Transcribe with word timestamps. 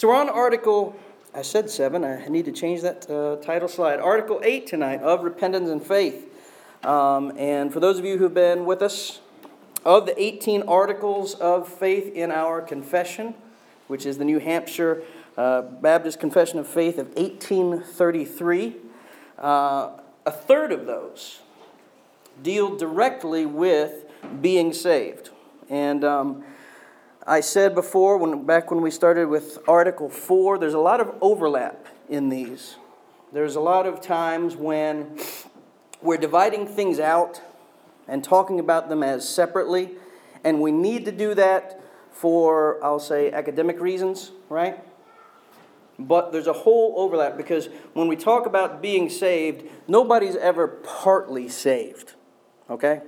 So 0.00 0.08
we're 0.08 0.16
on 0.16 0.30
Article, 0.30 0.96
I 1.34 1.42
said 1.42 1.68
7, 1.68 2.04
I 2.04 2.26
need 2.28 2.46
to 2.46 2.52
change 2.52 2.80
that 2.80 3.10
uh, 3.10 3.36
title 3.44 3.68
slide. 3.68 4.00
Article 4.00 4.40
8 4.42 4.66
tonight 4.66 5.02
of 5.02 5.24
Repentance 5.24 5.68
and 5.68 5.82
Faith. 5.82 6.26
Um, 6.82 7.34
and 7.36 7.70
for 7.70 7.80
those 7.80 7.98
of 7.98 8.06
you 8.06 8.16
who've 8.16 8.32
been 8.32 8.64
with 8.64 8.80
us, 8.80 9.20
of 9.84 10.06
the 10.06 10.18
18 10.18 10.62
articles 10.62 11.34
of 11.34 11.68
faith 11.68 12.14
in 12.14 12.32
our 12.32 12.62
confession, 12.62 13.34
which 13.88 14.06
is 14.06 14.16
the 14.16 14.24
New 14.24 14.38
Hampshire 14.38 15.02
uh, 15.36 15.60
Baptist 15.60 16.18
Confession 16.18 16.58
of 16.58 16.66
Faith 16.66 16.96
of 16.96 17.08
1833, 17.08 18.76
uh, 19.38 19.90
a 20.24 20.32
third 20.32 20.72
of 20.72 20.86
those 20.86 21.40
deal 22.42 22.74
directly 22.74 23.44
with 23.44 24.06
being 24.40 24.72
saved. 24.72 25.28
And 25.68 26.02
um, 26.04 26.42
I 27.30 27.42
said 27.42 27.76
before, 27.76 28.16
when, 28.16 28.44
back 28.44 28.72
when 28.72 28.80
we 28.80 28.90
started 28.90 29.28
with 29.28 29.60
Article 29.68 30.08
4, 30.08 30.58
there's 30.58 30.74
a 30.74 30.80
lot 30.80 31.00
of 31.00 31.14
overlap 31.20 31.86
in 32.08 32.28
these. 32.28 32.74
There's 33.32 33.54
a 33.54 33.60
lot 33.60 33.86
of 33.86 34.00
times 34.00 34.56
when 34.56 35.16
we're 36.02 36.16
dividing 36.16 36.66
things 36.66 36.98
out 36.98 37.40
and 38.08 38.24
talking 38.24 38.58
about 38.58 38.88
them 38.88 39.04
as 39.04 39.28
separately, 39.28 39.90
and 40.42 40.60
we 40.60 40.72
need 40.72 41.04
to 41.04 41.12
do 41.12 41.34
that 41.34 41.80
for, 42.10 42.84
I'll 42.84 42.98
say, 42.98 43.30
academic 43.30 43.80
reasons, 43.80 44.32
right? 44.48 44.82
But 46.00 46.32
there's 46.32 46.48
a 46.48 46.52
whole 46.52 46.94
overlap 46.96 47.36
because 47.36 47.68
when 47.92 48.08
we 48.08 48.16
talk 48.16 48.44
about 48.44 48.82
being 48.82 49.08
saved, 49.08 49.62
nobody's 49.86 50.34
ever 50.34 50.66
partly 50.66 51.48
saved, 51.48 52.14
okay? 52.68 53.02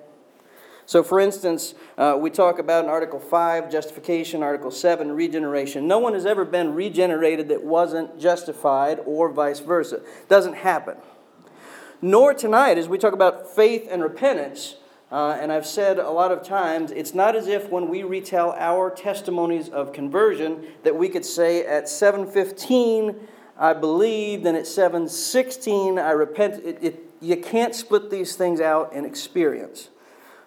So, 0.92 1.02
for 1.02 1.20
instance, 1.20 1.74
uh, 1.96 2.18
we 2.20 2.28
talk 2.28 2.58
about 2.58 2.84
in 2.84 2.90
Article 2.90 3.18
5, 3.18 3.72
justification, 3.72 4.42
Article 4.42 4.70
7, 4.70 5.10
regeneration. 5.10 5.88
No 5.88 5.98
one 5.98 6.12
has 6.12 6.26
ever 6.26 6.44
been 6.44 6.74
regenerated 6.74 7.48
that 7.48 7.64
wasn't 7.64 8.20
justified, 8.20 9.00
or 9.06 9.30
vice 9.30 9.60
versa. 9.60 10.02
Doesn't 10.28 10.52
happen. 10.52 10.98
Nor 12.02 12.34
tonight, 12.34 12.76
as 12.76 12.90
we 12.90 12.98
talk 12.98 13.14
about 13.14 13.48
faith 13.56 13.88
and 13.90 14.02
repentance, 14.02 14.76
uh, 15.10 15.38
and 15.40 15.50
I've 15.50 15.64
said 15.64 15.98
a 15.98 16.10
lot 16.10 16.30
of 16.30 16.42
times, 16.42 16.90
it's 16.90 17.14
not 17.14 17.36
as 17.36 17.46
if 17.46 17.70
when 17.70 17.88
we 17.88 18.02
retell 18.02 18.54
our 18.58 18.90
testimonies 18.90 19.70
of 19.70 19.94
conversion 19.94 20.66
that 20.82 20.94
we 20.94 21.08
could 21.08 21.24
say 21.24 21.64
at 21.64 21.88
715, 21.88 23.16
I 23.56 23.72
believed, 23.72 24.44
and 24.44 24.58
at 24.58 24.66
716, 24.66 25.98
I 25.98 26.10
repent. 26.10 26.62
It, 26.62 26.78
it, 26.82 27.00
you 27.22 27.38
can't 27.38 27.74
split 27.74 28.10
these 28.10 28.36
things 28.36 28.60
out 28.60 28.92
in 28.92 29.06
experience 29.06 29.88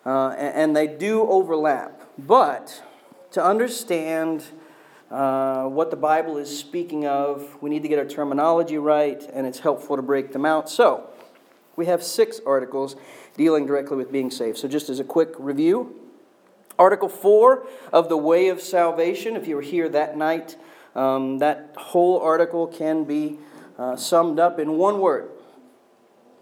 uh, 0.06 0.30
and, 0.38 0.56
and, 0.56 0.75
they 0.75 0.88
do 0.88 1.22
overlap. 1.22 2.02
But 2.17 2.84
to 3.31 3.44
understand 3.44 4.44
uh, 5.09 5.66
what 5.66 5.89
the 5.89 5.98
Bible 5.98 6.38
is 6.38 6.56
speaking 6.58 7.08
of, 7.08 7.61
we 7.61 7.70
need 7.70 7.84
to 7.84 7.89
get 7.89 8.00
our 8.00 8.06
terminology 8.06 8.78
right, 8.78 9.22
and 9.33 9.48
it's 9.48 9.59
helpful 9.59 9.95
to 9.95 10.02
break 10.02 10.31
them 10.31 10.45
out. 10.45 10.70
So, 10.70 11.09
we 11.76 11.88
have 11.88 12.03
six 12.03 12.39
articles 12.45 12.95
dealing 13.36 13.66
directly 13.66 13.98
with 13.98 14.11
being 14.11 14.31
saved. 14.31 14.58
So, 14.58 14.67
just 14.67 14.89
as 14.89 15.00
a 15.00 15.03
quick 15.03 15.33
review, 15.38 15.95
Article 16.78 17.09
4 17.09 17.66
of 17.94 18.09
the 18.09 18.17
Way 18.17 18.50
of 18.50 18.61
Salvation, 18.61 19.36
if 19.36 19.48
you 19.48 19.56
were 19.56 19.61
here 19.61 19.88
that 19.89 20.17
night, 20.17 20.58
um, 20.95 21.39
that 21.39 21.73
whole 21.78 22.20
article 22.20 22.67
can 22.67 23.03
be 23.03 23.38
uh, 23.78 23.95
summed 23.95 24.39
up 24.39 24.59
in 24.59 24.78
one 24.78 25.00
word 25.00 25.30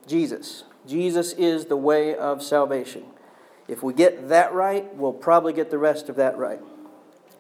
Jesus. 0.08 0.64
Jesus 0.86 1.34
is 1.34 1.66
the 1.66 1.78
way 1.78 2.16
of 2.16 2.44
salvation. 2.44 3.06
If 3.68 3.82
we 3.82 3.94
get 3.94 4.30
that 4.30 4.54
right, 4.54 4.94
we'll 4.96 5.14
probably 5.14 5.54
get 5.54 5.72
the 5.72 5.78
rest 5.78 6.10
of 6.10 6.16
that 6.18 6.38
right. 6.38 6.60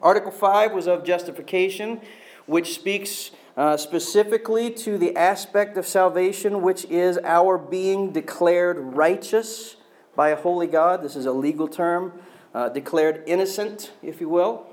Article 0.01 0.31
5 0.31 0.73
was 0.73 0.87
of 0.87 1.03
justification, 1.03 2.01
which 2.45 2.73
speaks 2.73 3.31
uh, 3.55 3.77
specifically 3.77 4.71
to 4.71 4.97
the 4.97 5.15
aspect 5.15 5.77
of 5.77 5.85
salvation, 5.85 6.61
which 6.61 6.85
is 6.85 7.19
our 7.23 7.57
being 7.57 8.11
declared 8.11 8.77
righteous 8.79 9.75
by 10.15 10.29
a 10.29 10.35
holy 10.35 10.67
God. 10.67 11.01
This 11.01 11.15
is 11.15 11.25
a 11.25 11.31
legal 11.31 11.67
term, 11.67 12.13
uh, 12.53 12.69
declared 12.69 13.23
innocent, 13.25 13.91
if 14.01 14.21
you 14.21 14.29
will, 14.29 14.65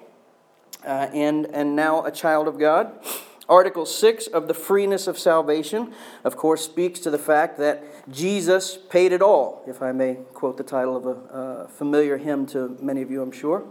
uh, 0.84 1.08
and, 1.12 1.46
and 1.46 1.76
now 1.76 2.04
a 2.04 2.10
child 2.10 2.48
of 2.48 2.58
God. 2.58 3.04
Article 3.50 3.84
6 3.84 4.28
of 4.28 4.46
the 4.46 4.54
freeness 4.54 5.08
of 5.08 5.18
salvation, 5.18 5.92
of 6.22 6.36
course, 6.36 6.64
speaks 6.64 7.00
to 7.00 7.10
the 7.10 7.18
fact 7.18 7.58
that 7.58 7.82
Jesus 8.08 8.78
paid 8.88 9.10
it 9.10 9.20
all, 9.20 9.64
if 9.66 9.82
I 9.82 9.90
may 9.90 10.18
quote 10.32 10.56
the 10.56 10.62
title 10.62 10.96
of 10.96 11.04
a 11.04 11.10
uh, 11.10 11.66
familiar 11.66 12.16
hymn 12.16 12.46
to 12.46 12.78
many 12.80 13.02
of 13.02 13.10
you, 13.10 13.20
I'm 13.20 13.32
sure. 13.32 13.64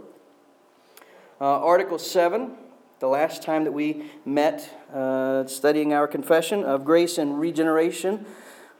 Uh, 1.40 1.64
Article 1.64 1.98
7, 1.98 2.50
the 2.98 3.06
last 3.06 3.42
time 3.42 3.64
that 3.64 3.72
we 3.72 4.10
met 4.26 4.68
uh, 4.92 5.46
studying 5.46 5.94
our 5.94 6.06
confession 6.06 6.62
of 6.62 6.84
grace 6.84 7.16
and 7.16 7.40
regeneration, 7.40 8.26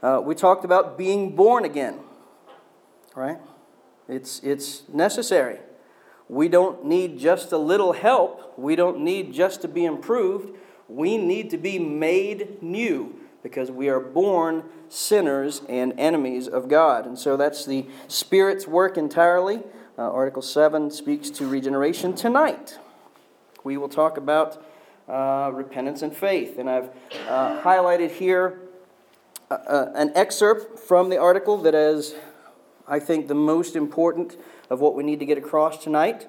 uh, 0.02 0.20
we 0.22 0.34
talked 0.34 0.66
about 0.66 0.98
being 0.98 1.34
born 1.34 1.64
again, 1.64 1.98
right? 3.14 3.38
It's, 4.06 4.40
it's 4.40 4.86
necessary. 4.90 5.60
We 6.28 6.48
don't 6.48 6.84
need 6.84 7.18
just 7.18 7.52
a 7.52 7.58
little 7.58 7.94
help, 7.94 8.52
we 8.58 8.76
don't 8.76 9.00
need 9.00 9.32
just 9.32 9.62
to 9.62 9.68
be 9.68 9.86
improved 9.86 10.58
we 10.90 11.16
need 11.16 11.50
to 11.50 11.56
be 11.56 11.78
made 11.78 12.62
new 12.62 13.14
because 13.42 13.70
we 13.70 13.88
are 13.88 14.00
born 14.00 14.64
sinners 14.88 15.62
and 15.68 15.94
enemies 15.98 16.48
of 16.48 16.68
God. 16.68 17.06
And 17.06 17.18
so 17.18 17.36
that's 17.36 17.64
the 17.64 17.86
Spirit's 18.08 18.66
work 18.66 18.98
entirely. 18.98 19.62
Uh, 19.96 20.10
Article 20.10 20.42
7 20.42 20.90
speaks 20.90 21.30
to 21.30 21.46
regeneration. 21.46 22.14
Tonight, 22.14 22.78
we 23.64 23.76
will 23.76 23.88
talk 23.88 24.16
about 24.16 24.62
uh, 25.08 25.50
repentance 25.52 26.02
and 26.02 26.14
faith. 26.14 26.58
And 26.58 26.68
I've 26.68 26.90
uh, 27.28 27.62
highlighted 27.62 28.10
here 28.10 28.60
uh, 29.50 29.54
uh, 29.54 29.92
an 29.94 30.12
excerpt 30.14 30.78
from 30.78 31.08
the 31.08 31.18
article 31.18 31.56
that 31.58 31.74
is, 31.74 32.14
I 32.86 32.98
think, 32.98 33.28
the 33.28 33.34
most 33.34 33.76
important 33.76 34.36
of 34.68 34.80
what 34.80 34.94
we 34.94 35.02
need 35.02 35.18
to 35.20 35.26
get 35.26 35.38
across 35.38 35.82
tonight. 35.82 36.26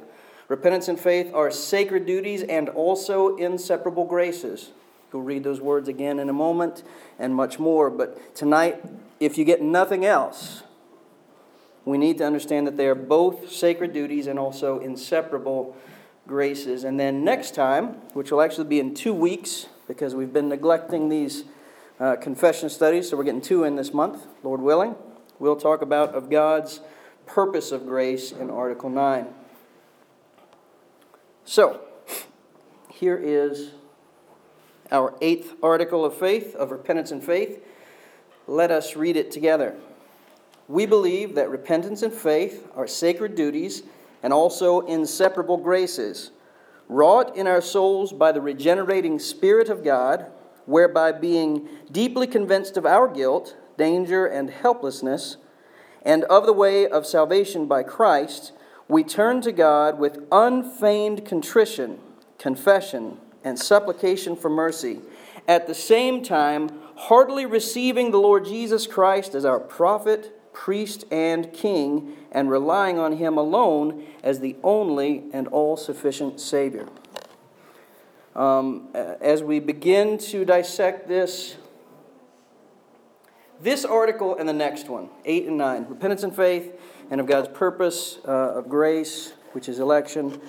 Repentance 0.52 0.90
and 0.90 1.00
faith 1.00 1.34
are 1.34 1.50
sacred 1.50 2.06
duties 2.06 2.44
and 2.44 2.68
also 2.68 3.38
inseparable 3.38 4.04
graces. 4.04 4.72
We'll 5.14 5.24
read 5.24 5.46
those 5.46 5.62
words 5.62 5.88
again 5.88 6.20
in 6.20 6.28
a 6.28 6.34
moment 6.34 6.84
and 7.18 7.34
much 7.34 7.58
more. 7.58 7.90
But 7.90 8.36
tonight, 8.36 8.84
if 9.22 9.38
you 9.38 9.46
get 9.46 9.62
nothing 9.62 10.04
else, 10.04 10.64
we 11.86 11.98
need 11.98 12.18
to 12.18 12.26
understand 12.26 12.68
that 12.68 12.76
they 12.76 12.88
are 12.88 12.96
both 12.96 13.50
sacred 13.50 13.94
duties 13.94 14.28
and 14.28 14.38
also 14.38 14.80
inseparable 14.80 15.78
graces. 16.28 16.84
And 16.84 17.00
then 17.00 17.24
next 17.24 17.56
time, 17.56 17.94
which 18.12 18.30
will 18.30 18.42
actually 18.42 18.68
be 18.68 18.82
in 18.82 18.94
two 18.94 19.14
weeks, 19.14 19.68
because 19.88 20.16
we've 20.16 20.34
been 20.34 20.50
neglecting 20.50 21.08
these 21.08 21.46
uh, 21.98 22.18
confession 22.18 22.70
studies, 22.70 23.10
so 23.10 23.16
we're 23.16 23.24
getting 23.24 23.40
two 23.40 23.64
in 23.64 23.78
this 23.78 23.94
month, 23.94 24.28
Lord 24.44 24.60
willing, 24.60 24.96
we'll 25.40 25.56
talk 25.56 25.82
about 25.82 26.14
of 26.14 26.30
God's 26.30 26.82
purpose 27.26 27.72
of 27.72 27.86
grace 27.86 28.34
in 28.34 28.50
Article 28.50 28.90
9. 28.90 29.36
So, 31.46 31.82
here 32.90 33.20
is 33.22 33.72
our 34.92 35.16
eighth 35.22 35.56
article 35.64 36.06
of 36.06 36.16
faith, 36.16 36.56
of 36.56 36.72
repentance 36.72 37.12
and 37.12 37.24
faith. 37.24 37.64
Let 38.48 38.72
us 38.72 38.96
read 38.96 39.16
it 39.18 39.32
together. 39.32 39.76
We 40.68 40.86
believe 40.86 41.36
that 41.36 41.50
repentance 41.50 42.02
and 42.02 42.14
faith 42.14 42.68
are 42.76 42.88
sacred 42.88 43.36
duties 43.36 43.84
and 44.24 44.32
also 44.32 44.82
inseparable 44.82 45.58
graces, 45.58 46.32
wrought 46.88 47.36
in 47.36 47.48
our 47.48 47.62
souls 47.62 48.14
by 48.14 48.32
the 48.32 48.42
regenerating 48.42 49.18
Spirit 49.18 49.70
of 49.70 49.84
God, 49.84 50.28
whereby 50.66 51.12
being 51.12 51.68
deeply 51.92 52.28
convinced 52.28 52.78
of 52.78 52.86
our 52.86 53.08
guilt, 53.08 53.56
danger, 53.78 54.26
and 54.28 54.50
helplessness, 54.50 55.38
and 56.04 56.24
of 56.26 56.46
the 56.46 56.54
way 56.54 56.88
of 56.88 57.06
salvation 57.06 57.66
by 57.66 57.84
Christ, 57.84 58.54
we 58.92 59.06
turn 59.06 59.40
to 59.40 59.54
God 59.54 59.98
with 59.98 60.20
unfeigned 60.34 61.24
contrition, 61.24 61.98
confession, 62.38 63.18
and 63.42 63.58
supplication 63.58 64.36
for 64.36 64.50
mercy, 64.50 65.00
at 65.48 65.66
the 65.66 65.74
same 65.74 66.22
time, 66.22 66.70
heartily 66.98 67.46
receiving 67.46 68.12
the 68.12 68.18
Lord 68.18 68.44
Jesus 68.44 68.88
Christ 68.88 69.34
as 69.34 69.46
our 69.46 69.62
prophet, 69.62 70.38
priest, 70.52 71.06
and 71.10 71.54
king, 71.54 72.18
and 72.34 72.50
relying 72.50 73.00
on 73.00 73.14
him 73.14 73.38
alone 73.38 74.06
as 74.24 74.42
the 74.42 74.58
only 74.62 75.24
and 75.32 75.48
all 75.48 75.78
sufficient 75.78 76.42
Savior. 76.42 76.90
Um, 78.36 78.90
as 78.94 79.42
we 79.42 79.62
begin 79.62 80.18
to 80.18 80.44
dissect 80.44 81.08
this, 81.08 81.56
this 83.62 83.86
article 83.86 84.36
and 84.36 84.50
the 84.50 84.54
next 84.54 84.90
one, 84.90 85.08
8 85.24 85.48
and 85.48 85.58
9, 85.58 85.86
repentance 85.88 86.24
and 86.24 86.36
faith, 86.36 86.74
and 87.12 87.20
of 87.20 87.28
God's 87.28 87.50
purpose 87.50 88.18
uh, 88.26 88.32
of 88.32 88.70
grace, 88.70 89.34
which 89.52 89.70
is 89.70 89.80
election. 89.80 90.42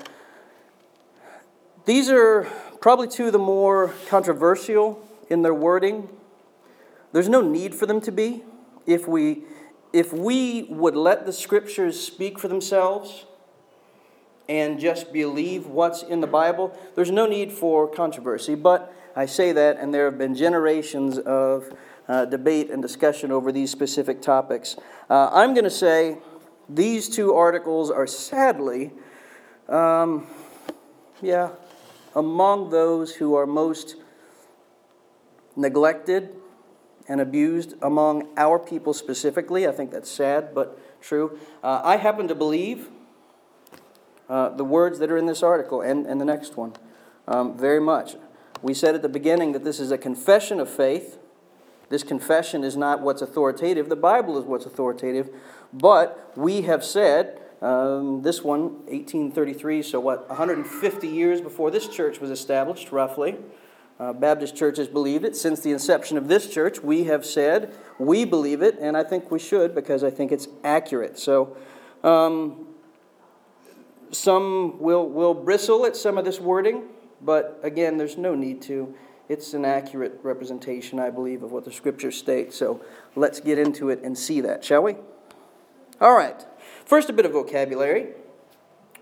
These 1.84 2.08
are 2.08 2.44
probably 2.80 3.08
two 3.08 3.26
of 3.26 3.32
the 3.32 3.38
more 3.38 3.92
controversial 4.08 5.06
in 5.28 5.42
their 5.42 5.52
wording. 5.52 6.08
There's 7.12 7.28
no 7.28 7.40
need 7.40 7.74
for 7.74 7.84
them 7.86 8.00
to 8.02 8.12
be. 8.12 8.44
If 8.86 9.08
we, 9.08 9.42
if 9.92 10.12
we 10.12 10.62
would 10.70 10.94
let 10.94 11.26
the 11.26 11.32
scriptures 11.32 12.00
speak 12.00 12.38
for 12.38 12.48
themselves, 12.48 13.26
and 14.48 14.78
just 14.78 15.12
believe 15.12 15.66
what's 15.66 16.02
in 16.02 16.20
the 16.20 16.26
Bible, 16.26 16.76
there's 16.94 17.10
no 17.10 17.26
need 17.26 17.52
for 17.52 17.88
controversy. 17.88 18.54
But 18.54 18.92
I 19.16 19.26
say 19.26 19.52
that, 19.52 19.78
and 19.78 19.94
there 19.94 20.04
have 20.04 20.18
been 20.18 20.34
generations 20.34 21.18
of 21.18 21.72
uh, 22.08 22.24
debate 22.26 22.70
and 22.70 22.82
discussion 22.82 23.30
over 23.30 23.52
these 23.52 23.70
specific 23.70 24.20
topics. 24.20 24.76
Uh, 25.08 25.30
I'm 25.32 25.54
going 25.54 25.64
to 25.64 25.70
say 25.70 26.18
these 26.74 27.08
two 27.08 27.34
articles 27.34 27.90
are 27.90 28.06
sadly, 28.06 28.92
um, 29.68 30.26
yeah, 31.20 31.50
among 32.14 32.70
those 32.70 33.14
who 33.14 33.34
are 33.34 33.46
most 33.46 33.96
neglected 35.56 36.34
and 37.08 37.20
abused 37.20 37.74
among 37.82 38.28
our 38.36 38.58
people 38.58 38.94
specifically. 38.94 39.66
I 39.66 39.72
think 39.72 39.90
that's 39.90 40.10
sad, 40.10 40.54
but 40.54 40.78
true. 41.00 41.38
Uh, 41.62 41.80
I 41.84 41.96
happen 41.96 42.28
to 42.28 42.34
believe 42.34 42.88
uh, 44.28 44.50
the 44.50 44.64
words 44.64 44.98
that 44.98 45.10
are 45.10 45.18
in 45.18 45.26
this 45.26 45.42
article 45.42 45.80
and, 45.80 46.06
and 46.06 46.20
the 46.20 46.24
next 46.24 46.56
one 46.56 46.72
um, 47.28 47.56
very 47.56 47.80
much. 47.80 48.16
We 48.62 48.74
said 48.74 48.94
at 48.94 49.02
the 49.02 49.08
beginning 49.08 49.52
that 49.52 49.64
this 49.64 49.80
is 49.80 49.90
a 49.90 49.98
confession 49.98 50.60
of 50.60 50.70
faith. 50.70 51.18
This 51.88 52.02
confession 52.02 52.64
is 52.64 52.76
not 52.76 53.00
what's 53.02 53.20
authoritative, 53.20 53.88
the 53.88 53.96
Bible 53.96 54.38
is 54.38 54.44
what's 54.44 54.64
authoritative. 54.64 55.28
But 55.72 56.32
we 56.36 56.62
have 56.62 56.84
said, 56.84 57.40
um, 57.62 58.22
this 58.22 58.42
one, 58.42 58.84
1833, 58.86 59.82
so 59.82 60.00
what, 60.00 60.28
150 60.28 61.08
years 61.08 61.40
before 61.40 61.70
this 61.70 61.88
church 61.88 62.20
was 62.20 62.30
established, 62.30 62.92
roughly. 62.92 63.36
Uh, 63.98 64.12
Baptist 64.12 64.56
churches 64.56 64.88
believed 64.88 65.24
it. 65.24 65.36
Since 65.36 65.60
the 65.60 65.70
inception 65.70 66.18
of 66.18 66.26
this 66.26 66.48
church, 66.48 66.82
we 66.82 67.04
have 67.04 67.24
said 67.24 67.72
we 67.98 68.24
believe 68.24 68.60
it, 68.60 68.76
and 68.80 68.96
I 68.96 69.04
think 69.04 69.30
we 69.30 69.38
should 69.38 69.74
because 69.74 70.02
I 70.02 70.10
think 70.10 70.32
it's 70.32 70.48
accurate. 70.64 71.18
So, 71.18 71.56
um, 72.02 72.66
some 74.10 74.80
will, 74.80 75.08
will 75.08 75.34
bristle 75.34 75.86
at 75.86 75.96
some 75.96 76.18
of 76.18 76.24
this 76.24 76.40
wording, 76.40 76.82
but 77.20 77.60
again, 77.62 77.96
there's 77.96 78.18
no 78.18 78.34
need 78.34 78.60
to. 78.62 78.92
It's 79.28 79.54
an 79.54 79.64
accurate 79.64 80.18
representation, 80.22 80.98
I 80.98 81.10
believe, 81.10 81.42
of 81.42 81.52
what 81.52 81.64
the 81.64 81.72
scriptures 81.72 82.16
state. 82.18 82.52
So, 82.52 82.84
let's 83.14 83.40
get 83.40 83.58
into 83.58 83.88
it 83.90 84.02
and 84.02 84.18
see 84.18 84.40
that, 84.40 84.64
shall 84.64 84.82
we? 84.82 84.96
All 86.02 86.16
right. 86.16 86.44
First, 86.84 87.10
a 87.10 87.12
bit 87.12 87.26
of 87.26 87.30
vocabulary 87.30 88.08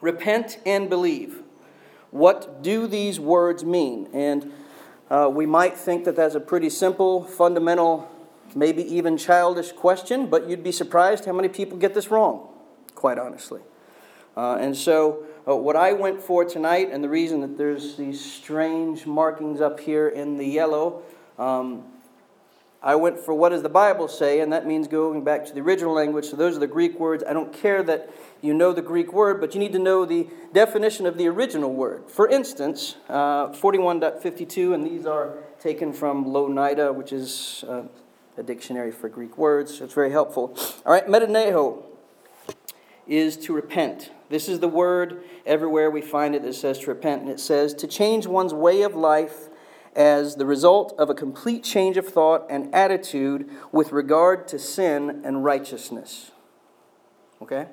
repent 0.02 0.58
and 0.67 0.91
believe. 0.91 1.43
What 2.11 2.62
do 2.62 2.87
these 2.87 3.19
words 3.19 3.64
mean? 3.64 4.11
And 4.12 4.52
uh, 5.08 5.31
we 5.32 5.47
might 5.47 5.79
think 5.79 6.05
that 6.05 6.14
that's 6.14 6.35
a 6.35 6.41
pretty 6.41 6.69
simple, 6.69 7.25
fundamental, 7.25 8.11
maybe 8.55 8.82
even 8.82 9.17
childish 9.17 9.73
question, 9.73 10.26
but 10.26 10.47
you'd 10.47 10.62
be 10.62 10.73
surprised 10.73 11.25
how 11.25 11.32
many 11.32 11.49
people 11.49 11.79
get 11.79 11.94
this 11.94 12.11
wrong, 12.11 12.47
quite 12.94 13.19
honestly. 13.19 13.62
Uh, 14.37 14.56
and 14.56 14.76
so, 14.76 15.25
uh, 15.49 15.56
what 15.56 15.76
I 15.76 15.94
went 15.94 16.20
for 16.20 16.44
tonight, 16.44 16.91
and 16.93 17.03
the 17.03 17.08
reason 17.08 17.41
that 17.41 17.56
there's 17.56 17.96
these 17.96 18.23
strange 18.23 19.06
markings 19.06 19.62
up 19.62 19.81
here 19.81 20.08
in 20.08 20.37
the 20.37 20.46
yellow, 20.46 21.03
um, 21.38 21.82
I 22.82 22.94
went 22.94 23.19
for 23.19 23.35
what 23.35 23.50
does 23.50 23.62
the 23.62 23.69
Bible 23.69 24.09
say, 24.09 24.41
and 24.41 24.53
that 24.55 24.67
means 24.67 24.88
going 24.88 25.23
back 25.23 25.44
to 25.44 25.53
the 25.53 25.61
original 25.61 25.93
language. 25.93 26.25
So 26.25 26.37
those 26.37 26.56
are 26.56 26.61
the 26.61 26.67
Greek 26.67 26.99
words. 26.99 27.23
I 27.29 27.35
don't 27.35 27.53
care 27.53 27.82
that 27.82 28.11
you 28.41 28.55
know 28.55 28.73
the 28.73 28.81
Greek 28.81 29.12
word, 29.12 29.38
but 29.38 29.53
you 29.55 29.61
need 29.61 29.73
to 29.73 29.79
know 29.79 30.06
the 30.06 30.29
definition 30.55 31.05
of 31.05 31.19
the 31.19 31.29
original 31.29 31.75
word. 31.75 32.11
For 32.11 32.27
instance, 32.27 32.97
uh, 33.11 33.49
41.52, 33.49 34.73
and 34.73 34.87
these 34.87 35.05
are 35.05 35.35
taken 35.61 35.93
from 35.93 36.25
Louw-Nida, 36.25 36.94
which 36.94 37.12
is 37.12 37.67
uh, 37.69 37.82
a 38.38 38.43
dictionary 38.43 38.93
for 38.93 39.11
Greek 39.11 39.37
words. 39.37 39.82
It's 39.82 39.93
very 39.93 40.11
helpful. 40.11 40.56
All 40.87 40.93
right, 40.93 41.06
metanoeo 41.06 41.82
is 43.06 43.37
to 43.37 43.53
repent. 43.53 44.11
This 44.31 44.49
is 44.49 44.61
the 44.61 44.69
word 44.69 45.23
everywhere 45.44 45.91
we 45.91 46.00
find 46.00 46.35
it 46.35 46.43
that 46.44 46.55
says 46.55 46.79
to 46.79 46.87
repent, 46.87 47.21
and 47.21 47.31
it 47.31 47.41
says 47.41 47.75
to 47.75 47.87
change 47.87 48.27
one's 48.27 48.55
way 48.55 48.81
of 48.82 48.94
life 48.94 49.50
as 49.96 50.37
the 50.37 50.46
result 50.46 50.94
of 50.98 51.10
a 51.10 51.14
complete 51.14 51.64
change 51.64 51.96
of 51.96 52.06
thought 52.06 52.46
and 52.48 52.72
attitude 52.75 53.50
with 53.72 53.92
regard 53.92 54.46
to 54.48 54.58
sin 54.58 55.22
and 55.25 55.44
righteousness. 55.44 56.31
Okay? 57.42 57.66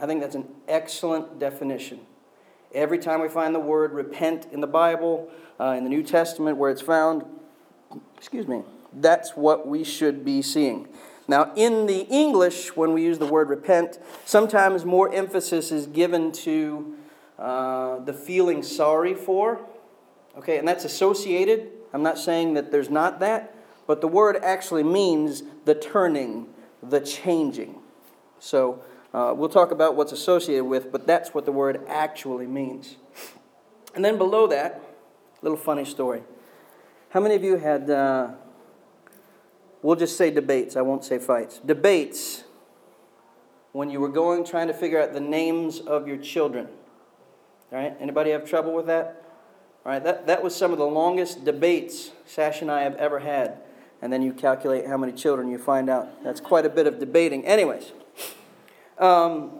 I 0.00 0.06
think 0.06 0.20
that's 0.20 0.34
an 0.34 0.48
excellent 0.68 1.38
definition. 1.38 2.00
Every 2.74 2.98
time 2.98 3.20
we 3.20 3.28
find 3.28 3.54
the 3.54 3.60
word 3.60 3.92
repent 3.92 4.46
in 4.52 4.60
the 4.60 4.66
Bible, 4.66 5.30
uh, 5.60 5.74
in 5.76 5.84
the 5.84 5.90
New 5.90 6.02
Testament, 6.02 6.56
where 6.56 6.70
it's 6.70 6.80
found, 6.80 7.24
excuse 8.16 8.46
me, 8.46 8.62
that's 8.94 9.36
what 9.36 9.66
we 9.66 9.84
should 9.84 10.24
be 10.24 10.42
seeing. 10.42 10.88
Now, 11.28 11.52
in 11.54 11.86
the 11.86 12.00
English, 12.08 12.76
when 12.76 12.92
we 12.92 13.02
use 13.02 13.18
the 13.18 13.26
word 13.26 13.48
repent, 13.48 13.98
sometimes 14.24 14.84
more 14.84 15.12
emphasis 15.12 15.70
is 15.70 15.86
given 15.86 16.32
to 16.32 16.94
uh, 17.38 17.98
the 18.00 18.12
feeling 18.12 18.62
sorry 18.62 19.14
for 19.14 19.60
Okay, 20.38 20.58
and 20.58 20.66
that's 20.66 20.84
associated. 20.84 21.68
I'm 21.92 22.02
not 22.02 22.18
saying 22.18 22.54
that 22.54 22.70
there's 22.72 22.88
not 22.90 23.20
that, 23.20 23.54
but 23.86 24.00
the 24.00 24.08
word 24.08 24.38
actually 24.42 24.82
means 24.82 25.42
the 25.64 25.74
turning, 25.74 26.46
the 26.82 27.00
changing. 27.00 27.76
So 28.38 28.82
uh, 29.12 29.34
we'll 29.36 29.50
talk 29.50 29.70
about 29.70 29.94
what's 29.94 30.12
associated 30.12 30.64
with, 30.64 30.90
but 30.90 31.06
that's 31.06 31.34
what 31.34 31.44
the 31.44 31.52
word 31.52 31.82
actually 31.86 32.46
means. 32.46 32.96
And 33.94 34.04
then 34.04 34.16
below 34.16 34.46
that, 34.46 34.80
little 35.42 35.58
funny 35.58 35.84
story. 35.84 36.22
How 37.10 37.20
many 37.20 37.34
of 37.34 37.44
you 37.44 37.56
had, 37.56 37.90
uh, 37.90 38.30
we'll 39.82 39.96
just 39.96 40.16
say 40.16 40.30
debates, 40.30 40.76
I 40.76 40.82
won't 40.82 41.04
say 41.04 41.18
fights, 41.18 41.58
debates 41.58 42.44
when 43.72 43.90
you 43.90 44.00
were 44.00 44.08
going 44.08 44.44
trying 44.44 44.68
to 44.68 44.74
figure 44.74 45.00
out 45.00 45.12
the 45.12 45.20
names 45.20 45.80
of 45.80 46.08
your 46.08 46.16
children? 46.16 46.68
All 47.70 47.78
right, 47.78 47.94
anybody 48.00 48.30
have 48.30 48.48
trouble 48.48 48.72
with 48.72 48.86
that? 48.86 49.21
Right, 49.84 50.02
that, 50.04 50.28
that 50.28 50.44
was 50.44 50.54
some 50.54 50.72
of 50.72 50.78
the 50.78 50.86
longest 50.86 51.44
debates 51.44 52.12
Sash 52.24 52.62
and 52.62 52.70
I 52.70 52.82
have 52.82 52.94
ever 52.96 53.18
had. 53.18 53.58
And 54.00 54.12
then 54.12 54.22
you 54.22 54.32
calculate 54.32 54.86
how 54.86 54.96
many 54.96 55.12
children 55.12 55.50
you 55.50 55.58
find 55.58 55.90
out. 55.90 56.22
That's 56.22 56.40
quite 56.40 56.64
a 56.64 56.70
bit 56.70 56.86
of 56.86 56.98
debating. 56.98 57.44
Anyways, 57.44 57.92
um, 58.98 59.50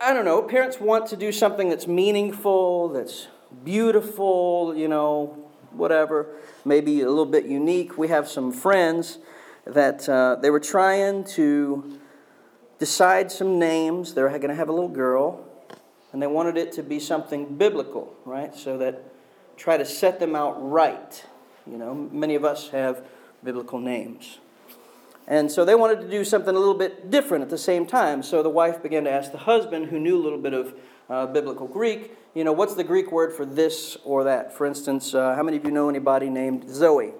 I 0.00 0.12
don't 0.14 0.24
know. 0.24 0.42
Parents 0.42 0.80
want 0.80 1.06
to 1.08 1.16
do 1.16 1.32
something 1.32 1.68
that's 1.68 1.86
meaningful, 1.86 2.88
that's 2.88 3.28
beautiful, 3.64 4.74
you 4.76 4.88
know, 4.88 5.50
whatever, 5.72 6.36
maybe 6.64 7.00
a 7.00 7.08
little 7.08 7.26
bit 7.26 7.46
unique. 7.46 7.98
We 7.98 8.08
have 8.08 8.28
some 8.28 8.52
friends 8.52 9.18
that 9.66 10.08
uh, 10.08 10.36
they 10.36 10.50
were 10.50 10.60
trying 10.60 11.24
to 11.24 11.98
decide 12.78 13.30
some 13.30 13.58
names. 13.58 14.14
They're 14.14 14.28
going 14.28 14.48
to 14.48 14.54
have 14.54 14.68
a 14.68 14.72
little 14.72 14.88
girl, 14.88 15.46
and 16.12 16.20
they 16.20 16.26
wanted 16.26 16.56
it 16.56 16.72
to 16.72 16.82
be 16.82 16.98
something 16.98 17.56
biblical, 17.56 18.14
right? 18.24 18.54
So 18.54 18.78
that 18.78 19.02
try 19.56 19.76
to 19.76 19.84
set 19.84 20.18
them 20.18 20.34
out 20.34 20.54
right. 20.58 21.24
You 21.66 21.76
know, 21.76 21.94
many 21.94 22.34
of 22.34 22.44
us 22.44 22.70
have 22.70 23.06
biblical 23.44 23.78
names. 23.78 24.38
And 25.28 25.50
so 25.50 25.64
they 25.64 25.74
wanted 25.74 26.00
to 26.00 26.10
do 26.10 26.24
something 26.24 26.54
a 26.54 26.58
little 26.58 26.74
bit 26.74 27.10
different 27.10 27.42
at 27.42 27.50
the 27.50 27.58
same 27.58 27.86
time. 27.86 28.22
So 28.22 28.42
the 28.42 28.50
wife 28.50 28.82
began 28.82 29.04
to 29.04 29.10
ask 29.10 29.30
the 29.30 29.38
husband, 29.38 29.86
who 29.86 30.00
knew 30.00 30.16
a 30.16 30.22
little 30.22 30.40
bit 30.40 30.54
of 30.54 30.74
uh, 31.08 31.26
biblical 31.26 31.68
Greek, 31.68 32.16
you 32.34 32.44
know, 32.44 32.52
what's 32.52 32.74
the 32.74 32.84
Greek 32.84 33.10
word 33.12 33.32
for 33.32 33.44
this 33.44 33.96
or 34.04 34.24
that? 34.24 34.52
For 34.52 34.66
instance, 34.66 35.14
uh, 35.14 35.34
how 35.34 35.42
many 35.42 35.56
of 35.56 35.64
you 35.64 35.70
know 35.70 35.88
anybody 35.88 36.30
named 36.30 36.68
Zoe? 36.68 37.12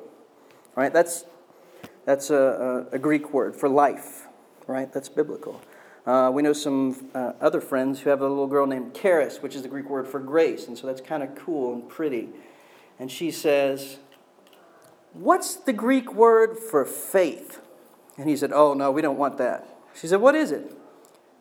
Right? 0.76 0.92
That's, 0.92 1.24
that's 2.04 2.30
a, 2.30 2.86
a, 2.92 2.96
a 2.96 2.98
Greek 2.98 3.32
word 3.32 3.56
for 3.56 3.68
life, 3.68 4.26
right? 4.66 4.92
That's 4.92 5.08
biblical. 5.08 5.60
Uh, 6.06 6.30
we 6.32 6.42
know 6.42 6.52
some 6.52 7.10
uh, 7.14 7.32
other 7.40 7.60
friends 7.60 8.00
who 8.00 8.10
have 8.10 8.20
a 8.20 8.28
little 8.28 8.46
girl 8.46 8.66
named 8.66 8.94
Charis, 8.94 9.42
which 9.42 9.54
is 9.54 9.62
the 9.62 9.68
Greek 9.68 9.88
word 9.88 10.08
for 10.08 10.18
grace, 10.18 10.66
and 10.66 10.76
so 10.76 10.86
that's 10.86 11.00
kind 11.00 11.22
of 11.22 11.34
cool 11.34 11.74
and 11.74 11.88
pretty. 11.88 12.30
And 12.98 13.10
she 13.10 13.30
says, 13.30 13.98
What's 15.12 15.56
the 15.56 15.72
Greek 15.72 16.14
word 16.14 16.58
for 16.58 16.84
faith? 16.84 17.60
And 18.16 18.28
he 18.28 18.36
said, 18.36 18.52
Oh, 18.52 18.74
no, 18.74 18.90
we 18.90 19.02
don't 19.02 19.18
want 19.18 19.38
that. 19.38 19.68
She 19.94 20.06
said, 20.06 20.20
What 20.20 20.34
is 20.34 20.52
it? 20.52 20.72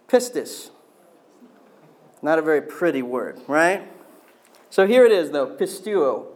Pistis. 0.08 0.72
Not 2.22 2.40
a 2.40 2.42
very 2.42 2.62
pretty 2.62 3.02
word, 3.02 3.40
right? 3.48 3.88
So 4.70 4.86
here 4.86 5.06
it 5.06 5.12
is, 5.12 5.32
though, 5.32 5.48
pisteuo. 5.48 6.28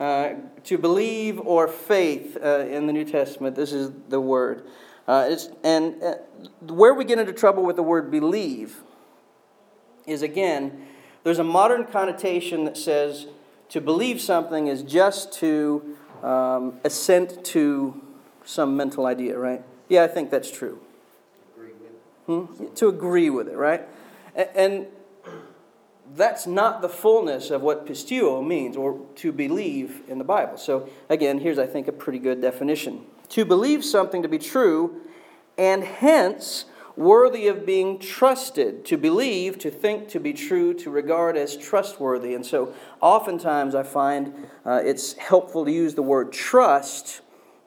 Uh, 0.00 0.34
to 0.64 0.78
believe 0.78 1.38
or 1.40 1.68
faith 1.68 2.36
uh, 2.42 2.60
in 2.60 2.86
the 2.86 2.92
New 2.92 3.04
Testament, 3.04 3.54
this 3.54 3.72
is 3.72 3.92
the 4.08 4.20
word. 4.20 4.66
Uh, 5.10 5.36
and 5.64 6.00
uh, 6.04 6.14
where 6.68 6.94
we 6.94 7.04
get 7.04 7.18
into 7.18 7.32
trouble 7.32 7.64
with 7.64 7.74
the 7.74 7.82
word 7.82 8.12
believe 8.12 8.76
is 10.06 10.22
again, 10.22 10.86
there's 11.24 11.40
a 11.40 11.44
modern 11.44 11.84
connotation 11.84 12.64
that 12.64 12.76
says 12.76 13.26
to 13.70 13.80
believe 13.80 14.20
something 14.20 14.68
is 14.68 14.84
just 14.84 15.32
to 15.32 15.96
um, 16.22 16.78
assent 16.84 17.44
to 17.44 18.00
some 18.44 18.76
mental 18.76 19.04
idea, 19.04 19.36
right? 19.36 19.64
Yeah, 19.88 20.04
I 20.04 20.06
think 20.06 20.30
that's 20.30 20.48
true. 20.48 20.78
Hmm? 22.26 22.66
To 22.76 22.86
agree 22.86 23.30
with 23.30 23.48
it, 23.48 23.56
right? 23.56 23.88
And 24.36 24.86
that's 26.14 26.46
not 26.46 26.82
the 26.82 26.88
fullness 26.88 27.50
of 27.50 27.62
what 27.62 27.84
pisteuo 27.84 28.46
means, 28.46 28.76
or 28.76 29.04
to 29.16 29.32
believe 29.32 30.02
in 30.06 30.18
the 30.18 30.24
Bible. 30.24 30.56
So, 30.56 30.88
again, 31.08 31.40
here's, 31.40 31.58
I 31.58 31.66
think, 31.66 31.88
a 31.88 31.92
pretty 31.92 32.20
good 32.20 32.40
definition 32.40 33.06
to 33.30 33.44
believe 33.44 33.84
something 33.84 34.22
to 34.22 34.28
be 34.28 34.38
true, 34.38 35.00
and 35.56 35.82
hence 35.82 36.66
worthy 36.96 37.48
of 37.48 37.64
being 37.64 37.98
trusted, 37.98 38.84
to 38.84 38.96
believe, 38.96 39.58
to 39.58 39.70
think, 39.70 40.08
to 40.08 40.20
be 40.20 40.32
true, 40.32 40.74
to 40.74 40.90
regard 40.90 41.36
as 41.36 41.56
trustworthy. 41.56 42.34
And 42.34 42.44
so, 42.44 42.74
oftentimes, 43.00 43.74
I 43.74 43.82
find 43.82 44.34
uh, 44.66 44.82
it's 44.84 45.14
helpful 45.14 45.64
to 45.64 45.72
use 45.72 45.94
the 45.94 46.02
word 46.02 46.32
trust 46.32 47.22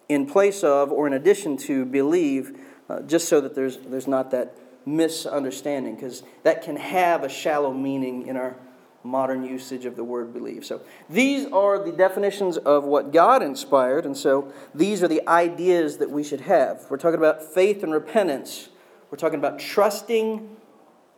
in 0.10 0.26
place 0.26 0.64
of 0.64 0.92
or 0.92 1.08
in 1.08 1.14
addition 1.14 1.58
to 1.58 1.86
believe, 1.86 2.60
uh, 2.90 3.02
just 3.02 3.28
so 3.28 3.42
that 3.42 3.56
there's, 3.56 3.78
there's 3.78 4.08
not 4.08 4.32
that 4.32 4.58
misunderstanding, 4.86 5.96
because 5.96 6.24
that 6.44 6.62
can 6.62 6.76
have 6.76 7.24
a 7.24 7.30
shallow 7.30 7.74
meaning 7.74 8.28
in 8.28 8.36
our 8.38 8.56
modern 9.04 9.44
usage 9.44 9.86
of 9.86 9.96
the 9.96 10.04
word 10.04 10.34
believe. 10.34 10.66
So 10.66 10.82
these 11.10 11.46
are 11.52 11.84
the 11.84 11.92
definitions 11.92 12.58
of 12.58 12.86
what 12.86 13.12
God 13.12 13.44
inspired, 13.44 14.06
and 14.06 14.16
so 14.16 14.52
these 14.74 15.04
are 15.04 15.08
the 15.08 15.28
ideas 15.28 15.98
that 15.98 16.10
we 16.10 16.24
should 16.24 16.42
have. 16.42 16.86
We're 16.90 16.98
talking 16.98 17.18
about 17.18 17.44
faith 17.44 17.84
and 17.84 17.92
repentance. 17.92 18.70
We're 19.12 19.18
talking 19.18 19.40
about 19.40 19.60
trusting 19.60 20.56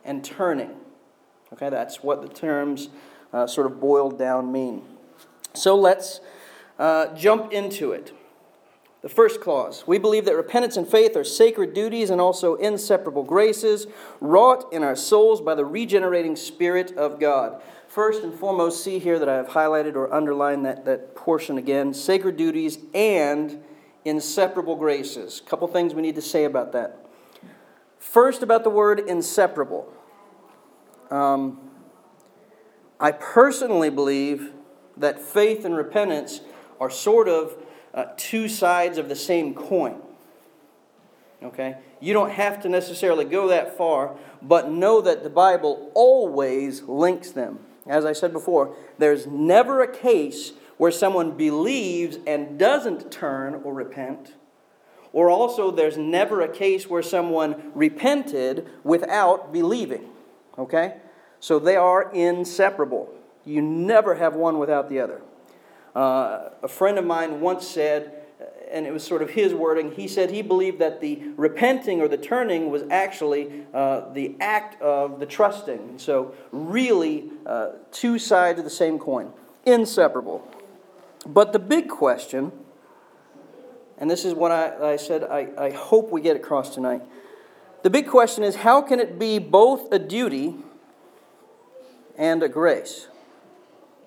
and 0.04 0.24
turning. 0.24 0.74
Okay, 1.52 1.70
that's 1.70 2.02
what 2.02 2.22
the 2.22 2.28
terms 2.28 2.88
uh, 3.32 3.46
sort 3.46 3.66
of 3.66 3.80
boiled 3.80 4.18
down 4.18 4.50
mean. 4.50 4.82
So 5.54 5.76
let's 5.76 6.20
uh, 6.78 7.14
jump 7.14 7.52
into 7.52 7.92
it. 7.92 8.12
The 9.02 9.08
first 9.08 9.40
clause 9.40 9.84
we 9.86 9.98
believe 9.98 10.24
that 10.24 10.34
repentance 10.34 10.76
and 10.76 10.88
faith 10.88 11.16
are 11.16 11.22
sacred 11.22 11.74
duties 11.74 12.10
and 12.10 12.20
also 12.20 12.56
inseparable 12.56 13.22
graces 13.22 13.86
wrought 14.20 14.72
in 14.72 14.82
our 14.82 14.96
souls 14.96 15.40
by 15.40 15.54
the 15.54 15.64
regenerating 15.64 16.34
Spirit 16.34 16.96
of 16.96 17.20
God. 17.20 17.62
First 17.96 18.22
and 18.22 18.34
foremost, 18.34 18.84
see 18.84 18.98
here 18.98 19.18
that 19.18 19.26
I 19.26 19.36
have 19.36 19.48
highlighted 19.48 19.94
or 19.94 20.12
underlined 20.12 20.66
that, 20.66 20.84
that 20.84 21.14
portion 21.14 21.56
again 21.56 21.94
sacred 21.94 22.36
duties 22.36 22.76
and 22.92 23.64
inseparable 24.04 24.76
graces. 24.76 25.40
A 25.40 25.48
couple 25.48 25.66
things 25.66 25.94
we 25.94 26.02
need 26.02 26.16
to 26.16 26.20
say 26.20 26.44
about 26.44 26.72
that. 26.72 27.06
First, 27.98 28.42
about 28.42 28.64
the 28.64 28.68
word 28.68 29.00
inseparable. 29.00 29.90
Um, 31.10 31.70
I 33.00 33.12
personally 33.12 33.88
believe 33.88 34.52
that 34.98 35.18
faith 35.18 35.64
and 35.64 35.74
repentance 35.74 36.42
are 36.78 36.90
sort 36.90 37.30
of 37.30 37.56
uh, 37.94 38.08
two 38.18 38.46
sides 38.50 38.98
of 38.98 39.08
the 39.08 39.16
same 39.16 39.54
coin. 39.54 40.02
Okay? 41.42 41.78
You 42.00 42.12
don't 42.12 42.32
have 42.32 42.60
to 42.60 42.68
necessarily 42.68 43.24
go 43.24 43.48
that 43.48 43.78
far, 43.78 44.18
but 44.42 44.70
know 44.70 45.00
that 45.00 45.22
the 45.22 45.30
Bible 45.30 45.90
always 45.94 46.82
links 46.82 47.30
them. 47.30 47.60
As 47.88 48.04
I 48.04 48.12
said 48.12 48.32
before, 48.32 48.74
there's 48.98 49.26
never 49.26 49.82
a 49.82 49.92
case 49.92 50.52
where 50.76 50.90
someone 50.90 51.32
believes 51.36 52.18
and 52.26 52.58
doesn't 52.58 53.10
turn 53.10 53.60
or 53.64 53.72
repent. 53.72 54.34
Or 55.12 55.30
also, 55.30 55.70
there's 55.70 55.96
never 55.96 56.42
a 56.42 56.48
case 56.48 56.90
where 56.90 57.02
someone 57.02 57.72
repented 57.74 58.68
without 58.84 59.52
believing. 59.52 60.10
Okay? 60.58 60.96
So 61.40 61.58
they 61.58 61.76
are 61.76 62.12
inseparable. 62.12 63.08
You 63.44 63.62
never 63.62 64.16
have 64.16 64.34
one 64.34 64.58
without 64.58 64.88
the 64.90 65.00
other. 65.00 65.22
Uh, 65.94 66.50
a 66.62 66.68
friend 66.68 66.98
of 66.98 67.06
mine 67.06 67.40
once 67.40 67.66
said, 67.66 68.25
and 68.70 68.86
it 68.86 68.92
was 68.92 69.04
sort 69.04 69.22
of 69.22 69.30
his 69.30 69.54
wording, 69.54 69.92
he 69.92 70.08
said 70.08 70.30
he 70.30 70.42
believed 70.42 70.78
that 70.78 71.00
the 71.00 71.22
repenting 71.36 72.00
or 72.00 72.08
the 72.08 72.16
turning 72.16 72.70
was 72.70 72.82
actually 72.90 73.64
uh, 73.72 74.12
the 74.12 74.34
act 74.40 74.80
of 74.82 75.20
the 75.20 75.26
trusting. 75.26 75.98
So, 75.98 76.34
really, 76.52 77.30
uh, 77.44 77.72
two 77.92 78.18
sides 78.18 78.58
of 78.58 78.64
the 78.64 78.70
same 78.70 78.98
coin, 78.98 79.32
inseparable. 79.64 80.46
But 81.26 81.52
the 81.52 81.58
big 81.58 81.88
question, 81.88 82.52
and 83.98 84.10
this 84.10 84.24
is 84.24 84.34
what 84.34 84.52
I, 84.52 84.92
I 84.92 84.96
said 84.96 85.24
I, 85.24 85.48
I 85.58 85.70
hope 85.70 86.10
we 86.10 86.20
get 86.20 86.36
across 86.36 86.74
tonight. 86.74 87.02
The 87.82 87.90
big 87.90 88.08
question 88.08 88.42
is 88.44 88.56
how 88.56 88.82
can 88.82 89.00
it 89.00 89.18
be 89.18 89.38
both 89.38 89.92
a 89.92 89.98
duty 89.98 90.56
and 92.16 92.42
a 92.42 92.48
grace? 92.48 93.08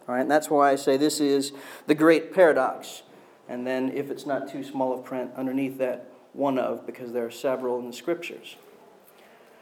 All 0.07 0.15
right, 0.15 0.21
and 0.21 0.31
that's 0.31 0.49
why 0.49 0.71
I 0.71 0.75
say 0.75 0.97
this 0.97 1.19
is 1.19 1.51
the 1.87 1.95
great 1.95 2.33
paradox. 2.33 3.03
And 3.49 3.65
then, 3.65 3.89
if 3.89 4.11
it's 4.11 4.27
not 4.27 4.47
too 4.47 4.63
small 4.63 4.93
of 4.93 5.03
print, 5.03 5.31
underneath 5.35 5.79
that, 5.79 6.07
one 6.33 6.59
of, 6.59 6.85
because 6.85 7.11
there 7.11 7.25
are 7.25 7.31
several 7.31 7.79
in 7.79 7.87
the 7.87 7.93
scriptures. 7.93 8.55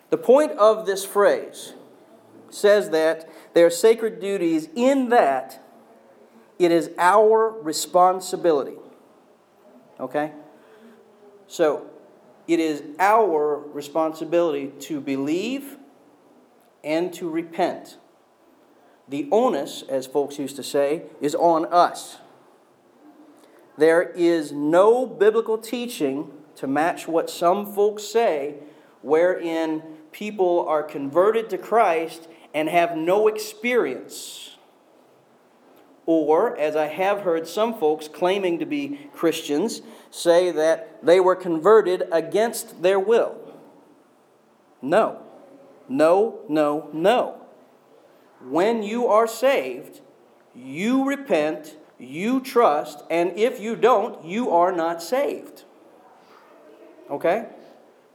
The 0.10 0.18
point 0.18 0.52
of 0.52 0.86
this 0.86 1.06
phrase 1.06 1.74
says 2.50 2.90
that 2.90 3.30
there 3.54 3.66
are 3.66 3.72
sacred 3.72 4.20
duties 4.20 4.68
in 4.76 5.10
that 5.10 5.64
it 6.60 6.72
is 6.72 6.92
our 6.98 7.50
responsibility. 7.50 8.78
Okay? 10.00 10.34
So, 11.48 11.90
it 12.48 12.60
is 12.60 12.84
our 13.00 13.58
responsibility 13.58 14.74
to 14.82 15.00
believe 15.00 15.78
and 16.84 17.14
to 17.14 17.30
repent. 17.30 17.98
The 19.08 19.30
onus, 19.32 19.84
as 19.90 20.08
folks 20.08 20.38
used 20.38 20.58
to 20.58 20.64
say, 20.64 21.04
is 21.22 21.36
on 21.36 21.66
us. 21.66 22.18
There 23.78 24.02
is 24.02 24.52
no 24.52 25.06
biblical 25.06 25.58
teaching 25.58 26.32
to 26.56 26.68
match 26.68 27.08
what 27.08 27.30
some 27.30 27.74
folks 27.74 28.04
say, 28.04 28.56
wherein 29.02 29.84
people 30.12 30.66
are 30.68 30.82
converted 30.82 31.50
to 31.52 31.58
Christ 31.58 32.28
and 32.54 32.68
have 32.70 32.98
no 32.98 33.28
experience. 33.28 34.56
Or, 36.08 36.58
as 36.58 36.76
I 36.76 36.88
have 36.88 37.22
heard 37.22 37.48
some 37.48 37.78
folks 37.78 38.08
claiming 38.08 38.60
to 38.60 38.66
be 38.66 39.10
Christians 39.14 39.82
say 40.10 40.52
that 40.52 41.06
they 41.06 41.20
were 41.20 41.36
converted 41.36 42.08
against 42.12 42.82
their 42.82 43.00
will. 43.00 43.36
No. 44.82 45.22
No, 45.90 46.40
no, 46.50 46.90
no. 46.94 47.42
When 48.42 48.84
you 48.84 49.08
are 49.08 49.28
saved, 49.28 50.02
you 50.56 51.06
repent, 51.06 51.76
you 52.00 52.40
trust, 52.40 53.04
and 53.10 53.38
if 53.38 53.60
you 53.60 53.76
don't, 53.76 54.24
you 54.24 54.52
are 54.52 54.72
not 54.72 55.02
saved. 55.02 55.64
Okay? 57.10 57.48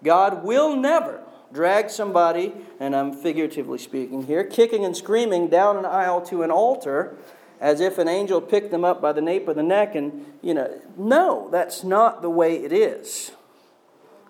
God 0.02 0.44
will 0.44 0.76
never 0.76 1.22
drag 1.52 1.90
somebody, 1.90 2.52
and 2.80 2.96
I'm 2.96 3.12
figuratively 3.12 3.78
speaking 3.78 4.26
here, 4.26 4.44
kicking 4.44 4.84
and 4.84 4.96
screaming 4.96 5.48
down 5.48 5.76
an 5.76 5.84
aisle 5.84 6.20
to 6.22 6.42
an 6.42 6.50
altar 6.50 7.16
as 7.60 7.80
if 7.80 7.98
an 7.98 8.08
angel 8.08 8.40
picked 8.40 8.70
them 8.70 8.84
up 8.84 9.00
by 9.00 9.12
the 9.12 9.20
nape 9.20 9.46
of 9.46 9.54
the 9.54 9.62
neck 9.62 9.94
and, 9.94 10.26
you 10.42 10.52
know, 10.54 10.80
no, 10.96 11.48
that's 11.50 11.84
not 11.84 12.22
the 12.22 12.30
way 12.30 12.56
it 12.56 12.72
is. 12.72 13.32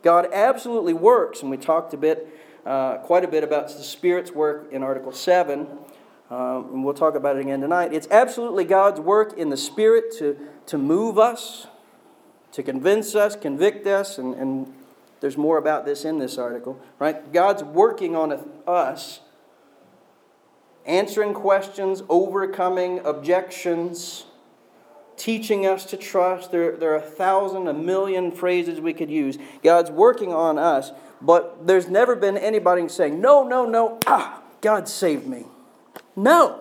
God 0.03 0.29
absolutely 0.33 0.93
works, 0.93 1.43
and 1.43 1.51
we 1.51 1.57
talked 1.57 1.95
a 1.95 1.97
bit 1.97 2.29
uh, 2.67 2.99
quite 2.99 3.25
a 3.25 3.29
bit 3.29 3.43
about 3.43 3.69
the 3.69 3.83
Spirit's 3.83 4.33
work 4.33 4.71
in 4.71 4.83
Article 4.83 5.13
7, 5.13 5.67
um, 6.33 6.71
and 6.73 6.85
we'll 6.85 6.95
talk 6.95 7.15
about 7.15 7.37
it 7.37 7.41
again 7.41 7.61
tonight. 7.61 7.93
It's 7.93 8.09
absolutely 8.11 8.65
God's 8.65 8.99
work 8.99 9.37
in 9.37 9.51
the 9.51 9.57
Spirit 9.57 10.17
to, 10.19 10.39
to 10.65 10.79
move 10.79 11.19
us, 11.19 11.67
to 12.53 12.63
convince 12.63 13.15
us, 13.15 13.37
convict 13.37 13.87
us, 13.87 14.17
and, 14.17 14.35
and 14.37 14.73
there's 15.21 15.37
more 15.37 15.59
about 15.59 15.85
this 15.85 16.07
in 16.07 16.19
this 16.19 16.39
article, 16.39 16.81
right? 16.99 17.31
God's 17.35 17.63
working 17.63 18.17
on 18.17 18.49
us, 18.67 19.21
answering 20.87 21.35
questions, 21.35 22.03
overcoming 22.09 23.01
objections, 23.01 24.25
teaching 25.19 25.67
us 25.67 25.85
to 25.85 25.99
trust. 25.99 26.51
There, 26.51 26.79
there 26.79 26.93
are 26.93 26.97
a 26.97 27.03
thousand, 27.03 27.69
a 27.69 27.75
million 27.75 28.33
phrases 28.33 28.81
we 28.81 28.95
could 28.95 29.11
use. 29.11 29.37
God's 29.63 29.91
working 29.91 30.33
on 30.33 30.57
us, 30.57 30.93
but 31.21 31.67
there's 31.67 31.89
never 31.89 32.17
been 32.17 32.39
anybody 32.39 32.89
saying, 32.89 33.21
No, 33.21 33.47
no, 33.47 33.67
no, 33.67 33.99
ah, 34.07 34.43
God 34.63 34.89
saved 34.89 35.27
me. 35.27 35.45
No. 36.17 36.61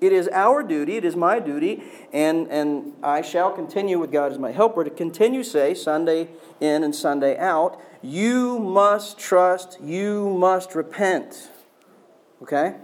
It 0.00 0.12
is 0.12 0.28
our 0.32 0.62
duty, 0.62 0.96
it 0.96 1.04
is 1.04 1.14
my 1.14 1.40
duty, 1.40 1.82
and, 2.10 2.48
and 2.48 2.94
I 3.02 3.20
shall 3.20 3.52
continue 3.52 3.98
with 3.98 4.10
God 4.10 4.32
as 4.32 4.38
my 4.38 4.50
helper 4.50 4.82
to 4.82 4.88
continue 4.88 5.44
say, 5.44 5.74
Sunday 5.74 6.28
in 6.58 6.82
and 6.82 6.94
Sunday 6.94 7.36
out, 7.36 7.78
you 8.00 8.58
must 8.58 9.18
trust, 9.18 9.78
you 9.82 10.30
must 10.30 10.74
repent. 10.74 11.50
Okay? 12.42 12.76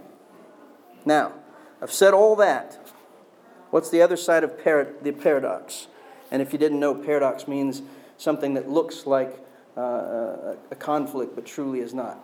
Now, 1.05 1.33
I've 1.81 1.91
said 1.91 2.13
all 2.13 2.35
that. 2.35 2.79
What's 3.71 3.89
the 3.89 4.01
other 4.01 4.17
side 4.17 4.43
of 4.43 4.55
the 4.63 5.11
paradox? 5.11 5.87
And 6.29 6.41
if 6.41 6.53
you 6.53 6.59
didn't 6.59 6.79
know, 6.79 6.93
paradox 6.93 7.47
means 7.47 7.81
something 8.17 8.53
that 8.53 8.69
looks 8.69 9.07
like 9.07 9.43
uh, 9.75 10.55
a 10.71 10.75
conflict 10.77 11.33
but 11.35 11.45
truly 11.45 11.79
is 11.79 11.93
not. 11.93 12.23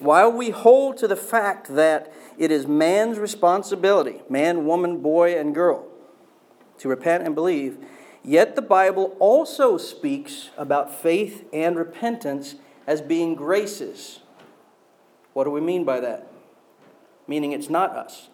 While 0.00 0.32
we 0.32 0.48
hold 0.48 0.96
to 0.98 1.06
the 1.06 1.14
fact 1.14 1.74
that 1.74 2.12
it 2.38 2.50
is 2.50 2.66
man's 2.66 3.18
responsibility, 3.18 4.22
man, 4.30 4.64
woman, 4.64 5.02
boy, 5.02 5.38
and 5.38 5.54
girl, 5.54 5.86
to 6.78 6.88
repent 6.88 7.24
and 7.24 7.34
believe, 7.34 7.76
yet 8.24 8.56
the 8.56 8.62
Bible 8.62 9.14
also 9.20 9.76
speaks 9.76 10.48
about 10.56 10.92
faith 10.92 11.44
and 11.52 11.76
repentance 11.76 12.54
as 12.86 13.02
being 13.02 13.34
graces. 13.34 14.20
What 15.34 15.44
do 15.44 15.50
we 15.50 15.60
mean 15.60 15.84
by 15.84 16.00
that? 16.00 16.26
Meaning 17.28 17.52
it's 17.52 17.68
not 17.68 17.90
us, 17.90 18.30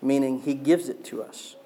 meaning 0.00 0.42
He 0.42 0.54
gives 0.54 0.88
it 0.88 1.04
to 1.06 1.20
us. 1.20 1.56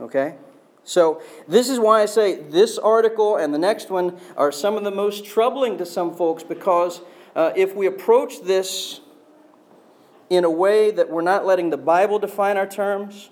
Okay? 0.00 0.36
So, 0.84 1.20
this 1.46 1.68
is 1.68 1.78
why 1.80 2.02
I 2.02 2.06
say 2.06 2.36
this 2.36 2.78
article 2.78 3.36
and 3.36 3.52
the 3.52 3.58
next 3.58 3.90
one 3.90 4.18
are 4.36 4.52
some 4.52 4.76
of 4.76 4.84
the 4.84 4.90
most 4.90 5.24
troubling 5.24 5.76
to 5.78 5.86
some 5.86 6.14
folks 6.14 6.42
because 6.42 7.00
uh, 7.34 7.52
if 7.56 7.74
we 7.74 7.86
approach 7.86 8.42
this 8.42 9.00
in 10.30 10.44
a 10.44 10.50
way 10.50 10.90
that 10.90 11.10
we're 11.10 11.22
not 11.22 11.44
letting 11.44 11.70
the 11.70 11.76
Bible 11.76 12.18
define 12.18 12.56
our 12.56 12.66
terms, 12.66 13.30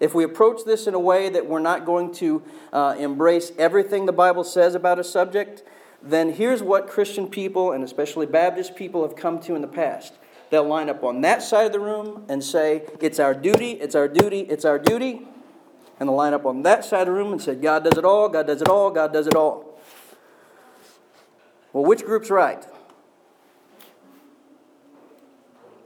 if 0.00 0.14
we 0.14 0.24
approach 0.24 0.64
this 0.64 0.86
in 0.86 0.94
a 0.94 0.98
way 0.98 1.28
that 1.28 1.46
we're 1.46 1.60
not 1.60 1.86
going 1.86 2.12
to 2.14 2.42
uh, 2.72 2.96
embrace 2.98 3.52
everything 3.58 4.06
the 4.06 4.12
Bible 4.12 4.42
says 4.42 4.74
about 4.74 4.98
a 4.98 5.04
subject, 5.04 5.62
then 6.02 6.32
here's 6.32 6.62
what 6.62 6.88
Christian 6.88 7.28
people, 7.28 7.72
and 7.72 7.84
especially 7.84 8.26
Baptist 8.26 8.74
people, 8.74 9.02
have 9.02 9.14
come 9.14 9.38
to 9.40 9.54
in 9.54 9.62
the 9.62 9.68
past. 9.68 10.14
They'll 10.50 10.66
line 10.66 10.90
up 10.90 11.04
on 11.04 11.20
that 11.20 11.42
side 11.42 11.66
of 11.66 11.72
the 11.72 11.80
room 11.80 12.24
and 12.28 12.42
say, 12.42 12.82
It's 13.00 13.20
our 13.20 13.34
duty, 13.34 13.72
it's 13.72 13.94
our 13.94 14.08
duty, 14.08 14.40
it's 14.40 14.64
our 14.64 14.78
duty 14.78 15.26
and 16.02 16.08
they'll 16.08 16.16
line 16.16 16.34
up 16.34 16.44
on 16.44 16.62
that 16.62 16.84
side 16.84 17.02
of 17.02 17.06
the 17.06 17.12
room 17.12 17.30
and 17.30 17.40
say, 17.40 17.54
God 17.54 17.84
does 17.84 17.96
it 17.96 18.04
all, 18.04 18.28
God 18.28 18.48
does 18.48 18.60
it 18.60 18.68
all, 18.68 18.90
God 18.90 19.12
does 19.12 19.28
it 19.28 19.36
all. 19.36 19.78
Well, 21.72 21.84
which 21.84 22.04
group's 22.04 22.28
right? 22.28 22.66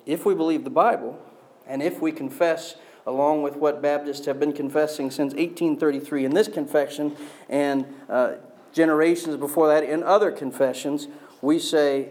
If 0.06 0.24
we 0.24 0.34
believe 0.34 0.64
the 0.64 0.70
Bible, 0.70 1.18
and 1.66 1.82
if 1.82 2.00
we 2.00 2.12
confess 2.12 2.76
along 3.06 3.42
with 3.42 3.56
what 3.56 3.82
Baptists 3.82 4.26
have 4.26 4.40
been 4.40 4.52
confessing 4.52 5.10
since 5.10 5.34
1833 5.34 6.24
in 6.24 6.34
this 6.34 6.48
confession 6.48 7.16
and 7.48 7.86
uh, 8.08 8.34
generations 8.72 9.36
before 9.36 9.68
that 9.68 9.84
in 9.84 10.02
other 10.02 10.30
confessions, 10.30 11.08
we 11.40 11.58
say, 11.58 12.10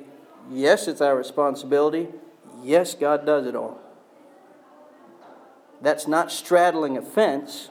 yes, 0.51 0.87
it's 0.87 1.01
our 1.01 1.15
responsibility. 1.15 2.07
Yes, 2.63 2.95
God 2.95 3.25
does 3.25 3.45
it 3.45 3.55
all. 3.55 3.79
That's 5.81 6.07
not 6.07 6.31
straddling 6.31 6.97
a 6.97 7.01
fence. 7.01 7.69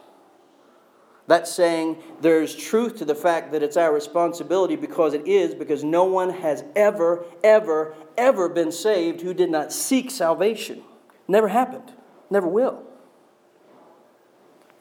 That's 1.26 1.50
saying 1.50 2.02
there's 2.20 2.54
truth 2.54 2.98
to 2.98 3.04
the 3.04 3.14
fact 3.14 3.52
that 3.52 3.62
it's 3.62 3.76
our 3.76 3.92
responsibility 3.92 4.76
because 4.76 5.14
it 5.14 5.26
is, 5.26 5.54
because 5.54 5.82
no 5.82 6.04
one 6.04 6.30
has 6.30 6.64
ever, 6.76 7.24
ever, 7.42 7.94
ever 8.18 8.48
been 8.48 8.70
saved 8.70 9.22
who 9.22 9.32
did 9.32 9.50
not 9.50 9.72
seek 9.72 10.10
salvation. 10.10 10.82
Never 11.26 11.48
happened. 11.48 11.92
Never 12.30 12.46
will. 12.46 12.82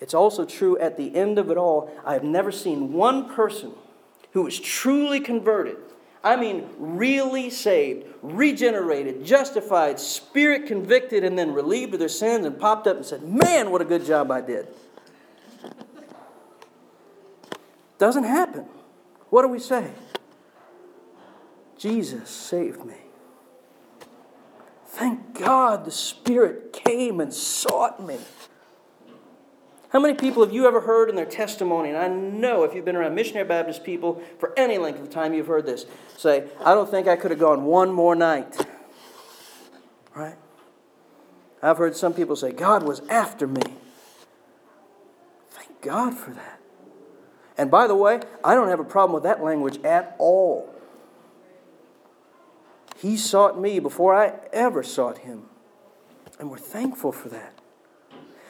It's 0.02 0.14
also 0.14 0.44
true 0.44 0.78
at 0.80 0.98
the 0.98 1.16
end 1.16 1.40
of 1.40 1.50
it 1.50 1.56
all, 1.56 1.90
I 2.06 2.14
have 2.14 2.26
never 2.26 2.52
seen 2.52 2.92
one 2.92 3.34
person 3.34 3.72
who 4.34 4.42
was 4.42 4.60
truly 4.60 5.22
converted. 5.22 5.78
I 6.24 6.36
mean, 6.36 6.70
really 6.78 7.50
saved, 7.50 8.08
regenerated, 8.22 9.26
justified, 9.26 10.00
spirit 10.00 10.68
convicted, 10.68 11.24
and 11.24 11.38
then 11.38 11.54
relieved 11.54 11.94
of 11.94 12.00
their 12.00 12.10
sins 12.10 12.46
and 12.46 12.60
popped 12.60 12.88
up 12.88 12.98
and 12.98 13.06
said, 13.06 13.24
Man, 13.24 13.72
what 13.72 13.82
a 13.82 13.86
good 13.86 14.06
job 14.06 14.32
I 14.32 14.42
did. 14.42 14.68
Doesn't 17.98 18.24
happen. 18.24 18.66
What 19.30 19.44
do 19.44 19.48
we 19.48 19.60
say? 19.60 19.92
Jesus 21.78 22.30
saved 22.30 22.86
me. 22.86 22.96
Thank 24.88 25.40
God 25.40 25.86
the 25.86 25.92
Spirit 25.92 26.72
came 26.72 27.20
and 27.20 27.34
sought 27.34 28.06
me. 28.06 28.20
How 29.90 30.00
many 30.00 30.16
people 30.16 30.44
have 30.44 30.54
you 30.54 30.68
ever 30.68 30.82
heard 30.82 31.10
in 31.10 31.16
their 31.16 31.26
testimony? 31.26 31.90
And 31.90 31.98
I 31.98 32.08
know 32.08 32.64
if 32.64 32.74
you've 32.74 32.86
been 32.86 32.96
around 32.96 33.14
missionary 33.14 33.48
Baptist 33.48 33.84
people 33.84 34.24
for 34.40 34.52
any 34.58 34.78
length 34.80 35.00
of 35.00 35.10
time, 35.12 35.34
you've 35.34 35.48
heard 35.48 35.66
this 35.66 35.86
say, 36.18 36.46
I 36.64 36.74
don't 36.74 36.90
think 36.90 37.08
I 37.08 37.16
could 37.16 37.32
have 37.32 37.40
gone 37.40 37.66
one 37.66 37.92
more 37.92 38.16
night. 38.16 38.66
Right? 40.16 40.36
I've 41.62 41.78
heard 41.78 41.96
some 41.96 42.14
people 42.14 42.36
say, 42.36 42.52
God 42.52 42.84
was 42.84 43.02
after 43.10 43.48
me. 43.48 43.62
Thank 45.52 45.82
God 45.82 46.16
for 46.16 46.32
that. 46.32 46.60
And 47.58 47.70
by 47.70 47.88
the 47.88 47.96
way, 47.96 48.20
I 48.44 48.56
don't 48.56 48.70
have 48.70 48.80
a 48.80 48.86
problem 48.86 49.14
with 49.14 49.24
that 49.24 49.44
language 49.44 49.84
at 49.84 50.16
all. 50.18 50.74
He 52.98 53.18
sought 53.18 53.60
me 53.60 53.80
before 53.80 54.16
I 54.16 54.34
ever 54.52 54.82
sought 54.82 55.20
him. 55.20 55.44
And 56.40 56.50
we're 56.50 56.58
thankful 56.58 57.12
for 57.12 57.30
that. 57.30 57.54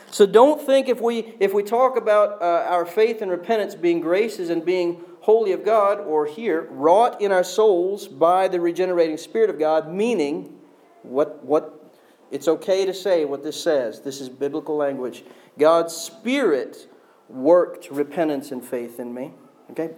So 0.09 0.25
don't 0.27 0.61
think 0.61 0.87
if 0.87 1.01
we, 1.01 1.35
if 1.39 1.53
we 1.53 1.63
talk 1.63 1.97
about 1.97 2.41
uh, 2.41 2.65
our 2.69 2.85
faith 2.85 3.21
and 3.21 3.31
repentance 3.31 3.73
being 3.73 3.99
graces 3.99 4.51
and 4.51 4.63
being 4.63 5.01
holy 5.21 5.53
of 5.53 5.65
God, 5.65 5.99
or 5.99 6.25
here, 6.25 6.67
wrought 6.69 7.19
in 7.19 7.31
our 7.31 7.43
souls 7.43 8.07
by 8.07 8.47
the 8.47 8.59
regenerating 8.59 9.17
Spirit 9.17 9.49
of 9.49 9.57
God, 9.57 9.91
meaning 9.91 10.53
what, 11.01 11.43
what 11.43 11.91
it's 12.29 12.47
okay 12.47 12.85
to 12.85 12.93
say 12.93 13.25
what 13.25 13.41
this 13.41 13.61
says. 13.61 14.01
This 14.01 14.21
is 14.21 14.29
biblical 14.29 14.75
language. 14.75 15.23
God's 15.57 15.95
Spirit 15.95 16.87
worked 17.29 17.89
repentance 17.89 18.51
and 18.51 18.63
faith 18.63 18.99
in 18.99 19.13
me. 19.13 19.33
Okay? 19.71 19.91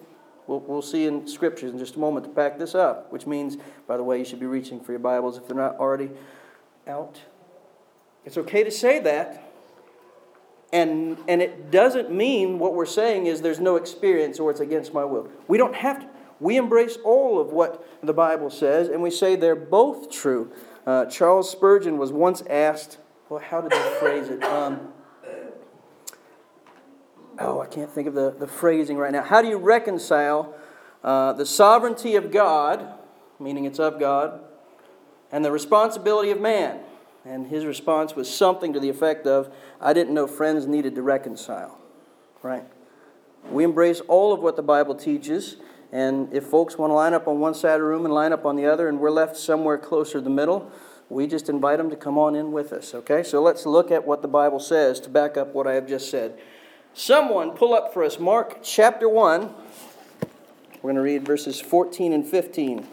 We'll, 0.47 0.59
we'll 0.59 0.81
see 0.81 1.05
in 1.05 1.27
scriptures 1.27 1.71
in 1.71 1.79
just 1.79 1.95
a 1.95 1.99
moment 1.99 2.25
to 2.25 2.31
back 2.31 2.59
this 2.59 2.75
up, 2.75 3.11
which 3.11 3.25
means, 3.25 3.57
by 3.87 3.97
the 3.97 4.03
way, 4.03 4.19
you 4.19 4.25
should 4.25 4.39
be 4.39 4.45
reaching 4.45 4.79
for 4.79 4.91
your 4.91 4.99
Bibles 4.99 5.37
if 5.37 5.47
they're 5.47 5.55
not 5.55 5.77
already 5.77 6.11
out. 6.87 7.19
It's 8.25 8.37
okay 8.37 8.63
to 8.63 8.71
say 8.71 8.99
that. 8.99 9.41
And, 10.71 11.17
and 11.27 11.41
it 11.41 11.71
doesn't 11.71 12.11
mean 12.11 12.59
what 12.59 12.73
we're 12.73 12.85
saying 12.85 13.27
is 13.27 13.41
there's 13.41 13.59
no 13.59 13.75
experience 13.75 14.39
or 14.39 14.51
it's 14.51 14.59
against 14.59 14.93
my 14.93 15.05
will. 15.05 15.29
We 15.47 15.57
don't 15.57 15.75
have 15.75 16.01
to. 16.01 16.07
We 16.39 16.57
embrace 16.57 16.97
all 17.03 17.39
of 17.39 17.53
what 17.53 17.87
the 18.03 18.13
Bible 18.13 18.49
says, 18.49 18.89
and 18.89 19.01
we 19.01 19.09
say 19.09 19.35
they're 19.35 19.55
both 19.55 20.11
true. 20.11 20.51
Uh, 20.85 21.05
Charles 21.05 21.49
Spurgeon 21.49 21.97
was 21.97 22.11
once 22.11 22.43
asked, 22.49 22.97
well, 23.29 23.39
how 23.39 23.61
did 23.61 23.71
they 23.71 23.97
phrase 23.99 24.27
it? 24.27 24.43
Um, 24.43 24.89
oh, 27.39 27.61
I 27.61 27.67
can't 27.67 27.89
think 27.89 28.07
of 28.07 28.13
the, 28.13 28.35
the 28.37 28.47
phrasing 28.47 28.97
right 28.97 29.11
now. 29.11 29.23
How 29.23 29.41
do 29.41 29.47
you 29.47 29.57
reconcile 29.57 30.53
uh, 31.03 31.33
the 31.33 31.45
sovereignty 31.45 32.15
of 32.15 32.31
God, 32.31 32.87
meaning 33.39 33.65
it's 33.65 33.79
of 33.79 33.99
God, 33.99 34.39
and 35.31 35.43
the 35.43 35.51
responsibility 35.51 36.31
of 36.31 36.39
man? 36.39 36.79
And 37.25 37.47
his 37.47 37.65
response 37.65 38.15
was 38.15 38.33
something 38.33 38.73
to 38.73 38.79
the 38.79 38.89
effect 38.89 39.25
of, 39.25 39.53
I 39.81 39.93
didn't 39.93 40.13
know 40.13 40.27
friends 40.27 40.67
needed 40.67 40.95
to 40.95 41.01
reconcile. 41.01 41.77
Right? 42.43 42.65
We 43.49 43.63
embrace 43.63 44.01
all 44.07 44.33
of 44.33 44.41
what 44.41 44.55
the 44.55 44.63
Bible 44.63 44.95
teaches, 44.95 45.57
and 45.91 46.31
if 46.33 46.45
folks 46.45 46.77
want 46.77 46.91
to 46.91 46.95
line 46.95 47.13
up 47.13 47.27
on 47.27 47.39
one 47.39 47.53
side 47.53 47.75
of 47.75 47.79
the 47.79 47.85
room 47.85 48.05
and 48.05 48.13
line 48.13 48.33
up 48.33 48.45
on 48.45 48.55
the 48.55 48.65
other, 48.65 48.87
and 48.87 48.99
we're 48.99 49.11
left 49.11 49.37
somewhere 49.37 49.77
closer 49.77 50.13
to 50.13 50.21
the 50.21 50.29
middle, 50.29 50.71
we 51.09 51.27
just 51.27 51.49
invite 51.49 51.77
them 51.77 51.89
to 51.89 51.95
come 51.95 52.17
on 52.17 52.35
in 52.35 52.51
with 52.51 52.73
us, 52.73 52.95
okay? 52.95 53.21
So 53.21 53.41
let's 53.41 53.65
look 53.65 53.91
at 53.91 54.05
what 54.05 54.21
the 54.21 54.27
Bible 54.27 54.59
says 54.59 54.99
to 55.01 55.09
back 55.09 55.37
up 55.37 55.53
what 55.53 55.67
I 55.67 55.73
have 55.73 55.87
just 55.87 56.09
said. 56.09 56.39
Someone 56.97 57.51
pull 57.51 57.73
up 57.73 57.93
for 57.93 58.05
us 58.05 58.19
Mark 58.19 58.59
chapter 58.63 59.09
1. 59.09 59.53
We're 60.81 60.81
going 60.81 60.95
to 60.95 61.01
read 61.01 61.25
verses 61.25 61.59
14 61.59 62.13
and 62.13 62.25
15. 62.25 62.87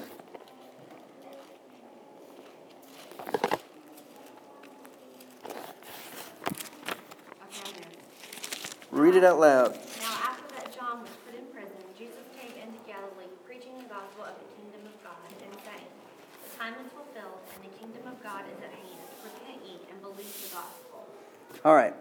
Read 8.90 9.14
it 9.14 9.22
out 9.22 9.38
loud. 9.38 9.70
Now, 9.70 10.18
after 10.26 10.52
that 10.56 10.74
John 10.74 11.02
was 11.02 11.10
put 11.24 11.38
in 11.38 11.46
prison, 11.54 11.70
Jesus 11.96 12.26
came 12.34 12.50
into 12.58 12.82
Galilee, 12.84 13.30
preaching 13.46 13.78
the 13.78 13.84
gospel 13.84 14.24
of 14.24 14.34
the 14.34 14.50
kingdom 14.58 14.82
of 14.82 14.98
God, 15.04 15.14
and 15.30 15.54
saying, 15.62 15.86
The 16.50 16.58
time 16.58 16.74
is 16.84 16.90
fulfilled, 16.90 17.38
and 17.54 17.70
the 17.70 17.78
kingdom 17.78 18.02
of 18.10 18.20
God 18.20 18.46
is 18.50 18.58
at 18.64 18.74
hand. 18.74 19.06
Repent 19.22 19.62
ye, 19.64 19.78
and 19.92 20.02
believe 20.02 20.50
the 20.50 20.56
gospel. 20.56 21.06
All 21.64 21.76
right 21.76 21.94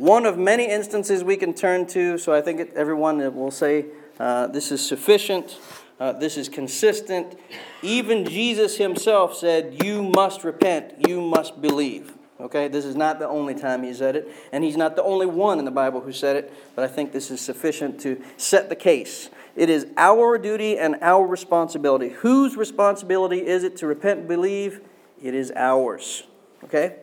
one 0.00 0.24
of 0.24 0.38
many 0.38 0.66
instances 0.66 1.22
we 1.22 1.36
can 1.36 1.52
turn 1.52 1.86
to, 1.88 2.16
so 2.16 2.32
I 2.32 2.40
think 2.40 2.72
everyone 2.74 3.18
will 3.34 3.50
say 3.50 3.86
uh, 4.18 4.46
this 4.46 4.72
is 4.72 4.84
sufficient, 4.84 5.58
uh, 6.00 6.12
this 6.12 6.38
is 6.38 6.48
consistent. 6.48 7.38
Even 7.82 8.24
Jesus 8.24 8.78
himself 8.78 9.36
said, 9.36 9.84
You 9.84 10.02
must 10.02 10.42
repent, 10.42 11.06
you 11.06 11.20
must 11.20 11.60
believe. 11.60 12.14
Okay, 12.40 12.68
this 12.68 12.86
is 12.86 12.96
not 12.96 13.18
the 13.18 13.28
only 13.28 13.54
time 13.54 13.82
he 13.82 13.92
said 13.92 14.16
it, 14.16 14.28
and 14.52 14.64
he's 14.64 14.78
not 14.78 14.96
the 14.96 15.02
only 15.02 15.26
one 15.26 15.58
in 15.58 15.66
the 15.66 15.70
Bible 15.70 16.00
who 16.00 16.12
said 16.12 16.34
it, 16.36 16.54
but 16.74 16.82
I 16.82 16.88
think 16.88 17.12
this 17.12 17.30
is 17.30 17.42
sufficient 17.42 18.00
to 18.00 18.22
set 18.38 18.70
the 18.70 18.76
case. 18.76 19.28
It 19.54 19.68
is 19.68 19.86
our 19.98 20.38
duty 20.38 20.78
and 20.78 20.96
our 21.02 21.26
responsibility. 21.26 22.08
Whose 22.08 22.56
responsibility 22.56 23.46
is 23.46 23.64
it 23.64 23.76
to 23.78 23.86
repent 23.86 24.20
and 24.20 24.28
believe? 24.28 24.80
It 25.22 25.34
is 25.34 25.52
ours. 25.54 26.22
Okay? 26.64 26.96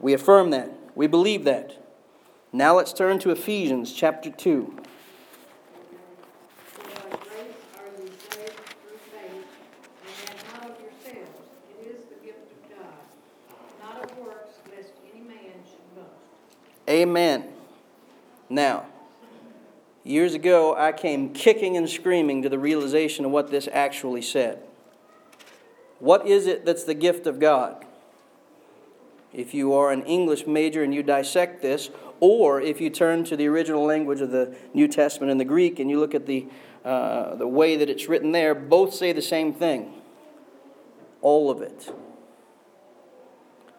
We 0.00 0.12
affirm 0.12 0.50
that. 0.50 0.72
We 0.94 1.06
believe 1.06 1.44
that. 1.44 1.76
Now 2.52 2.76
let's 2.76 2.92
turn 2.92 3.18
to 3.20 3.30
Ephesians 3.30 3.92
chapter 3.92 4.30
2. 4.30 4.84
Amen. 16.86 17.48
Now, 18.48 18.86
years 20.04 20.34
ago, 20.34 20.76
I 20.76 20.92
came 20.92 21.32
kicking 21.32 21.76
and 21.76 21.88
screaming 21.88 22.42
to 22.42 22.48
the 22.48 22.58
realization 22.58 23.24
of 23.24 23.30
what 23.30 23.50
this 23.50 23.68
actually 23.72 24.22
said. 24.22 24.62
What 25.98 26.26
is 26.26 26.46
it 26.46 26.66
that's 26.66 26.84
the 26.84 26.94
gift 26.94 27.26
of 27.26 27.40
God? 27.40 27.84
If 29.34 29.52
you 29.52 29.74
are 29.74 29.90
an 29.90 30.02
English 30.04 30.46
major 30.46 30.82
and 30.82 30.94
you 30.94 31.02
dissect 31.02 31.60
this, 31.60 31.90
or 32.20 32.60
if 32.60 32.80
you 32.80 32.90
turn 32.90 33.24
to 33.24 33.36
the 33.36 33.46
original 33.46 33.84
language 33.84 34.20
of 34.20 34.30
the 34.30 34.54
New 34.72 34.88
Testament 34.88 35.30
in 35.30 35.38
the 35.38 35.44
Greek 35.44 35.78
and 35.78 35.90
you 35.90 35.98
look 35.98 36.14
at 36.14 36.26
the, 36.26 36.46
uh, 36.84 37.34
the 37.34 37.46
way 37.46 37.76
that 37.76 37.90
it's 37.90 38.08
written 38.08 38.32
there, 38.32 38.54
both 38.54 38.94
say 38.94 39.12
the 39.12 39.22
same 39.22 39.52
thing. 39.52 39.92
All 41.20 41.50
of 41.50 41.60
it. 41.60 41.92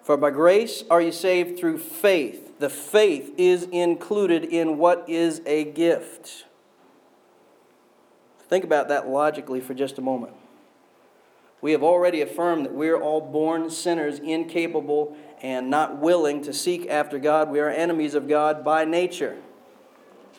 For 0.03 0.17
by 0.17 0.29
grace 0.29 0.83
are 0.89 1.01
you 1.01 1.11
saved 1.11 1.57
through 1.57 1.79
faith. 1.79 2.59
The 2.59 2.69
faith 2.69 3.33
is 3.37 3.63
included 3.63 4.43
in 4.43 4.77
what 4.77 5.05
is 5.07 5.41
a 5.45 5.63
gift. 5.63 6.45
Think 8.47 8.63
about 8.63 8.89
that 8.89 9.07
logically 9.07 9.61
for 9.61 9.73
just 9.73 9.97
a 9.97 10.01
moment. 10.01 10.33
We 11.61 11.71
have 11.71 11.81
already 11.81 12.21
affirmed 12.21 12.65
that 12.65 12.73
we're 12.73 13.01
all 13.01 13.21
born 13.21 13.71
sinners, 13.71 14.19
incapable 14.19 15.17
and 15.45 15.69
not 15.69 15.99
willing 15.99 16.41
to 16.41 16.51
seek 16.51 16.89
after 16.89 17.19
God. 17.19 17.51
We 17.51 17.59
are 17.59 17.69
enemies 17.69 18.15
of 18.15 18.27
God 18.27 18.65
by 18.65 18.83
nature. 18.83 19.37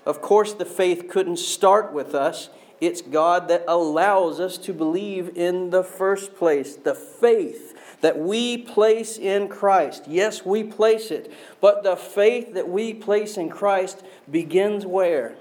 Of 0.04 0.20
course, 0.20 0.52
the 0.52 0.64
faith 0.64 1.08
couldn't 1.08 1.36
start 1.36 1.92
with 1.92 2.12
us. 2.12 2.48
It's 2.80 3.02
God 3.02 3.46
that 3.46 3.62
allows 3.68 4.40
us 4.40 4.58
to 4.58 4.72
believe 4.72 5.36
in 5.36 5.70
the 5.70 5.84
first 5.84 6.34
place. 6.34 6.74
The 6.74 6.96
faith 6.96 8.00
that 8.00 8.18
we 8.18 8.58
place 8.58 9.16
in 9.16 9.46
Christ. 9.46 10.06
Yes, 10.08 10.44
we 10.44 10.64
place 10.64 11.12
it, 11.12 11.32
but 11.60 11.84
the 11.84 11.94
faith 11.94 12.54
that 12.54 12.68
we 12.68 12.92
place 12.92 13.36
in 13.36 13.48
Christ 13.48 14.04
begins 14.28 14.84
where? 14.84 15.36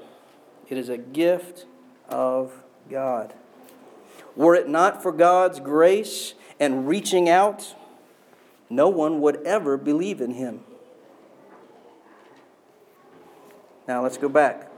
It 0.69 0.77
is 0.77 0.89
a 0.89 0.97
gift 0.99 1.65
of 2.07 2.53
God. 2.87 3.33
Were 4.35 4.53
it 4.53 4.69
not 4.69 5.01
for 5.01 5.11
God's 5.11 5.59
grace 5.59 6.35
and 6.59 6.87
reaching 6.87 7.27
out, 7.27 7.73
no 8.75 8.89
one 8.89 9.21
would 9.21 9.45
ever 9.45 9.77
believe 9.77 10.21
in 10.21 10.31
him. 10.31 10.61
Now 13.87 14.03
let's 14.03 14.17
go 14.17 14.29
back. 14.29 14.69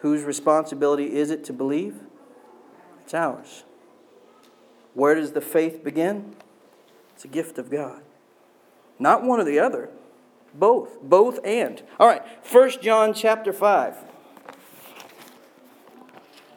Whose 0.00 0.22
responsibility 0.22 1.16
is 1.16 1.30
it 1.30 1.44
to 1.44 1.52
believe? 1.52 1.96
It's 3.02 3.14
ours. 3.14 3.64
Where 4.94 5.14
does 5.14 5.32
the 5.32 5.40
faith 5.40 5.82
begin? 5.82 6.34
It's 7.14 7.24
a 7.24 7.28
gift 7.28 7.58
of 7.58 7.70
God. 7.70 8.02
Not 8.98 9.24
one 9.24 9.40
or 9.40 9.44
the 9.44 9.58
other. 9.58 9.90
Both. 10.54 11.00
Both 11.02 11.40
and. 11.44 11.82
All 11.98 12.06
right. 12.06 12.22
1 12.50 12.70
John 12.82 13.14
chapter 13.14 13.52
5. 13.52 13.96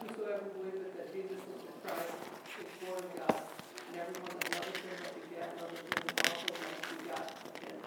Whosoever 0.00 0.44
believeth 0.56 0.96
that 0.96 1.12
Jesus 1.12 1.32
is 1.32 1.62
the 1.62 1.88
Christ 1.88 2.10
is 2.58 2.66
born 2.84 2.98
of 2.98 3.10
God, 3.26 3.42
and 3.88 4.00
everyone 4.00 4.34
that 4.40 4.50
loveth 4.54 4.76
him 4.76 4.96
that 5.02 5.14
begat 5.30 5.50
loveth 5.60 5.82
him 5.86 6.02
also 6.30 6.50
that 6.58 6.82
begot 6.98 7.26
of 7.46 7.54
him. 7.62 7.78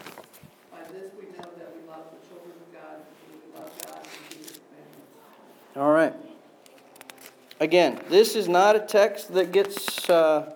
By 0.71 0.81
this 0.93 1.07
we 1.19 1.25
know 1.35 1.49
that 1.57 1.69
we 1.75 1.81
love 1.89 2.05
the 2.15 2.21
children 2.27 2.55
of 2.55 2.69
God, 2.71 2.97
because 3.03 3.27
we 3.27 3.37
love 3.59 3.71
God 3.83 3.99
and 4.03 4.13
keep 4.29 4.39
his 4.39 4.59
commandments. 4.59 5.75
All 5.75 5.91
right. 5.91 6.15
Again, 7.65 7.99
this 8.09 8.35
is 8.35 8.47
not 8.47 8.75
a 8.75 8.79
text 8.79 9.33
that 9.33 9.51
gets 9.51 10.07
uh, 10.07 10.53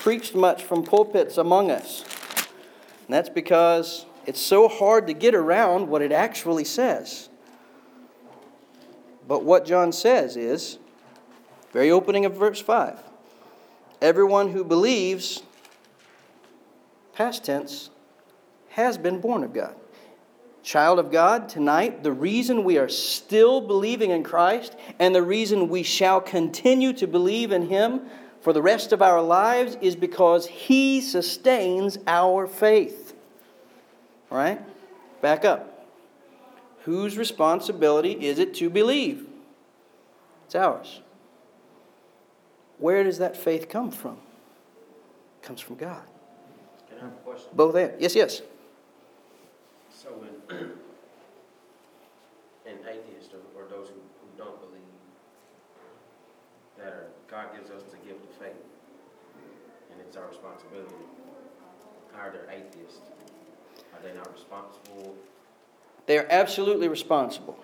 preached 0.00 0.34
much 0.34 0.64
from 0.64 0.82
pulpits 0.82 1.38
among 1.38 1.70
us. 1.70 2.02
And 3.06 3.14
that's 3.14 3.28
because 3.28 4.06
it's 4.26 4.40
so 4.40 4.66
hard 4.66 5.06
to 5.06 5.12
get 5.12 5.36
around 5.36 5.86
what 5.86 6.02
it 6.02 6.10
actually 6.10 6.64
says. 6.64 7.28
But 9.28 9.44
what 9.44 9.66
John 9.66 9.92
says 9.92 10.36
is, 10.36 10.78
very 11.72 11.92
opening 11.92 12.24
of 12.24 12.34
verse 12.34 12.60
5 12.60 12.98
everyone 14.02 14.50
who 14.50 14.64
believes, 14.64 15.44
past 17.14 17.44
tense, 17.44 17.90
has 18.70 18.98
been 18.98 19.20
born 19.20 19.44
of 19.44 19.54
God. 19.54 19.76
Child 20.66 20.98
of 20.98 21.12
God, 21.12 21.48
tonight, 21.48 22.02
the 22.02 22.10
reason 22.10 22.64
we 22.64 22.76
are 22.76 22.88
still 22.88 23.60
believing 23.60 24.10
in 24.10 24.24
Christ 24.24 24.74
and 24.98 25.14
the 25.14 25.22
reason 25.22 25.68
we 25.68 25.84
shall 25.84 26.20
continue 26.20 26.92
to 26.94 27.06
believe 27.06 27.52
in 27.52 27.68
Him 27.68 28.00
for 28.40 28.52
the 28.52 28.60
rest 28.60 28.92
of 28.92 29.00
our 29.00 29.22
lives 29.22 29.78
is 29.80 29.94
because 29.94 30.48
He 30.48 31.00
sustains 31.00 31.98
our 32.08 32.48
faith. 32.48 33.14
All 34.28 34.38
right? 34.38 34.60
Back 35.22 35.44
up. 35.44 35.86
Whose 36.80 37.16
responsibility 37.16 38.26
is 38.26 38.40
it 38.40 38.52
to 38.54 38.68
believe? 38.68 39.24
It's 40.46 40.56
ours. 40.56 41.00
Where 42.78 43.04
does 43.04 43.18
that 43.18 43.36
faith 43.36 43.68
come 43.68 43.92
from? 43.92 44.16
It 45.40 45.46
comes 45.46 45.60
from 45.60 45.76
God. 45.76 46.02
Can 46.88 46.98
I 46.98 47.02
have 47.02 47.12
a 47.12 47.16
question? 47.18 47.50
Both 47.52 47.76
and. 47.76 47.92
Yes, 48.00 48.16
yes. 48.16 48.42
So 50.06 50.12
when 50.12 50.30
an 52.64 52.78
atheist 52.88 53.32
or, 53.34 53.60
or 53.60 53.68
those 53.68 53.88
who, 53.88 53.94
who 53.94 54.38
don't 54.38 54.60
believe 54.60 54.82
that 56.78 57.10
God 57.28 57.46
gives 57.56 57.70
us 57.70 57.82
the 57.90 57.96
gift 58.06 58.22
of 58.22 58.30
faith, 58.36 58.52
and 59.90 60.00
it's 60.00 60.16
our 60.16 60.28
responsibility. 60.28 60.94
Are 62.16 62.30
they 62.30 62.54
atheists? 62.54 63.00
Are 63.92 64.00
they 64.00 64.14
not 64.14 64.32
responsible? 64.32 65.16
They 66.06 66.18
are 66.18 66.26
absolutely 66.30 66.86
responsible. 66.86 67.58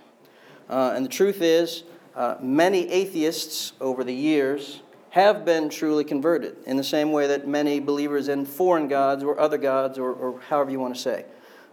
Uh, 0.69 0.95
and 0.97 1.05
the 1.05 1.11
truth 1.11 1.43
is, 1.43 1.85
uh, 2.17 2.39
many 2.41 2.91
atheists 2.91 3.73
over 3.81 4.03
the 4.03 4.15
years 4.15 4.81
have 5.11 5.45
been 5.45 5.69
truly 5.69 6.03
converted 6.03 6.57
in 6.67 6.77
the 6.77 6.85
same 6.85 7.13
way 7.13 7.29
that 7.29 7.47
many 7.47 7.79
believers 7.79 8.27
in 8.27 8.45
foreign 8.47 8.89
gods 8.89 9.23
or 9.23 9.39
other 9.39 9.59
gods 9.59 9.97
or, 9.97 10.13
or 10.13 10.41
however 10.41 10.73
you 10.73 10.81
want 10.81 10.95
to 10.97 11.01
say. 11.01 11.25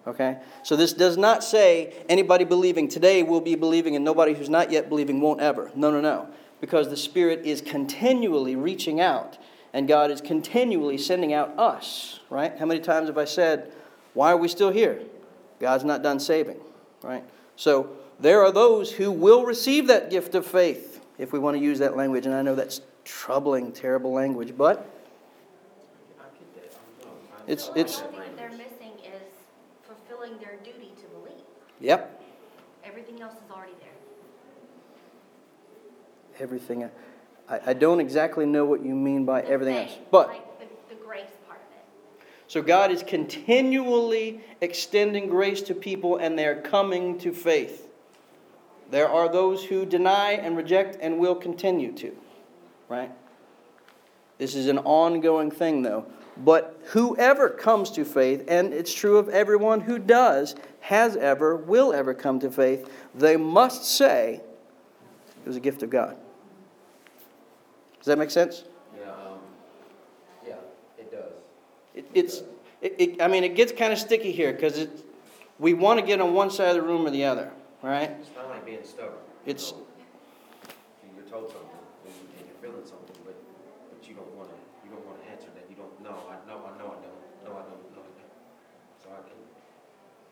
Okay? 0.09 0.37
So 0.63 0.75
this 0.75 0.91
does 0.93 1.17
not 1.17 1.43
say 1.43 1.93
anybody 2.09 2.43
believing 2.43 2.87
today 2.87 3.23
will 3.23 3.41
be 3.41 3.55
believing 3.55 3.95
and 3.95 4.03
nobody 4.03 4.33
who's 4.33 4.49
not 4.49 4.71
yet 4.71 4.89
believing 4.89 5.21
won't 5.21 5.39
ever. 5.39 5.71
No, 5.75 5.91
no, 5.91 6.01
no. 6.01 6.27
Because 6.61 6.89
the 6.89 6.97
Spirit 6.97 7.45
is 7.45 7.61
continually 7.61 8.55
reaching 8.55 8.99
out 8.99 9.37
and 9.71 9.87
God 9.87 10.09
is 10.11 10.19
continually 10.19 10.97
sending 10.97 11.31
out 11.31 11.57
us, 11.57 12.19
right? 12.29 12.57
How 12.57 12.65
many 12.65 12.79
times 12.79 13.07
have 13.07 13.17
I 13.17 13.25
said, 13.25 13.71
why 14.13 14.31
are 14.31 14.37
we 14.37 14.47
still 14.47 14.71
here? 14.71 14.99
God's 15.59 15.83
not 15.83 16.01
done 16.01 16.19
saving, 16.19 16.57
right? 17.03 17.23
So 17.55 17.89
there 18.19 18.43
are 18.43 18.51
those 18.51 18.91
who 18.91 19.11
will 19.11 19.45
receive 19.45 19.87
that 19.87 20.09
gift 20.09 20.33
of 20.33 20.45
faith, 20.45 21.05
if 21.19 21.31
we 21.31 21.37
want 21.39 21.55
to 21.55 21.63
use 21.63 21.79
that 21.79 21.95
language. 21.95 22.25
And 22.25 22.33
I 22.33 22.41
know 22.41 22.55
that's 22.55 22.81
troubling, 23.05 23.71
terrible 23.71 24.11
language, 24.11 24.57
but 24.57 24.89
I 26.19 26.23
get 26.37 26.55
that. 26.55 26.77
I 27.01 27.05
know. 27.05 27.11
I- 27.47 27.51
It's- 27.51 27.69
it's- 27.75 28.01
like 28.01 28.11
The 28.11 28.15
that 28.15 28.15
only 28.15 28.25
thing 28.25 28.35
that 28.35 28.37
they're 28.37 28.49
language. 28.49 28.67
missing 28.79 28.93
is 29.13 29.21
fulfilling 29.87 30.37
their 30.39 30.57
duty 30.63 30.91
to 31.01 31.07
believe. 31.07 31.45
Yep, 31.79 32.21
Everything 32.85 33.21
else 33.21 33.33
is 33.33 33.51
already 33.51 33.73
there. 33.79 33.89
everything. 36.39 36.89
I, 37.49 37.59
I 37.67 37.73
don't 37.73 37.99
exactly 37.99 38.45
know 38.45 38.65
what 38.65 38.83
you 38.83 38.95
mean 38.95 39.25
by 39.25 39.41
The 39.41 39.49
everything 39.49 39.75
thing, 39.75 39.87
else. 39.89 39.97
But 40.11 40.27
Like 40.29 40.59
the, 40.59 40.95
the 40.95 41.01
grace 41.01 41.29
part 41.47 41.59
of 41.59 42.21
it. 42.21 42.27
so 42.47 42.61
God 42.61 42.91
is 42.91 43.03
continually 43.03 44.41
extending 44.61 45.27
grace 45.27 45.61
to 45.63 45.75
people 45.75 46.17
and 46.17 46.37
they're 46.37 46.61
coming 46.61 47.17
to 47.19 47.33
faith. 47.33 47.87
There 48.91 49.07
are 49.09 49.29
those 49.31 49.63
who 49.63 49.85
deny 49.85 50.31
and 50.31 50.57
reject 50.57 50.97
and 51.01 51.19
will 51.19 51.35
continue 51.35 51.91
to, 51.93 52.15
right? 52.87 53.11
This 54.39 54.56
is 54.56 54.65
an 54.67 54.80
ongoing 54.80 55.52
thing, 55.52 55.84
though. 55.84 56.06
But 56.38 56.80
whoever 56.88 57.49
comes 57.49 57.91
to 57.91 58.06
faith, 58.06 58.45
and 58.47 58.73
it's 58.73 58.93
true 58.93 59.17
of 59.17 59.30
everyone 59.30 59.82
who 59.82 59.99
does, 59.99 60.56
has 60.80 61.15
ever, 61.17 61.56
will 61.58 61.93
ever 61.93 62.13
come 62.13 62.39
to 62.39 62.49
faith, 62.49 62.89
they 63.13 63.36
must 63.38 63.84
say 63.84 64.36
it 65.43 65.47
was 65.47 65.58
a 65.58 65.60
gift 65.60 65.84
of 65.84 65.89
God. 65.89 66.15
Does 67.97 68.06
that 68.06 68.17
make 68.17 68.32
sense? 68.32 68.63
Yeah, 68.97 69.12
um, 69.12 69.39
yeah, 70.47 70.54
it 70.97 71.12
does. 71.12 71.34
It, 71.93 72.06
it's, 72.13 72.43
it, 72.82 72.95
it, 72.97 73.21
I 73.21 73.28
mean, 73.28 73.43
it 73.43 73.56
gets 73.56 73.73
kind 73.73 73.91
of 73.91 73.99
sticky 73.99 74.32
here 74.32 74.54
because 74.54 74.78
it, 74.78 74.89
we 75.60 75.73
want 75.73 75.99
to 75.99 76.06
get 76.06 76.21
on 76.21 76.34
one 76.34 76.49
side 76.49 76.69
of 76.69 76.75
the 76.75 76.82
room 76.82 77.06
or 77.06 77.10
the 77.10 77.25
other, 77.25 77.52
right? 77.84 78.12
It's 78.21 78.30
not 78.38 78.47
like 78.49 78.65
being 78.65 78.80
stubborn. 78.86 79.15
you 79.45 79.52
It's- 79.52 79.73
know. 79.73 79.84
You're 81.17 81.28
told 81.28 81.52
something, 81.52 81.67
and 82.08 82.15
you- 82.15 82.39
and 82.39 82.47
you're 82.47 82.62
feeling 82.71 82.88
something, 82.88 83.19
but, 83.28 83.36
but 83.91 84.08
you 84.08 84.15
don't 84.15 84.32
wanna, 84.39 84.56
you 84.88 84.89
don't 84.95 85.04
wanna 85.06 85.19
answer 85.30 85.52
that, 85.54 85.67
you 85.69 85.75
don't, 85.75 85.91
no, 86.02 86.15
I 86.32 86.39
know, 86.47 86.63
I 86.63 86.71
know 86.80 86.95
I 86.95 86.99
don't, 87.04 87.19
no, 87.43 87.52
I 87.60 87.63
don't, 87.67 87.84
no, 87.91 87.99
I 87.99 88.12
don't. 88.15 88.32
So 89.04 89.12
I 89.12 89.19
can, 89.28 89.38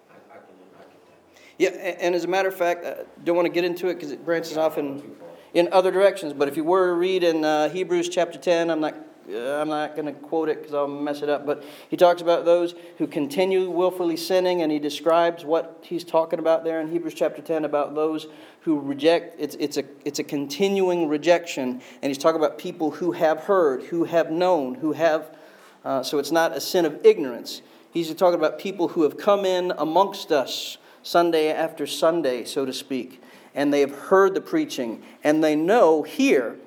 I, 0.08 0.16
I 0.32 0.38
can, 0.40 0.56
I 0.80 0.84
get 0.88 1.02
that. 1.04 1.20
Yeah, 1.58 1.70
and 1.70 2.14
as 2.14 2.24
a 2.24 2.28
matter 2.28 2.48
of 2.48 2.56
fact, 2.56 2.86
I 2.86 3.04
don't 3.24 3.36
want 3.36 3.48
to 3.48 3.52
get 3.52 3.64
into 3.64 3.88
it 3.88 3.96
because 3.96 4.12
it 4.12 4.24
branches 4.24 4.58
off 4.58 4.78
in, 4.78 5.16
in 5.56 5.68
other 5.72 5.90
directions. 5.90 6.34
But 6.34 6.48
if 6.48 6.56
you 6.56 6.64
were 6.64 6.88
to 6.88 6.94
read 6.94 7.24
in 7.24 7.44
uh, 7.44 7.70
Hebrews 7.70 8.10
chapter 8.10 8.38
10, 8.38 8.70
I'm 8.70 8.80
not, 8.80 8.94
uh, 9.28 9.60
I'm 9.60 9.68
not 9.68 9.96
going 9.96 10.06
to 10.06 10.12
quote 10.12 10.50
it 10.50 10.60
because 10.60 10.76
I'll 10.76 10.88
mess 10.88 11.24
it 11.24 11.30
up. 11.30 11.48
But 11.48 11.64
he 11.90 11.98
talks 11.98 12.22
about 12.22 12.46
those 12.46 12.76
who 13.00 13.08
continue 13.08 13.72
willfully 13.72 14.18
sinning, 14.18 14.62
and 14.62 14.72
he 14.72 14.78
describes 14.78 15.46
what 15.46 15.80
he's 15.82 16.04
talking 16.04 16.38
about 16.38 16.64
there 16.64 16.80
in 16.80 16.92
Hebrews 16.92 17.16
chapter 17.16 17.42
10 17.42 17.66
about 17.66 17.96
those 17.96 18.28
who 18.62 18.80
reject. 18.80 19.36
It's, 19.40 19.56
it's, 19.56 19.78
a, 19.78 19.84
it's 20.06 20.20
a 20.20 20.24
continuing 20.24 21.08
rejection. 21.08 21.82
And 22.04 22.10
he's 22.12 22.20
talking 22.20 22.40
about 22.40 22.60
people 22.60 22.92
who 22.92 23.14
have 23.14 23.40
heard, 23.40 23.82
who 23.86 24.04
have 24.04 24.30
known, 24.30 24.76
who 24.76 24.92
have. 24.92 25.36
Uh, 25.84 26.04
so 26.04 26.20
it's 26.20 26.32
not 26.32 26.56
a 26.56 26.62
sin 26.62 26.86
of 26.86 27.04
ignorance. 27.04 27.64
He's 27.92 28.14
talking 28.14 28.38
about 28.38 28.60
people 28.60 28.90
who 28.90 29.02
have 29.02 29.18
come 29.18 29.44
in 29.44 29.74
amongst 29.76 30.32
us 30.32 30.78
Sunday 31.08 31.50
after 31.50 31.88
Sunday, 31.88 32.44
so 32.44 32.66
to 32.66 32.74
speak, 32.74 33.22
and 33.56 33.74
they 33.74 33.80
have 33.80 33.92
heard 33.92 34.34
the 34.34 34.42
preaching, 34.42 35.02
and 35.24 35.42
they 35.42 35.56
know 35.56 36.04
here, 36.04 36.58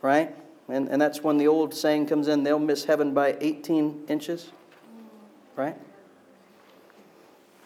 right? 0.00 0.34
And, 0.68 0.88
and 0.88 1.00
that's 1.00 1.22
when 1.22 1.36
the 1.36 1.46
old 1.46 1.74
saying 1.74 2.06
comes 2.06 2.28
in 2.28 2.44
they'll 2.44 2.58
miss 2.58 2.86
heaven 2.86 3.12
by 3.12 3.36
18 3.40 4.06
inches, 4.08 4.50
right? 5.54 5.76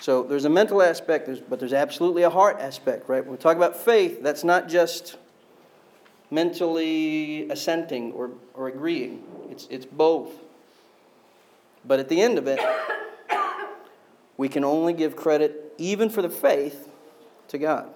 So 0.00 0.24
there's 0.24 0.44
a 0.44 0.50
mental 0.50 0.82
aspect, 0.82 1.30
but 1.48 1.60
there's 1.60 1.72
absolutely 1.72 2.24
a 2.24 2.30
heart 2.30 2.56
aspect, 2.58 3.08
right? 3.08 3.22
When 3.22 3.32
we 3.32 3.38
talk 3.38 3.56
about 3.56 3.76
faith, 3.76 4.24
that's 4.24 4.42
not 4.42 4.68
just 4.68 5.18
mentally 6.32 7.48
assenting 7.48 8.12
or, 8.12 8.32
or 8.54 8.66
agreeing, 8.66 9.22
it's, 9.50 9.68
it's 9.70 9.86
both. 9.86 10.32
But 11.84 12.00
at 12.00 12.08
the 12.08 12.20
end 12.20 12.38
of 12.38 12.48
it, 12.48 12.58
we 14.40 14.48
can 14.48 14.64
only 14.64 14.94
give 14.94 15.16
credit, 15.16 15.74
even 15.76 16.08
for 16.08 16.22
the 16.22 16.30
faith, 16.30 16.88
to 17.48 17.58
God. 17.58 17.90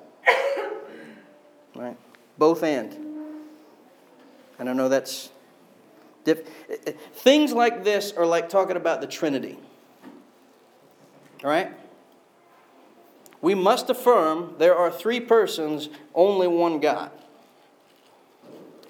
Right? 1.74 1.96
Both 2.36 2.62
and. 2.62 2.94
And 4.58 4.68
I 4.68 4.74
know 4.74 4.90
that's. 4.90 5.30
Diff- 6.24 6.46
Things 7.14 7.54
like 7.54 7.82
this 7.82 8.12
are 8.12 8.26
like 8.26 8.50
talking 8.50 8.76
about 8.76 9.00
the 9.00 9.06
Trinity. 9.06 9.58
All 11.42 11.48
right? 11.48 11.72
We 13.40 13.54
must 13.54 13.88
affirm 13.88 14.56
there 14.58 14.76
are 14.76 14.90
three 14.90 15.20
persons, 15.20 15.88
only 16.14 16.46
one 16.46 16.78
God. 16.78 17.10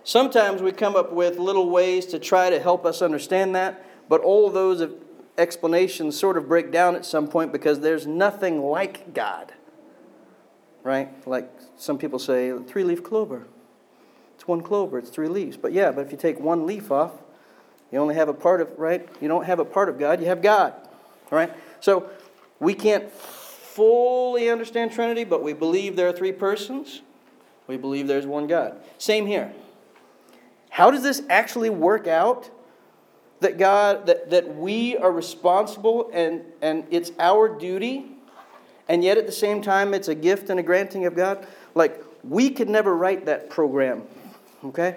Sometimes 0.02 0.60
we 0.60 0.72
come 0.72 0.96
up 0.96 1.12
with 1.12 1.38
little 1.38 1.70
ways 1.70 2.06
to 2.06 2.18
try 2.18 2.50
to 2.50 2.58
help 2.58 2.84
us 2.84 3.00
understand 3.00 3.54
that, 3.54 3.86
but 4.08 4.22
all 4.22 4.50
those 4.50 4.84
explanations 5.36 6.18
sort 6.18 6.36
of 6.36 6.48
break 6.48 6.70
down 6.70 6.94
at 6.94 7.04
some 7.04 7.28
point 7.28 7.52
because 7.52 7.80
there's 7.80 8.06
nothing 8.06 8.62
like 8.62 9.14
God. 9.14 9.52
Right? 10.82 11.26
Like 11.26 11.50
some 11.76 11.98
people 11.98 12.18
say, 12.18 12.52
three 12.66 12.84
leaf 12.84 13.02
clover. 13.02 13.46
It's 14.34 14.46
one 14.46 14.62
clover, 14.62 14.98
it's 14.98 15.10
three 15.10 15.28
leaves. 15.28 15.56
But 15.56 15.72
yeah, 15.72 15.90
but 15.90 16.04
if 16.06 16.12
you 16.12 16.18
take 16.18 16.38
one 16.38 16.66
leaf 16.66 16.90
off, 16.90 17.12
you 17.90 17.98
only 17.98 18.14
have 18.16 18.28
a 18.28 18.34
part 18.34 18.60
of, 18.60 18.76
right? 18.78 19.08
You 19.20 19.28
don't 19.28 19.44
have 19.44 19.58
a 19.58 19.64
part 19.64 19.88
of 19.88 19.98
God, 19.98 20.20
you 20.20 20.26
have 20.26 20.42
God. 20.42 20.74
Right? 21.30 21.52
So 21.80 22.10
we 22.60 22.74
can't 22.74 23.10
fully 23.10 24.50
understand 24.50 24.92
Trinity, 24.92 25.24
but 25.24 25.42
we 25.42 25.52
believe 25.52 25.96
there 25.96 26.08
are 26.08 26.12
three 26.12 26.32
persons. 26.32 27.02
We 27.66 27.76
believe 27.76 28.06
there's 28.06 28.26
one 28.26 28.46
God. 28.46 28.76
Same 28.98 29.26
here. 29.26 29.52
How 30.70 30.90
does 30.90 31.02
this 31.02 31.22
actually 31.30 31.70
work 31.70 32.06
out? 32.06 32.50
That 33.44 33.58
God, 33.58 34.06
that, 34.06 34.30
that 34.30 34.56
we 34.56 34.96
are 34.96 35.12
responsible 35.12 36.08
and, 36.14 36.40
and 36.62 36.86
it's 36.90 37.12
our 37.18 37.46
duty, 37.46 38.06
and 38.88 39.04
yet 39.04 39.18
at 39.18 39.26
the 39.26 39.32
same 39.32 39.60
time 39.60 39.92
it's 39.92 40.08
a 40.08 40.14
gift 40.14 40.48
and 40.48 40.58
a 40.58 40.62
granting 40.62 41.04
of 41.04 41.14
God? 41.14 41.46
Like, 41.74 42.02
we 42.26 42.48
could 42.48 42.70
never 42.70 42.96
write 42.96 43.26
that 43.26 43.50
program, 43.50 44.04
okay? 44.64 44.96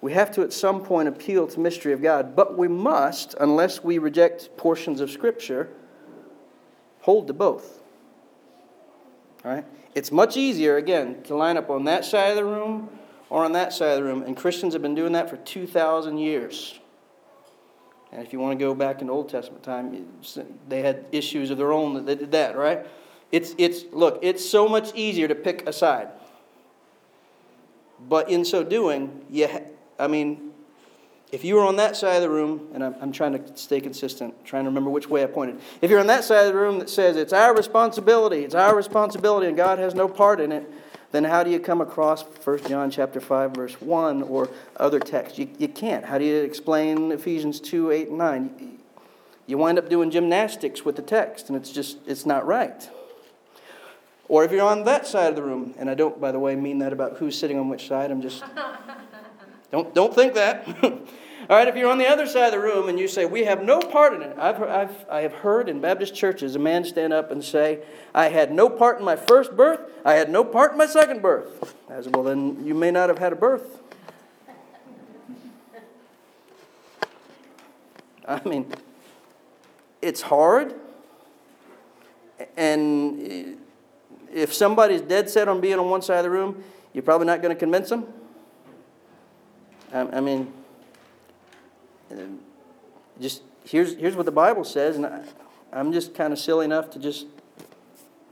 We 0.00 0.12
have 0.14 0.32
to 0.32 0.42
at 0.42 0.52
some 0.52 0.82
point 0.82 1.06
appeal 1.06 1.46
to 1.46 1.60
mystery 1.60 1.92
of 1.92 2.02
God, 2.02 2.34
but 2.34 2.58
we 2.58 2.66
must, 2.66 3.36
unless 3.38 3.84
we 3.84 3.98
reject 3.98 4.56
portions 4.56 5.00
of 5.00 5.08
Scripture, 5.08 5.68
hold 7.02 7.28
to 7.28 7.32
both. 7.32 7.80
All 9.44 9.52
right? 9.52 9.64
It's 9.94 10.10
much 10.10 10.36
easier, 10.36 10.78
again, 10.78 11.22
to 11.22 11.36
line 11.36 11.56
up 11.56 11.70
on 11.70 11.84
that 11.84 12.04
side 12.04 12.30
of 12.30 12.36
the 12.36 12.44
room 12.44 12.88
or 13.30 13.44
on 13.44 13.52
that 13.52 13.72
side 13.72 13.90
of 13.90 13.98
the 13.98 14.04
room, 14.04 14.24
and 14.24 14.36
Christians 14.36 14.72
have 14.72 14.82
been 14.82 14.96
doing 14.96 15.12
that 15.12 15.30
for 15.30 15.36
2,000 15.36 16.18
years. 16.18 16.80
And 18.12 18.22
if 18.22 18.32
you 18.32 18.38
want 18.38 18.58
to 18.58 18.64
go 18.64 18.74
back 18.74 19.02
in 19.02 19.10
Old 19.10 19.28
Testament 19.28 19.62
time, 19.62 20.06
they 20.68 20.82
had 20.82 21.04
issues 21.12 21.50
of 21.50 21.58
their 21.58 21.72
own 21.72 21.94
that 21.94 22.06
they 22.06 22.14
did 22.14 22.32
that, 22.32 22.56
right? 22.56 22.86
It's, 23.30 23.54
it's, 23.58 23.84
look, 23.92 24.18
it's 24.22 24.48
so 24.48 24.66
much 24.66 24.94
easier 24.94 25.28
to 25.28 25.34
pick 25.34 25.68
a 25.68 25.72
side. 25.72 26.08
But 28.08 28.30
in 28.30 28.44
so 28.44 28.64
doing, 28.64 29.24
you, 29.28 29.48
I 29.98 30.06
mean, 30.06 30.52
if 31.30 31.44
you 31.44 31.56
were 31.56 31.64
on 31.64 31.76
that 31.76 31.96
side 31.96 32.16
of 32.16 32.22
the 32.22 32.30
room, 32.30 32.68
and 32.72 32.82
I'm, 32.82 32.94
I'm 33.02 33.12
trying 33.12 33.32
to 33.32 33.56
stay 33.56 33.80
consistent, 33.80 34.44
trying 34.46 34.64
to 34.64 34.70
remember 34.70 34.88
which 34.88 35.08
way 35.08 35.22
I 35.22 35.26
pointed. 35.26 35.60
If 35.82 35.90
you're 35.90 36.00
on 36.00 36.06
that 36.06 36.24
side 36.24 36.46
of 36.46 36.54
the 36.54 36.58
room 36.58 36.78
that 36.78 36.88
says 36.88 37.16
it's 37.16 37.34
our 37.34 37.54
responsibility, 37.54 38.44
it's 38.44 38.54
our 38.54 38.74
responsibility, 38.74 39.48
and 39.48 39.56
God 39.56 39.78
has 39.78 39.94
no 39.94 40.08
part 40.08 40.40
in 40.40 40.52
it, 40.52 40.70
then 41.10 41.24
how 41.24 41.42
do 41.42 41.50
you 41.50 41.58
come 41.58 41.80
across 41.80 42.22
1 42.22 42.66
John 42.68 42.90
chapter 42.90 43.20
5, 43.20 43.52
verse 43.52 43.80
1 43.80 44.22
or 44.22 44.50
other 44.76 45.00
texts? 45.00 45.38
You, 45.38 45.48
you 45.58 45.68
can't. 45.68 46.04
How 46.04 46.18
do 46.18 46.24
you 46.24 46.36
explain 46.42 47.12
Ephesians 47.12 47.60
2, 47.60 47.90
8, 47.90 48.08
and 48.08 48.18
9? 48.18 48.78
You 49.46 49.56
wind 49.56 49.78
up 49.78 49.88
doing 49.88 50.10
gymnastics 50.10 50.84
with 50.84 50.96
the 50.96 51.02
text, 51.02 51.48
and 51.48 51.56
it's 51.56 51.70
just, 51.70 51.96
it's 52.06 52.26
not 52.26 52.46
right. 52.46 52.88
Or 54.28 54.44
if 54.44 54.52
you're 54.52 54.66
on 54.66 54.84
that 54.84 55.06
side 55.06 55.30
of 55.30 55.36
the 55.36 55.42
room, 55.42 55.72
and 55.78 55.88
I 55.88 55.94
don't, 55.94 56.20
by 56.20 56.32
the 56.32 56.38
way, 56.38 56.54
mean 56.54 56.80
that 56.80 56.92
about 56.92 57.16
who's 57.16 57.38
sitting 57.38 57.58
on 57.58 57.70
which 57.70 57.88
side, 57.88 58.10
I'm 58.10 58.20
just 58.20 58.44
don't, 59.72 59.94
don't 59.94 60.14
think 60.14 60.34
that. 60.34 60.68
All 61.50 61.56
right, 61.56 61.66
if 61.66 61.76
you're 61.76 61.90
on 61.90 61.96
the 61.96 62.06
other 62.06 62.26
side 62.26 62.46
of 62.46 62.52
the 62.52 62.60
room 62.60 62.90
and 62.90 62.98
you 62.98 63.08
say, 63.08 63.24
We 63.24 63.44
have 63.44 63.62
no 63.62 63.80
part 63.80 64.12
in 64.12 64.20
it, 64.20 64.36
I've, 64.38 64.62
I've, 64.62 65.06
I 65.10 65.20
have 65.22 65.32
heard 65.32 65.70
in 65.70 65.80
Baptist 65.80 66.14
churches 66.14 66.54
a 66.54 66.58
man 66.58 66.84
stand 66.84 67.14
up 67.14 67.30
and 67.30 67.42
say, 67.42 67.80
I 68.14 68.28
had 68.28 68.52
no 68.52 68.68
part 68.68 68.98
in 68.98 69.04
my 69.04 69.16
first 69.16 69.56
birth, 69.56 69.80
I 70.04 70.14
had 70.14 70.28
no 70.28 70.44
part 70.44 70.72
in 70.72 70.78
my 70.78 70.86
second 70.86 71.22
birth. 71.22 71.74
I 71.88 72.02
said, 72.02 72.14
Well, 72.14 72.24
then 72.24 72.66
you 72.66 72.74
may 72.74 72.90
not 72.90 73.08
have 73.08 73.18
had 73.18 73.32
a 73.32 73.36
birth. 73.36 73.80
I 78.26 78.46
mean, 78.46 78.70
it's 80.02 80.20
hard. 80.20 80.74
And 82.58 83.58
if 84.32 84.52
somebody's 84.52 85.00
dead 85.00 85.30
set 85.30 85.48
on 85.48 85.62
being 85.62 85.78
on 85.78 85.88
one 85.88 86.02
side 86.02 86.18
of 86.18 86.24
the 86.24 86.30
room, 86.30 86.62
you're 86.92 87.02
probably 87.02 87.26
not 87.26 87.40
going 87.40 87.54
to 87.54 87.58
convince 87.58 87.88
them. 87.88 88.06
I, 89.92 90.20
mean, 90.20 90.52
just 93.20 93.42
here's, 93.64 93.96
here's 93.96 94.16
what 94.16 94.26
the 94.26 94.32
Bible 94.32 94.64
says, 94.64 94.96
and 94.96 95.06
I, 95.06 95.22
I'm 95.72 95.92
just 95.92 96.14
kind 96.14 96.32
of 96.32 96.38
silly 96.38 96.64
enough 96.64 96.90
to 96.90 96.98
just 96.98 97.26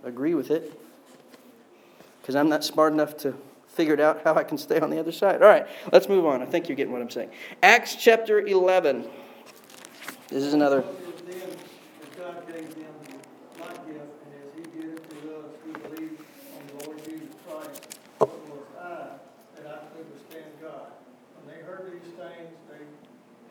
agree 0.04 0.34
with 0.34 0.50
it 0.50 0.80
because 2.20 2.34
I'm 2.34 2.48
not 2.48 2.64
smart 2.64 2.92
enough 2.92 3.16
to 3.18 3.34
figure 3.68 3.94
it 3.94 4.00
out 4.00 4.22
how 4.24 4.34
I 4.34 4.42
can 4.42 4.56
stay 4.56 4.80
on 4.80 4.90
the 4.90 4.98
other 4.98 5.12
side. 5.12 5.42
All 5.42 5.48
right, 5.48 5.66
let's 5.92 6.08
move 6.08 6.24
on. 6.24 6.42
I 6.42 6.46
think 6.46 6.68
you're 6.68 6.76
getting 6.76 6.92
what 6.92 7.02
I'm 7.02 7.10
saying. 7.10 7.30
Acts 7.62 7.94
chapter 7.94 8.40
11. 8.40 9.06
This 10.28 10.42
is 10.42 10.54
another. 10.54 10.82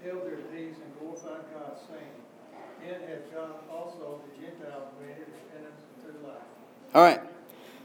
Held 0.05 0.25
their 0.25 0.37
peace 0.53 0.75
and 0.83 0.99
glorified 0.99 1.41
God, 1.53 1.77
saying, 1.89 2.13
Then 2.81 3.09
hath 3.09 3.49
also 3.71 4.21
the 4.27 4.45
Gentiles 4.45 4.89
granted 4.99 5.25
repentance 5.33 5.81
unto 6.05 6.27
life. 6.27 6.41
All 6.93 7.01
right. 7.01 7.21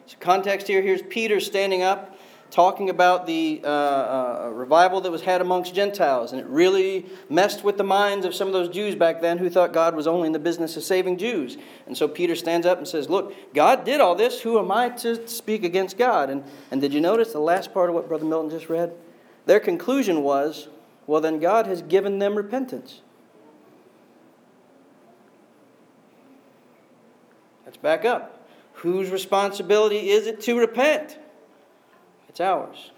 So 0.06 0.16
context 0.20 0.66
here, 0.66 0.82
here's 0.82 1.02
Peter 1.02 1.40
standing 1.40 1.82
up 1.82 2.18
talking 2.50 2.90
about 2.90 3.26
the 3.26 3.60
uh, 3.62 3.68
uh, 3.68 4.50
revival 4.52 5.00
that 5.00 5.10
was 5.10 5.22
had 5.22 5.40
amongst 5.40 5.74
Gentiles, 5.74 6.32
and 6.32 6.40
it 6.40 6.46
really 6.48 7.06
messed 7.28 7.62
with 7.62 7.76
the 7.76 7.84
minds 7.84 8.26
of 8.26 8.34
some 8.34 8.48
of 8.48 8.52
those 8.52 8.68
Jews 8.68 8.96
back 8.96 9.20
then 9.20 9.38
who 9.38 9.48
thought 9.48 9.72
God 9.72 9.94
was 9.94 10.08
only 10.08 10.26
in 10.26 10.32
the 10.32 10.40
business 10.40 10.76
of 10.76 10.82
saving 10.82 11.16
Jews. 11.16 11.56
And 11.86 11.96
so 11.96 12.08
Peter 12.08 12.34
stands 12.34 12.66
up 12.66 12.78
and 12.78 12.88
says, 12.88 13.08
Look, 13.08 13.34
God 13.54 13.84
did 13.84 14.00
all 14.00 14.14
this. 14.14 14.40
Who 14.40 14.58
am 14.58 14.72
I 14.72 14.90
to 14.90 15.26
speak 15.28 15.62
against 15.62 15.96
God? 15.96 16.28
And, 16.28 16.44
and 16.70 16.80
did 16.80 16.92
you 16.92 17.00
notice 17.00 17.32
the 17.32 17.38
last 17.38 17.72
part 17.72 17.88
of 17.88 17.94
what 17.94 18.08
Brother 18.08 18.24
Milton 18.24 18.50
just 18.50 18.68
read? 18.68 18.92
Their 19.46 19.60
conclusion 19.60 20.22
was, 20.22 20.68
well, 21.10 21.20
then 21.20 21.40
God 21.40 21.66
has 21.66 21.82
given 21.82 22.20
them 22.20 22.36
repentance. 22.36 23.00
Let's 27.66 27.76
back 27.76 28.04
up. 28.04 28.48
Whose 28.74 29.10
responsibility 29.10 30.10
is 30.10 30.28
it 30.28 30.40
to 30.42 30.56
repent? 30.56 31.18
It's 32.28 32.40
ours. 32.40 32.92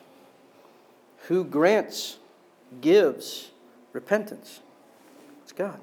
Who 1.28 1.42
grants, 1.42 2.18
gives 2.82 3.50
repentance? 3.94 4.60
It's 5.44 5.52
God. 5.52 5.80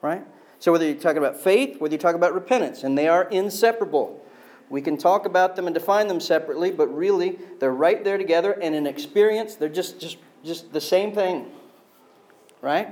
Right? 0.00 0.24
So, 0.58 0.72
whether 0.72 0.86
you're 0.86 0.94
talking 0.94 1.18
about 1.18 1.38
faith, 1.38 1.82
whether 1.82 1.92
you're 1.92 2.00
talking 2.00 2.16
about 2.16 2.32
repentance, 2.32 2.82
and 2.82 2.96
they 2.96 3.08
are 3.08 3.24
inseparable. 3.24 4.24
We 4.70 4.80
can 4.80 4.96
talk 4.96 5.26
about 5.26 5.54
them 5.54 5.66
and 5.66 5.74
define 5.74 6.08
them 6.08 6.20
separately, 6.20 6.70
but 6.70 6.86
really, 6.86 7.38
they're 7.60 7.70
right 7.70 8.02
there 8.02 8.16
together, 8.16 8.52
and 8.52 8.74
in 8.74 8.86
experience, 8.86 9.56
they're 9.56 9.68
just, 9.68 10.00
just 10.00 10.16
just 10.44 10.72
the 10.72 10.80
same 10.80 11.14
thing, 11.14 11.50
right? 12.60 12.88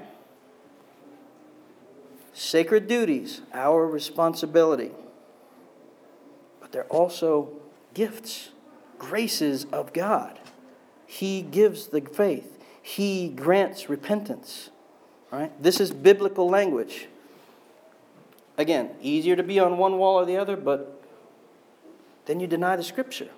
Sacred 2.33 2.88
duties, 2.88 3.43
our 3.53 3.87
responsibility. 3.87 4.91
But 6.61 6.73
they're 6.73 6.85
also 6.85 7.51
gifts, 7.93 8.51
graces 8.99 9.67
of 9.67 9.93
God. 9.93 10.38
He 11.07 11.43
gives 11.43 11.88
the 11.88 12.01
faith, 12.01 12.59
He 12.81 13.29
grants 13.29 13.91
repentance. 13.91 14.71
Right? 15.31 15.51
This 15.62 15.81
is 15.81 15.91
biblical 15.91 16.49
language. 16.49 17.09
Again, 18.59 18.91
easier 19.01 19.35
to 19.35 19.43
be 19.43 19.59
on 19.59 19.79
one 19.79 19.97
wall 19.97 20.21
or 20.21 20.27
the 20.27 20.37
other, 20.37 20.57
but 20.57 21.03
then 22.27 22.38
you 22.38 22.47
deny 22.47 22.77
the 22.77 22.83
scripture. 22.83 23.31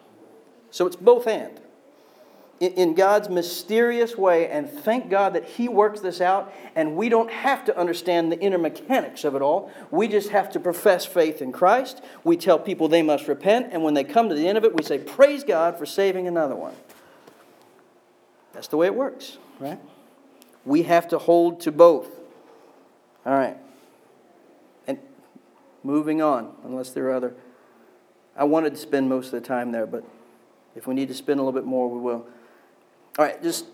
So 0.72 0.88
it's 0.88 0.96
both 0.96 1.28
and. 1.28 1.60
In 2.60 2.94
God's 2.94 3.28
mysterious 3.28 4.16
way, 4.16 4.48
and 4.48 4.70
thank 4.70 5.10
God 5.10 5.34
that 5.34 5.44
He 5.44 5.68
works 5.68 6.00
this 6.00 6.20
out, 6.20 6.52
and 6.76 6.96
we 6.96 7.08
don't 7.08 7.30
have 7.30 7.64
to 7.64 7.76
understand 7.76 8.30
the 8.30 8.38
inner 8.38 8.58
mechanics 8.58 9.24
of 9.24 9.34
it 9.34 9.42
all. 9.42 9.72
We 9.90 10.06
just 10.06 10.30
have 10.30 10.50
to 10.50 10.60
profess 10.60 11.04
faith 11.04 11.42
in 11.42 11.50
Christ. 11.50 12.00
We 12.22 12.36
tell 12.36 12.60
people 12.60 12.86
they 12.86 13.02
must 13.02 13.26
repent, 13.26 13.68
and 13.72 13.82
when 13.82 13.94
they 13.94 14.04
come 14.04 14.28
to 14.28 14.36
the 14.36 14.46
end 14.46 14.56
of 14.56 14.64
it, 14.64 14.74
we 14.74 14.84
say, 14.84 14.98
Praise 14.98 15.42
God 15.42 15.76
for 15.76 15.84
saving 15.84 16.28
another 16.28 16.54
one. 16.54 16.74
That's 18.52 18.68
the 18.68 18.76
way 18.76 18.86
it 18.86 18.94
works, 18.94 19.36
right? 19.58 19.80
We 20.64 20.84
have 20.84 21.08
to 21.08 21.18
hold 21.18 21.60
to 21.62 21.72
both. 21.72 22.08
All 23.26 23.34
right. 23.34 23.56
And 24.86 24.98
moving 25.82 26.22
on, 26.22 26.52
unless 26.64 26.90
there 26.90 27.06
are 27.06 27.14
other. 27.14 27.34
I 28.36 28.44
wanted 28.44 28.74
to 28.74 28.80
spend 28.80 29.08
most 29.08 29.26
of 29.26 29.32
the 29.32 29.40
time 29.40 29.72
there, 29.72 29.86
but 29.86 30.04
if 30.76 30.86
we 30.86 30.94
need 30.94 31.08
to 31.08 31.14
spend 31.14 31.40
a 31.40 31.42
little 31.42 31.58
bit 31.58 31.66
more, 31.66 31.88
we 31.90 32.00
will. 32.00 32.26
All 33.18 33.24
right, 33.24 33.40
just 33.42 33.66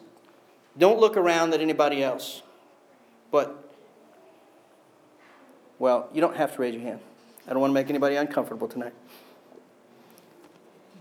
don't 0.76 1.00
look 1.00 1.16
around 1.16 1.54
at 1.54 1.60
anybody 1.60 2.02
else. 2.02 2.42
But, 3.30 3.72
well, 5.78 6.08
you 6.12 6.20
don't 6.20 6.36
have 6.36 6.54
to 6.56 6.62
raise 6.62 6.74
your 6.74 6.82
hand. 6.82 7.00
I 7.46 7.50
don't 7.50 7.60
want 7.60 7.70
to 7.70 7.74
make 7.74 7.88
anybody 7.88 8.16
uncomfortable 8.16 8.68
tonight. 8.68 8.92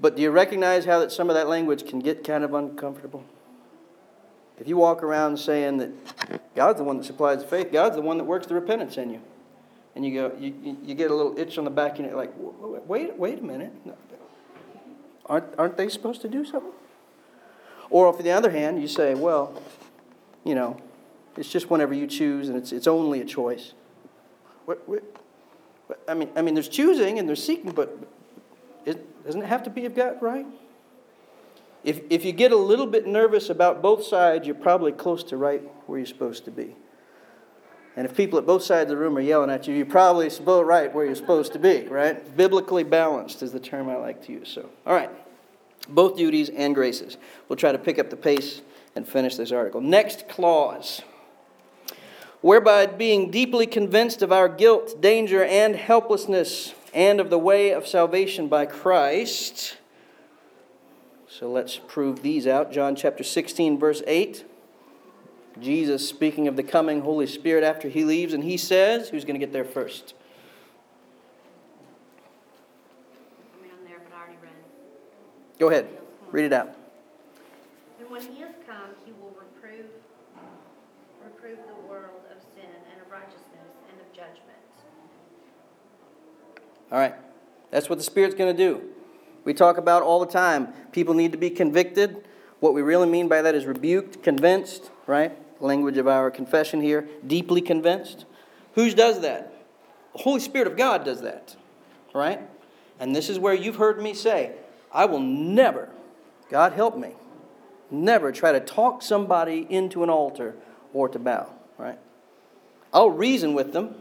But 0.02 0.16
do 0.16 0.22
you 0.22 0.32
recognize 0.32 0.86
how 0.86 1.00
that 1.00 1.12
some 1.12 1.30
of 1.30 1.36
that 1.36 1.50
language 1.50 1.86
can 1.88 2.00
get 2.00 2.24
kind 2.24 2.44
of 2.44 2.54
uncomfortable? 2.54 3.26
If 4.58 4.68
you 4.68 4.78
walk 4.78 5.04
around 5.04 5.38
saying 5.38 5.78
that 5.78 6.56
God's 6.56 6.80
the 6.80 6.84
one 6.84 6.98
that 6.98 7.06
supplies 7.06 7.42
the 7.42 7.48
faith, 7.48 7.72
God's 7.72 7.96
the 7.96 8.02
one 8.02 8.18
that 8.18 8.24
works 8.24 8.48
the 8.48 8.56
repentance 8.56 8.98
in 8.98 9.10
you, 9.10 9.22
and 9.96 10.06
you 10.06 10.14
go, 10.14 10.36
you, 10.40 10.78
you 10.84 10.96
get 10.96 11.12
a 11.12 11.16
little 11.16 11.38
itch 11.38 11.58
on 11.58 11.64
the 11.64 11.70
back, 11.70 12.00
and 12.00 12.08
you're 12.08 12.18
like, 12.18 12.34
wait, 12.38 13.18
wait 13.18 13.40
a 13.40 13.44
minute, 13.44 13.74
aren't 15.26 15.46
aren't 15.58 15.78
they 15.78 15.90
supposed 15.90 16.22
to 16.22 16.28
do 16.28 16.46
something? 16.46 16.72
Or 17.90 18.08
on 18.08 18.22
the 18.22 18.32
other 18.32 18.52
hand, 18.52 18.82
you 18.82 18.88
say, 18.88 19.16
well, 19.16 19.62
you 20.44 20.56
know, 20.56 20.78
it's 21.38 21.50
just 21.50 21.70
whenever 21.70 21.94
you 21.94 22.08
choose, 22.08 22.50
and 22.50 22.58
it's 22.58 22.72
it's 22.72 22.88
only 22.88 23.22
a 23.22 23.26
choice. 23.26 23.74
What, 24.66 24.88
what, 24.88 25.04
I 26.08 26.14
mean, 26.14 26.30
I 26.36 26.42
mean, 26.42 26.54
there's 26.54 26.70
choosing 26.70 27.18
and 27.18 27.28
there's 27.28 27.44
seeking, 27.44 27.72
but 27.72 27.98
it, 28.86 29.26
doesn't 29.26 29.42
it 29.42 29.48
have 29.48 29.64
to 29.64 29.70
be 29.70 29.86
of 29.86 29.96
God, 29.96 30.22
right? 30.22 30.46
If, 31.84 32.02
if 32.10 32.26
you 32.26 32.34
get 32.34 32.52
a 32.52 32.58
little 32.58 32.86
bit 32.86 33.08
nervous 33.08 33.50
about 33.50 33.82
both 33.82 34.04
sides, 34.04 34.46
you're 34.46 34.56
probably 34.56 34.92
close 34.92 35.24
to 35.26 35.38
right 35.38 35.64
where 35.88 35.98
you're 35.98 36.06
supposed 36.06 36.46
to 36.46 36.52
be. 36.52 36.76
And 37.96 38.06
if 38.06 38.16
people 38.16 38.38
at 38.38 38.46
both 38.46 38.64
sides 38.64 38.92
of 38.92 38.98
the 38.98 38.98
room 38.98 39.18
are 39.18 39.22
yelling 39.22 39.50
at 39.50 39.68
you, 39.68 39.74
you're 39.74 39.86
probably 39.86 40.30
right 40.64 40.94
where 40.94 41.06
you're 41.06 41.16
supposed 41.16 41.54
to 41.54 41.60
be, 41.60 41.88
right? 41.88 42.36
Biblically 42.38 42.84
balanced 42.84 43.42
is 43.42 43.52
the 43.52 43.60
term 43.60 43.90
I 43.90 43.96
like 43.96 44.26
to 44.26 44.32
use. 44.32 44.50
So, 44.50 44.70
all 44.86 44.94
right. 44.94 45.10
Both 45.88 46.18
duties 46.18 46.50
and 46.50 46.76
graces. 46.76 47.18
We'll 47.48 47.58
try 47.58 47.72
to 47.72 47.78
pick 47.78 47.98
up 47.98 48.10
the 48.10 48.18
pace 48.18 48.62
and 48.96 49.08
finish 49.08 49.36
this 49.36 49.52
article. 49.52 49.82
Next 49.82 50.28
clause. 50.28 51.02
Whereby 52.42 52.86
being 52.86 53.32
deeply 53.32 53.68
convinced 53.68 54.22
of 54.22 54.32
our 54.32 54.48
guilt, 54.48 55.02
danger, 55.02 55.44
and 55.44 55.76
helplessness, 55.76 56.74
and 56.94 57.20
of 57.20 57.30
the 57.30 57.40
way 57.40 57.72
of 57.72 57.88
salvation 57.88 58.48
by 58.48 58.66
Christ 58.66 59.78
so 61.40 61.50
let's 61.50 61.78
prove 61.78 62.22
these 62.22 62.48
out. 62.48 62.72
John 62.72 62.96
chapter 62.96 63.24
16, 63.24 63.80
verse 63.80 64.02
8. 64.08 64.46
Jesus 65.62 66.08
speaking 66.08 66.48
of 66.48 66.56
the 66.56 66.64
coming 66.64 67.02
Holy 67.02 67.28
Spirit 67.28 67.64
after 67.64 67.88
he 67.88 68.04
leaves, 68.04 68.34
and 68.34 68.44
he 68.44 68.58
says, 68.58 69.10
Who's 69.10 69.24
going 69.24 69.40
to 69.40 69.46
get 69.46 69.54
there 69.54 69.64
first? 69.64 70.16
I'm 73.64 73.86
there, 73.86 74.02
but 74.04 74.14
I 74.14 74.20
already 74.22 74.38
read. 74.42 74.52
Go 75.60 75.70
ahead, 75.70 75.90
read 76.32 76.46
it 76.46 76.54
out. 76.54 76.74
And 78.00 78.10
when 78.10 78.22
he 78.22 78.40
has 78.40 78.54
come, 78.66 78.92
he 79.06 79.12
will 79.12 79.36
reprove, 79.38 79.88
reprove 81.22 81.58
the 81.68 81.88
world 81.88 82.22
of 82.32 82.42
sin 82.56 82.72
and 82.92 83.02
of 83.02 83.12
righteousness 83.12 83.70
and 83.92 84.00
of 84.00 84.14
judgment. 84.14 84.58
All 86.92 86.98
right, 86.98 87.14
that's 87.72 87.90
what 87.90 87.98
the 87.98 88.06
Spirit's 88.06 88.36
going 88.36 88.56
to 88.56 88.58
do. 88.58 88.82
We 89.44 89.54
talk 89.54 89.78
about 89.78 90.02
all 90.02 90.22
the 90.22 90.32
time. 90.32 90.70
People 90.94 91.14
need 91.14 91.34
to 91.34 91.38
be 91.38 91.50
convicted. 91.50 92.24
What 92.62 92.74
we 92.74 92.82
really 92.82 93.10
mean 93.10 93.28
by 93.28 93.42
that 93.42 93.54
is 93.54 93.66
rebuked, 93.66 94.24
convinced, 94.24 94.92
right? 95.08 95.38
Language 95.62 95.98
of 95.98 96.08
our 96.08 96.32
confession 96.32 96.80
here. 96.80 97.10
Deeply 97.28 97.60
convinced. 97.62 98.24
Who 98.76 98.90
does 98.92 99.22
that? 99.22 99.54
The 100.14 100.20
Holy 100.20 100.40
Spirit 100.40 100.68
of 100.68 100.78
God 100.78 101.04
does 101.04 101.22
that, 101.22 101.58
right? 102.14 102.40
And 102.98 103.14
this 103.14 103.28
is 103.28 103.38
where 103.40 103.54
you've 103.54 103.76
heard 103.76 104.02
me 104.02 104.14
say, 104.14 104.54
I 104.92 105.06
will 105.06 105.20
never, 105.20 105.90
God 106.50 106.74
help 106.74 106.98
me, 106.98 107.14
never 107.92 108.32
try 108.32 108.52
to 108.52 108.60
talk 108.60 109.02
somebody 109.02 109.66
into 109.70 110.04
an 110.04 110.10
altar 110.10 110.56
or 110.94 111.10
to 111.10 111.20
bow, 111.20 111.52
right? 111.78 112.00
I'll 112.94 113.12
reason 113.12 113.54
with 113.54 113.74
them. 113.74 113.96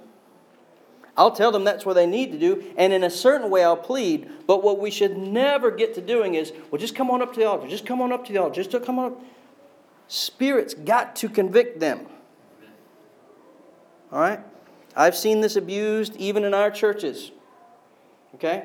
I'll 1.16 1.33
tell 1.33 1.51
them 1.51 1.64
that's 1.64 1.85
what 1.85 1.94
they 1.94 2.07
need 2.07 2.31
to 2.31 2.38
do, 2.38 2.72
and 2.77 2.92
in 2.92 3.03
a 3.03 3.11
certain 3.11 3.51
way 3.51 3.64
I'll 3.64 3.77
plead. 3.77 4.31
But 4.46 4.62
what 4.62 4.79
we 4.79 4.90
should 4.90 5.18
never 5.18 5.70
get 5.72 5.94
to 5.94 6.01
doing 6.01 6.37
is, 6.37 6.53
well, 6.70 6.79
just 6.79 6.94
come 6.94 7.11
on 7.11 7.20
up 7.20 7.35
to 7.35 7.40
the 7.40 7.46
altar. 7.46 7.66
Just 7.66 7.85
come 7.85 8.01
on 8.01 8.12
up 8.12 8.24
to 8.27 8.33
the 8.33 8.40
altar. 8.40 8.62
Just 8.62 8.70
come 8.85 9.01
on 9.01 9.12
up. 9.12 9.20
Spirit's 10.07 10.74
got 10.74 11.16
to 11.16 11.29
convict 11.29 11.81
them. 11.81 12.07
All 14.12 14.20
right? 14.20 14.40
I've 14.96 15.16
seen 15.16 15.40
this 15.40 15.57
abused 15.57 16.16
even 16.16 16.44
in 16.44 16.55
our 16.55 16.70
churches. 16.70 17.33
Okay? 18.37 18.64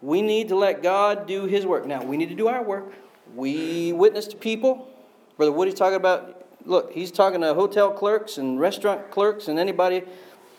We 0.00 0.22
need 0.22 0.48
to 0.48 0.56
let 0.56 0.82
God 0.82 1.26
do 1.26 1.46
His 1.46 1.66
work. 1.66 1.86
Now, 1.86 2.02
we 2.02 2.16
need 2.16 2.28
to 2.28 2.34
do 2.34 2.48
our 2.48 2.62
work. 2.62 2.92
We 3.34 3.92
witness 3.92 4.26
to 4.28 4.36
people. 4.36 4.88
Brother 5.36 5.52
Woody's 5.52 5.74
talking 5.74 5.96
about, 5.96 6.46
look, 6.64 6.92
he's 6.92 7.10
talking 7.10 7.40
to 7.42 7.54
hotel 7.54 7.90
clerks 7.90 8.38
and 8.38 8.58
restaurant 8.58 9.10
clerks 9.10 9.48
and 9.48 9.58
anybody 9.58 10.04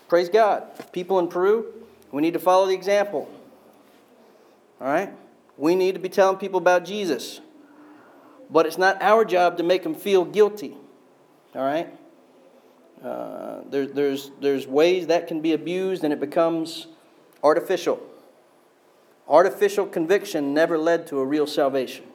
Praise 0.09 0.27
God. 0.27 0.63
People 0.91 1.19
in 1.19 1.27
Peru, 1.27 1.71
we 2.11 2.23
need 2.23 2.33
to 2.33 2.39
follow 2.39 2.65
the 2.65 2.73
example. 2.73 3.29
All 4.81 4.87
right? 4.87 5.13
We 5.55 5.75
need 5.75 5.93
to 5.93 5.99
be 6.01 6.09
telling 6.09 6.37
people 6.37 6.57
about 6.57 6.83
Jesus. 6.83 7.41
But 8.49 8.65
it's 8.65 8.79
not 8.79 8.99
our 9.03 9.23
job 9.23 9.57
to 9.57 9.63
make 9.63 9.83
them 9.83 9.93
feel 9.93 10.25
guilty. 10.25 10.75
All 11.53 11.61
right? 11.61 11.93
Uh, 13.03 13.59
there, 13.69 13.85
there's, 13.85 14.31
there's 14.41 14.65
ways 14.65 15.07
that 15.07 15.27
can 15.27 15.41
be 15.41 15.53
abused 15.53 16.03
and 16.03 16.11
it 16.11 16.19
becomes 16.19 16.87
artificial. 17.43 18.01
Artificial 19.29 19.85
conviction 19.85 20.55
never 20.55 20.75
led 20.75 21.05
to 21.07 21.19
a 21.19 21.25
real 21.25 21.45
salvation. 21.45 22.05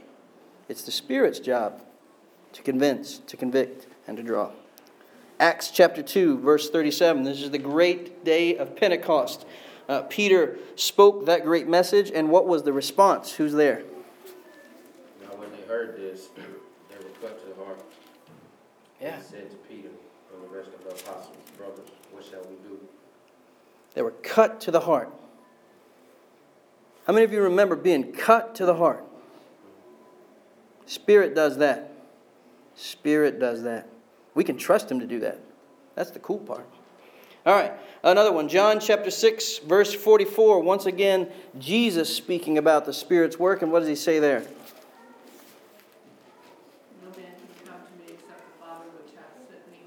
It's 0.68 0.82
the 0.82 0.90
Spirit's 0.90 1.38
job 1.38 1.80
to 2.52 2.62
convince, 2.62 3.18
to 3.18 3.36
convict, 3.36 3.86
and 4.08 4.16
to 4.16 4.22
draw. 4.22 4.50
Acts 5.38 5.70
chapter 5.70 6.02
2, 6.02 6.38
verse 6.38 6.70
37. 6.70 7.22
This 7.22 7.40
is 7.40 7.52
the 7.52 7.58
great 7.58 8.24
day 8.24 8.56
of 8.56 8.74
Pentecost. 8.74 9.46
Uh, 9.88 10.02
Peter 10.02 10.58
spoke 10.74 11.26
that 11.26 11.44
great 11.44 11.68
message, 11.68 12.10
and 12.12 12.30
what 12.30 12.48
was 12.48 12.64
the 12.64 12.72
response? 12.72 13.32
Who's 13.32 13.52
there? 13.52 13.82
Now, 15.22 15.36
when 15.36 15.52
they 15.52 15.62
heard 15.68 15.96
this, 15.96 16.28
they 16.34 16.96
were 16.96 17.10
cut 17.20 17.40
to 17.40 17.54
the 17.54 17.64
heart. 17.64 17.80
Yeah. 19.00 19.16
They 19.16 19.22
said 19.22 19.50
to 19.50 19.56
Peter 19.68 19.90
and 20.32 20.50
the 20.50 20.56
rest 20.56 20.70
of 20.70 20.82
the 20.82 20.90
apostles, 20.90 21.36
Brothers, 21.56 21.88
what 22.10 22.24
shall 22.24 22.42
we 22.42 22.56
do? 22.68 22.80
They 23.94 24.02
were 24.02 24.14
cut 24.22 24.60
to 24.62 24.72
the 24.72 24.80
heart. 24.80 25.12
How 27.06 27.12
many 27.12 27.24
of 27.24 27.32
you 27.32 27.42
remember 27.42 27.76
being 27.76 28.12
cut 28.12 28.54
to 28.56 28.66
the 28.66 28.76
heart? 28.76 29.04
Spirit 30.86 31.34
does 31.34 31.58
that. 31.58 31.92
Spirit 32.76 33.38
does 33.38 33.62
that. 33.64 33.88
We 34.34 34.42
can 34.42 34.56
trust 34.56 34.90
Him 34.90 35.00
to 35.00 35.06
do 35.06 35.20
that. 35.20 35.38
That's 35.94 36.10
the 36.10 36.18
cool 36.18 36.38
part. 36.38 36.66
All 37.46 37.54
right, 37.54 37.72
another 38.02 38.32
one. 38.32 38.48
John 38.48 38.80
chapter 38.80 39.10
6, 39.10 39.58
verse 39.58 39.92
44. 39.92 40.60
Once 40.60 40.86
again, 40.86 41.28
Jesus 41.58 42.14
speaking 42.14 42.56
about 42.56 42.86
the 42.86 42.92
Spirit's 42.92 43.38
work. 43.38 43.60
And 43.60 43.70
what 43.70 43.80
does 43.80 43.88
He 43.88 43.96
say 43.96 44.18
there? 44.18 44.40
No 47.02 47.10
man 47.10 47.32
can 47.36 47.66
come 47.66 47.80
to 47.82 48.02
me 48.02 48.14
except 48.14 48.40
the 48.46 48.64
Father 48.64 48.86
which 48.98 49.14
hath 49.14 49.36
sent 49.46 49.70
me 49.70 49.80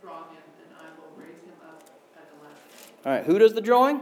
draw 0.00 0.20
him, 0.30 0.40
and 0.64 0.74
I 0.80 0.88
will 0.98 1.12
raise 1.22 1.42
him 1.42 1.52
up 1.62 1.82
at 2.16 2.30
the 2.30 2.42
last 2.42 2.56
day. 2.56 3.10
All 3.10 3.12
right, 3.12 3.24
who 3.24 3.38
does 3.38 3.52
the 3.52 3.60
drawing? 3.60 4.00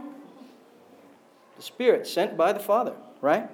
Spirit 1.67 2.07
sent 2.07 2.37
by 2.37 2.53
the 2.53 2.59
Father, 2.59 2.93
right? 3.21 3.49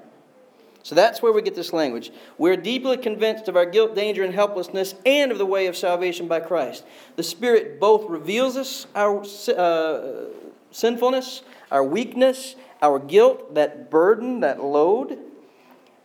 So 0.84 0.96
that's 0.96 1.22
where 1.22 1.32
we 1.32 1.42
get 1.42 1.56
this 1.56 1.72
language. 1.72 2.12
We're 2.38 2.58
deeply 2.58 2.98
convinced 2.98 3.48
of 3.48 3.56
our 3.56 3.66
guilt, 3.66 3.96
danger, 3.96 4.24
and 4.24 4.34
helplessness, 4.34 4.96
and 5.06 5.32
of 5.32 5.38
the 5.38 5.46
way 5.46 5.68
of 5.68 5.78
salvation 5.78 6.28
by 6.28 6.42
Christ. 6.42 6.84
The 7.16 7.24
Spirit 7.24 7.80
both 7.80 8.10
reveals 8.10 8.58
us 8.58 8.86
our 8.94 9.24
uh, 9.58 10.26
sinfulness, 10.72 11.42
our 11.72 11.84
weakness, 11.84 12.56
our 12.82 13.00
guilt, 13.00 13.56
that 13.56 13.90
burden, 13.90 14.42
that 14.42 14.62
load. 14.62 15.18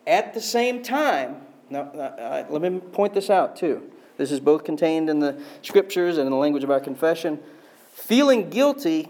At 0.07 0.33
the 0.33 0.41
same 0.41 0.81
time, 0.81 1.41
now 1.69 1.81
uh, 1.81 2.45
let 2.49 2.61
me 2.61 2.79
point 2.79 3.13
this 3.13 3.29
out 3.29 3.57
too. 3.57 3.91
This 4.15 4.31
is 4.31 4.39
both 4.39 4.63
contained 4.63 5.09
in 5.09 5.19
the 5.19 5.41
scriptures 5.61 6.17
and 6.17 6.25
in 6.25 6.31
the 6.31 6.37
language 6.37 6.63
of 6.63 6.71
our 6.71 6.79
confession. 6.79 7.39
Feeling 7.93 8.49
guilty 8.49 9.09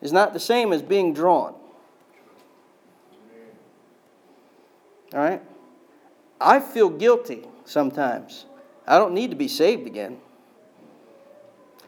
is 0.00 0.12
not 0.12 0.32
the 0.32 0.40
same 0.40 0.72
as 0.72 0.82
being 0.82 1.12
drawn. 1.12 1.54
All 5.12 5.20
right? 5.20 5.42
I 6.40 6.60
feel 6.60 6.88
guilty 6.88 7.46
sometimes. 7.64 8.46
I 8.86 8.98
don't 8.98 9.12
need 9.12 9.30
to 9.30 9.36
be 9.36 9.48
saved 9.48 9.86
again. 9.86 10.18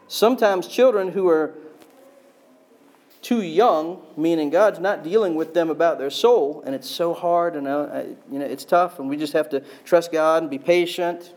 Sometimes 0.09 0.67
children 0.67 1.13
who 1.13 1.29
are 1.29 1.55
too 3.23 3.43
young, 3.43 4.03
meaning 4.17 4.51
God's 4.51 4.81
not 4.81 5.05
dealing 5.05 5.35
with 5.35 5.55
them 5.55 5.71
about 5.71 5.99
their 5.99 6.11
soul, 6.11 6.63
and 6.65 6.75
it's 6.75 6.89
so 6.89 7.13
hard, 7.13 7.55
and 7.55 7.69
uh, 7.69 8.05
you 8.31 8.39
know 8.39 8.47
it's 8.47 8.65
tough, 8.65 8.99
and 8.99 9.09
we 9.09 9.17
just 9.17 9.35
have 9.35 9.49
to 9.51 9.63
trust 9.85 10.11
God 10.11 10.43
and 10.43 10.51
be 10.51 10.59
patient. 10.59 11.35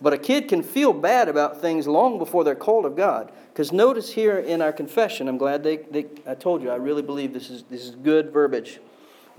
But 0.00 0.12
a 0.12 0.18
kid 0.18 0.48
can 0.48 0.62
feel 0.62 0.92
bad 0.92 1.28
about 1.28 1.60
things 1.60 1.86
long 1.86 2.18
before 2.18 2.44
they're 2.44 2.54
called 2.54 2.84
of 2.84 2.96
God. 2.96 3.32
Because 3.52 3.72
notice 3.72 4.12
here 4.12 4.38
in 4.38 4.60
our 4.60 4.72
confession, 4.72 5.28
I'm 5.28 5.38
glad 5.38 5.62
they, 5.62 5.78
they, 5.78 6.06
I 6.26 6.34
told 6.34 6.62
you, 6.62 6.70
I 6.70 6.76
really 6.76 7.02
believe 7.02 7.32
this 7.32 7.48
is, 7.48 7.62
this 7.64 7.84
is 7.84 7.94
good 7.94 8.30
verbiage. 8.30 8.80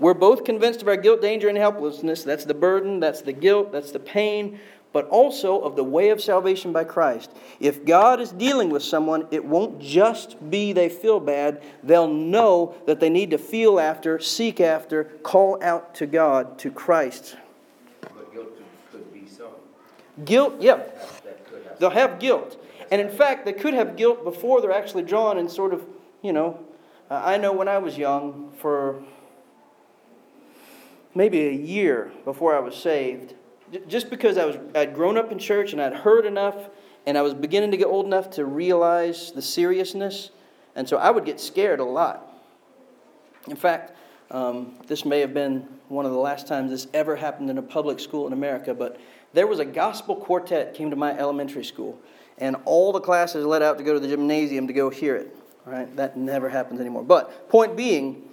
We're 0.00 0.14
both 0.14 0.44
convinced 0.44 0.82
of 0.82 0.88
our 0.88 0.96
guilt, 0.96 1.20
danger, 1.20 1.48
and 1.48 1.58
helplessness. 1.58 2.22
That's 2.22 2.44
the 2.44 2.54
burden, 2.54 3.00
that's 3.00 3.20
the 3.20 3.32
guilt, 3.32 3.72
that's 3.72 3.90
the 3.90 3.98
pain, 3.98 4.60
but 4.92 5.08
also 5.08 5.60
of 5.60 5.76
the 5.76 5.84
way 5.84 6.10
of 6.10 6.20
salvation 6.20 6.72
by 6.72 6.84
Christ. 6.84 7.30
If 7.60 7.84
God 7.84 8.20
is 8.20 8.30
dealing 8.30 8.70
with 8.70 8.82
someone, 8.82 9.26
it 9.30 9.44
won't 9.44 9.80
just 9.80 10.50
be 10.50 10.72
they 10.72 10.88
feel 10.88 11.20
bad. 11.20 11.62
They'll 11.82 12.12
know 12.12 12.74
that 12.86 13.00
they 13.00 13.10
need 13.10 13.30
to 13.32 13.38
feel 13.38 13.80
after, 13.80 14.18
seek 14.18 14.60
after, 14.60 15.04
call 15.22 15.62
out 15.62 15.94
to 15.96 16.06
God, 16.06 16.58
to 16.60 16.70
Christ. 16.70 17.36
But 18.00 18.32
guilt 18.32 18.48
could 18.92 19.12
be 19.12 19.26
some. 19.26 19.46
Guilt, 20.24 20.62
have. 20.62 20.92
They'll 21.78 21.90
have 21.90 22.18
guilt. 22.18 22.62
And 22.90 23.00
in 23.00 23.10
fact, 23.10 23.44
they 23.44 23.52
could 23.52 23.74
have 23.74 23.96
guilt 23.96 24.24
before 24.24 24.60
they're 24.60 24.72
actually 24.72 25.02
drawn 25.02 25.38
and 25.38 25.50
sort 25.50 25.72
of, 25.74 25.84
you 26.22 26.32
know, 26.32 26.58
I 27.10 27.38
know 27.38 27.52
when 27.52 27.68
I 27.68 27.78
was 27.78 27.96
young, 27.96 28.52
for 28.58 29.02
maybe 31.14 31.46
a 31.46 31.52
year 31.52 32.12
before 32.24 32.54
I 32.54 32.60
was 32.60 32.76
saved, 32.76 33.34
just 33.86 34.10
because 34.10 34.36
I 34.38 34.44
was, 34.44 34.56
I'd 34.74 34.94
grown 34.94 35.16
up 35.16 35.32
in 35.32 35.38
church 35.38 35.72
and 35.72 35.80
I'd 35.80 35.94
heard 35.94 36.26
enough 36.26 36.56
and 37.06 37.16
I 37.16 37.22
was 37.22 37.32
beginning 37.32 37.70
to 37.70 37.76
get 37.76 37.86
old 37.86 38.06
enough 38.06 38.30
to 38.32 38.44
realize 38.44 39.32
the 39.32 39.40
seriousness. 39.40 40.30
And 40.74 40.88
so 40.88 40.98
I 40.98 41.10
would 41.10 41.24
get 41.24 41.40
scared 41.40 41.80
a 41.80 41.84
lot. 41.84 42.30
In 43.48 43.56
fact, 43.56 43.96
um, 44.30 44.74
this 44.86 45.06
may 45.06 45.20
have 45.20 45.32
been 45.32 45.66
one 45.88 46.04
of 46.04 46.12
the 46.12 46.18
last 46.18 46.46
times 46.46 46.70
this 46.70 46.86
ever 46.92 47.16
happened 47.16 47.48
in 47.48 47.56
a 47.56 47.62
public 47.62 47.98
school 47.98 48.26
in 48.26 48.34
America, 48.34 48.74
but 48.74 49.00
there 49.32 49.46
was 49.46 49.58
a 49.58 49.64
gospel 49.64 50.16
quartet 50.16 50.74
came 50.74 50.90
to 50.90 50.96
my 50.96 51.16
elementary 51.16 51.64
school, 51.64 51.98
and 52.38 52.56
all 52.64 52.92
the 52.92 53.00
classes 53.00 53.44
let 53.44 53.62
out 53.62 53.78
to 53.78 53.84
go 53.84 53.94
to 53.94 54.00
the 54.00 54.08
gymnasium 54.08 54.66
to 54.66 54.72
go 54.72 54.90
hear 54.90 55.16
it. 55.16 55.34
Right? 55.64 55.94
that 55.96 56.16
never 56.16 56.48
happens 56.48 56.80
anymore. 56.80 57.02
But 57.02 57.50
point 57.50 57.76
being, 57.76 58.26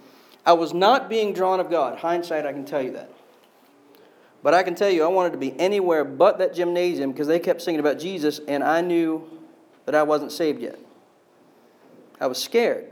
I 0.46 0.54
was 0.54 0.72
not 0.72 1.10
being 1.10 1.34
drawn 1.34 1.60
of 1.60 1.68
God. 1.68 1.98
Hindsight, 1.98 2.46
I 2.46 2.52
can 2.52 2.64
tell 2.64 2.80
you 2.80 2.92
that. 2.92 3.10
But 4.42 4.54
I 4.54 4.62
can 4.62 4.74
tell 4.74 4.88
you, 4.88 5.04
I 5.04 5.08
wanted 5.08 5.32
to 5.32 5.38
be 5.38 5.58
anywhere 5.60 6.02
but 6.02 6.38
that 6.38 6.54
gymnasium 6.54 7.12
because 7.12 7.26
they 7.26 7.38
kept 7.38 7.60
singing 7.60 7.80
about 7.80 7.98
Jesus, 7.98 8.40
and 8.48 8.64
I 8.64 8.80
knew 8.80 9.28
that 9.84 9.94
I 9.94 10.02
wasn't 10.02 10.32
saved 10.32 10.62
yet. 10.62 10.78
I 12.20 12.26
was 12.26 12.42
scared. 12.42 12.90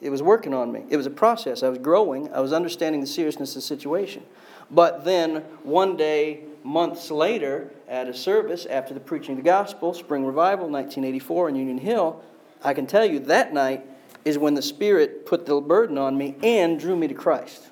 It 0.00 0.10
was 0.10 0.22
working 0.22 0.54
on 0.54 0.70
me. 0.70 0.84
It 0.90 0.96
was 0.96 1.06
a 1.06 1.10
process. 1.10 1.62
I 1.62 1.68
was 1.68 1.78
growing. 1.78 2.32
I 2.32 2.40
was 2.40 2.52
understanding 2.52 3.00
the 3.00 3.06
seriousness 3.06 3.50
of 3.50 3.54
the 3.56 3.60
situation. 3.62 4.24
But 4.70 5.04
then 5.04 5.36
one 5.62 5.96
day, 5.96 6.44
months 6.62 7.10
later, 7.10 7.70
at 7.88 8.08
a 8.08 8.14
service 8.14 8.66
after 8.66 8.92
the 8.92 9.00
preaching 9.00 9.32
of 9.32 9.36
the 9.38 9.42
gospel, 9.42 9.94
Spring 9.94 10.24
Revival, 10.26 10.68
1984 10.68 11.48
in 11.48 11.56
Union 11.56 11.78
Hill, 11.78 12.22
I 12.62 12.74
can 12.74 12.86
tell 12.86 13.04
you 13.04 13.20
that 13.20 13.52
night 13.52 13.86
is 14.24 14.36
when 14.36 14.54
the 14.54 14.62
Spirit 14.62 15.24
put 15.24 15.46
the 15.46 15.60
burden 15.60 15.96
on 15.96 16.18
me 16.18 16.36
and 16.42 16.78
drew 16.78 16.96
me 16.96 17.08
to 17.08 17.14
Christ. 17.14 17.68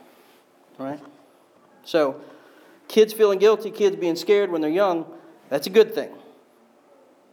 Right? 0.78 1.00
So, 1.84 2.20
kids 2.88 3.12
feeling 3.12 3.38
guilty, 3.38 3.70
kids 3.70 3.96
being 3.96 4.16
scared 4.16 4.50
when 4.50 4.60
they're 4.60 4.70
young, 4.70 5.06
that's 5.48 5.66
a 5.66 5.70
good 5.70 5.94
thing. 5.94 6.10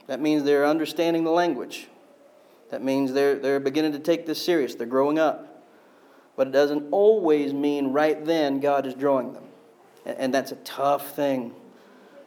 That 0.07 0.20
means 0.20 0.43
they're 0.43 0.66
understanding 0.66 1.24
the 1.24 1.32
language. 1.32 1.88
That 2.70 2.84
means 2.84 3.14
they're, 3.14 3.36
they're 3.36 3.59
beginning 3.59 3.93
to 3.93 3.99
take 3.99 4.26
this 4.26 4.43
serious. 4.43 4.76
They're 4.76 4.88
growing 4.88 5.20
up. 5.20 5.64
But 6.36 6.47
it 6.47 6.51
doesn't 6.51 6.89
always 6.91 7.53
mean 7.53 7.88
right 7.88 8.24
then 8.26 8.59
God 8.59 8.86
is 8.86 8.95
drawing 8.95 9.34
them. 9.34 9.43
And, 10.06 10.18
and 10.18 10.34
that's 10.34 10.51
a 10.51 10.58
tough 10.58 11.16
thing 11.16 11.54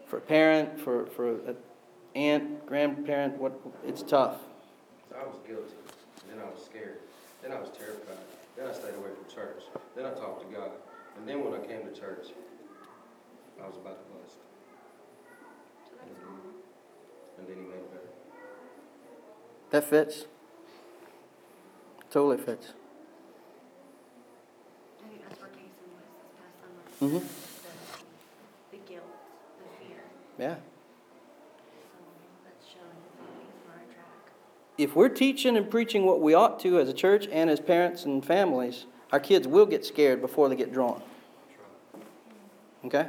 for 0.06 0.18
a 0.18 0.20
parent, 0.20 0.78
for, 0.80 1.06
for 1.06 1.30
an 1.48 1.56
aunt, 2.14 2.66
grandparent. 2.66 3.38
What, 3.38 3.58
it's 3.86 4.02
tough. 4.02 4.38
So 5.10 5.16
I 5.20 5.24
was 5.26 5.36
guilty, 5.46 5.74
then 6.28 6.38
I 6.40 6.44
was 6.50 6.64
scared, 6.64 6.98
then 7.42 7.52
I 7.52 7.60
was 7.60 7.70
terrified, 7.70 8.16
then 8.56 8.66
I 8.66 8.72
stayed 8.72 8.94
away 8.94 9.10
from 9.14 9.34
church, 9.34 9.62
then 9.96 10.06
I 10.06 10.10
talked 10.10 10.48
to 10.48 10.56
God, 10.56 10.70
and 11.16 11.28
then 11.28 11.42
when 11.44 11.54
I 11.60 11.64
came 11.64 11.82
to 11.86 11.92
church, 11.98 12.28
I 13.62 13.66
was 13.66 13.76
about 13.76 13.98
to 13.98 14.04
bust. 14.14 14.36
And 17.38 17.46
then 17.48 17.56
he 17.56 17.62
made 17.62 17.76
it 17.76 17.90
better. 17.92 18.10
That 19.70 19.84
fits. 19.84 20.24
Totally 22.10 22.38
fits. 22.38 22.72
I 25.04 25.08
think 25.08 25.20
that's 25.28 25.40
where 25.40 25.50
Jason 25.50 25.88
was 25.92 26.08
this 26.16 26.32
past 26.40 26.56
summer. 26.62 26.80
Mm-hmm. 27.02 27.26
The, 28.72 28.76
the 28.76 28.80
guilt, 28.88 29.12
the 29.58 29.68
fear, 29.84 30.00
Yeah. 30.00 30.00
so 30.00 30.00
that's 30.00 30.00
showing 30.00 30.00
that 30.00 30.00
he's 30.00 30.00
on 30.00 30.00
the 30.00 30.00
right 30.00 30.25
track. 30.36 30.60
If 34.78 34.94
we're 34.94 35.08
teaching 35.08 35.56
and 35.56 35.70
preaching 35.70 36.04
what 36.04 36.20
we 36.20 36.34
ought 36.34 36.60
to 36.60 36.78
as 36.78 36.88
a 36.88 36.92
church 36.92 37.26
and 37.32 37.48
as 37.48 37.60
parents 37.60 38.04
and 38.04 38.24
families, 38.24 38.84
our 39.10 39.20
kids 39.20 39.48
will 39.48 39.66
get 39.66 39.84
scared 39.84 40.20
before 40.20 40.48
they 40.48 40.56
get 40.56 40.72
drawn. 40.72 41.02
Okay? 42.84 43.08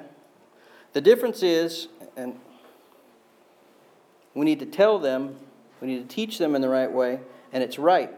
The 0.93 1.01
difference 1.01 1.43
is, 1.43 1.89
and 2.15 2.39
we 4.33 4.45
need 4.45 4.59
to 4.59 4.65
tell 4.65 4.97
them, 4.97 5.35
we 5.81 5.87
need 5.87 6.09
to 6.09 6.15
teach 6.15 6.37
them 6.37 6.55
in 6.55 6.61
the 6.61 6.69
right 6.69 6.91
way, 6.91 7.19
and 7.51 7.61
it's 7.61 7.77
right. 7.77 8.11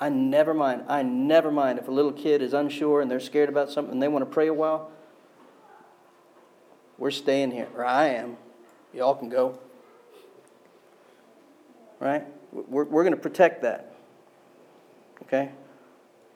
I 0.00 0.08
never 0.10 0.54
mind. 0.54 0.84
I 0.88 1.02
never 1.02 1.50
mind 1.50 1.78
if 1.78 1.88
a 1.88 1.90
little 1.90 2.12
kid 2.12 2.42
is 2.42 2.52
unsure 2.52 3.00
and 3.00 3.10
they're 3.10 3.18
scared 3.18 3.48
about 3.48 3.70
something 3.70 3.94
and 3.94 4.02
they 4.02 4.08
want 4.08 4.22
to 4.24 4.30
pray 4.30 4.46
a 4.46 4.54
while. 4.54 4.92
We're 6.98 7.12
staying 7.12 7.52
here, 7.52 7.68
or 7.76 7.84
I 7.84 8.08
am. 8.08 8.36
Y'all 8.92 9.14
can 9.14 9.28
go. 9.28 9.58
Right? 12.00 12.26
We're, 12.52 12.84
we're 12.84 13.04
going 13.04 13.14
to 13.14 13.20
protect 13.20 13.62
that. 13.62 13.94
Okay? 15.22 15.50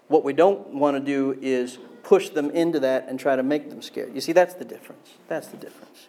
What 0.08 0.24
we 0.24 0.32
don't 0.32 0.68
want 0.68 0.96
to 0.96 1.00
do 1.00 1.36
is 1.42 1.78
push 2.04 2.28
them 2.28 2.50
into 2.50 2.80
that 2.80 3.08
and 3.08 3.18
try 3.18 3.36
to 3.36 3.42
make 3.42 3.70
them 3.70 3.82
scared. 3.82 4.14
You 4.14 4.20
see, 4.20 4.32
that's 4.32 4.54
the 4.54 4.64
difference. 4.64 5.10
That's 5.28 5.48
the 5.48 5.56
difference. 5.56 6.08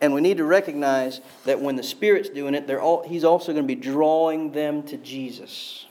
And 0.00 0.12
we 0.12 0.20
need 0.20 0.38
to 0.38 0.44
recognize 0.44 1.20
that 1.44 1.60
when 1.60 1.76
the 1.76 1.82
Spirit's 1.82 2.28
doing 2.28 2.54
it, 2.54 2.66
they're 2.66 2.80
all, 2.80 3.06
He's 3.06 3.24
also 3.24 3.52
going 3.52 3.64
to 3.64 3.74
be 3.74 3.80
drawing 3.80 4.52
them 4.52 4.82
to 4.84 4.96
Jesus. 4.96 5.86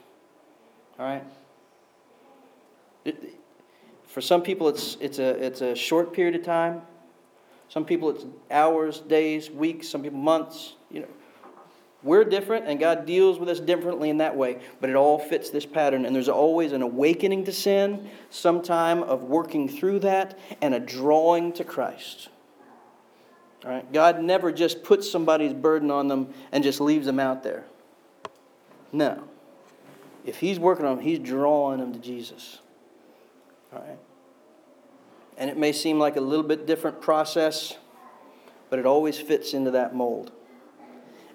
All 1.00 1.06
right? 1.06 1.24
It- 3.06 3.40
for 4.06 4.22
some 4.22 4.44
people, 4.44 4.70
it's, 4.70 4.96
it's, 5.02 5.18
a, 5.18 5.44
it's 5.44 5.62
a 5.62 5.74
short 5.74 6.14
period 6.14 6.36
of 6.36 6.44
time. 6.44 6.84
Some 7.74 7.86
people, 7.86 8.12
it's 8.12 8.24
hours, 8.52 9.00
days, 9.00 9.50
weeks. 9.50 9.90
Some 9.90 10.04
people, 10.04 10.20
months. 10.20 10.76
You 10.92 11.00
know, 11.00 11.08
we're 12.04 12.24
different, 12.24 12.68
and 12.68 12.80
God 12.80 13.08
deals 13.08 13.40
with 13.40 13.50
us 13.50 13.60
differently 13.60 14.12
in 14.12 14.20
that 14.20 14.38
way, 14.38 14.60
but 14.80 14.92
it 14.92 14.96
all 14.96 15.18
fits 15.18 15.50
this 15.50 15.66
pattern. 15.66 16.06
And 16.06 16.16
there's 16.16 16.30
always 16.30 16.72
an 16.72 16.84
awakening 16.84 17.46
to 17.46 17.52
sin, 17.52 18.12
some 18.30 18.62
time 18.62 19.02
of 19.02 19.24
working 19.24 19.68
through 19.68 20.02
that, 20.02 20.38
and 20.62 20.76
a 20.76 20.80
drawing 20.80 21.52
to 21.54 21.64
Christ. 21.64 22.30
All 23.66 23.72
right? 23.72 23.92
God 23.92 24.22
never 24.22 24.52
just 24.52 24.84
puts 24.84 25.10
somebody's 25.10 25.54
burden 25.54 25.90
on 25.90 26.08
them 26.08 26.32
and 26.52 26.64
just 26.64 26.80
leaves 26.80 27.08
them 27.08 27.20
out 27.20 27.42
there. 27.42 27.64
No. 28.92 29.24
If 30.24 30.38
He's 30.38 30.60
working 30.60 30.86
on 30.86 30.98
them, 30.98 31.04
He's 31.04 31.18
drawing 31.18 31.80
them 31.80 31.92
to 31.94 32.00
Jesus. 32.00 32.60
All 33.74 33.80
right? 33.80 33.98
And 35.38 35.50
it 35.50 35.58
may 35.58 35.72
seem 35.72 36.00
like 36.00 36.16
a 36.16 36.22
little 36.22 36.46
bit 36.46 36.66
different 36.66 37.02
process, 37.02 37.78
but 38.70 38.80
it 38.80 38.86
always 38.86 39.20
fits 39.20 39.54
into 39.54 39.72
that 39.72 39.96
mold. 39.96 40.32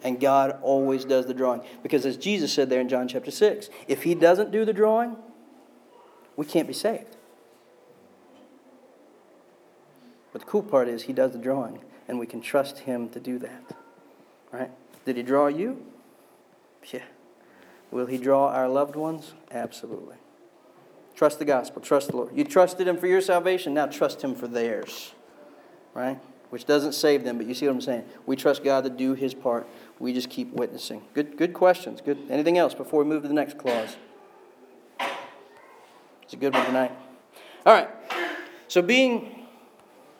And 0.03 0.21
God 0.21 0.59
always 0.63 1.05
does 1.05 1.27
the 1.27 1.35
drawing. 1.35 1.63
Because 1.83 2.07
as 2.07 2.17
Jesus 2.17 2.53
said 2.53 2.71
there 2.71 2.81
in 2.81 2.89
John 2.89 3.09
chapter 3.09 3.31
6, 3.31 3.69
if 3.89 4.05
He 4.05 4.15
doesn't 4.15 4.53
do 4.53 4.65
the 4.65 4.73
drawing, 4.73 5.17
we 6.37 6.47
can't 6.47 6.69
be 6.69 6.75
saved. 6.75 7.17
But 10.33 10.43
the 10.43 10.47
cool 10.47 10.63
part 10.63 10.89
is 10.89 11.03
He 11.03 11.13
does 11.13 11.33
the 11.33 11.39
drawing, 11.39 11.81
and 12.07 12.19
we 12.19 12.27
can 12.27 12.41
trust 12.41 12.81
Him 12.81 13.09
to 13.11 13.19
do 13.19 13.39
that. 13.41 13.77
Right? 14.53 14.71
Did 15.05 15.17
He 15.17 15.23
draw 15.23 15.49
you? 15.49 15.85
Yeah. 16.93 17.03
Will 17.91 18.07
He 18.07 18.19
draw 18.19 18.49
our 18.53 18.69
loved 18.69 18.95
ones? 18.95 19.35
Absolutely. 19.51 20.17
Trust 21.19 21.41
the 21.41 21.45
gospel. 21.45 21.83
Trust 21.83 22.11
the 22.11 22.17
Lord. 22.17 22.31
You 22.33 22.45
trusted 22.45 22.87
Him 22.87 22.97
for 22.97 23.09
your 23.09 23.21
salvation, 23.21 23.75
now 23.75 23.87
trust 23.87 24.23
Him 24.23 24.37
for 24.37 24.47
theirs. 24.47 25.15
right? 25.93 26.21
Which 26.51 26.65
doesn't 26.65 26.93
save 26.93 27.25
them, 27.25 27.39
but 27.39 27.47
you 27.49 27.55
see 27.55 27.67
what 27.67 27.73
I'm 27.75 27.81
saying? 27.81 28.05
We 28.25 28.37
trust 28.37 28.63
God 28.63 28.85
to 28.85 28.91
do 28.91 29.15
his 29.15 29.35
part. 29.35 29.69
We 29.99 30.13
just 30.13 30.31
keep 30.31 30.53
witnessing. 30.53 31.03
Good, 31.15 31.37
good 31.37 31.55
questions. 31.55 32.01
Good. 32.01 32.19
Anything 32.31 32.57
else 32.57 32.73
before 32.73 33.03
we 33.03 33.11
move 33.11 33.23
to 33.23 33.29
the 33.29 33.35
next 33.35 33.59
clause? 33.59 33.97
It's 36.23 36.35
a 36.35 36.37
good 36.37 36.55
one 36.55 36.65
tonight. 36.67 36.93
All 37.67 37.75
right. 37.75 37.89
So 38.69 38.81
being 38.81 39.48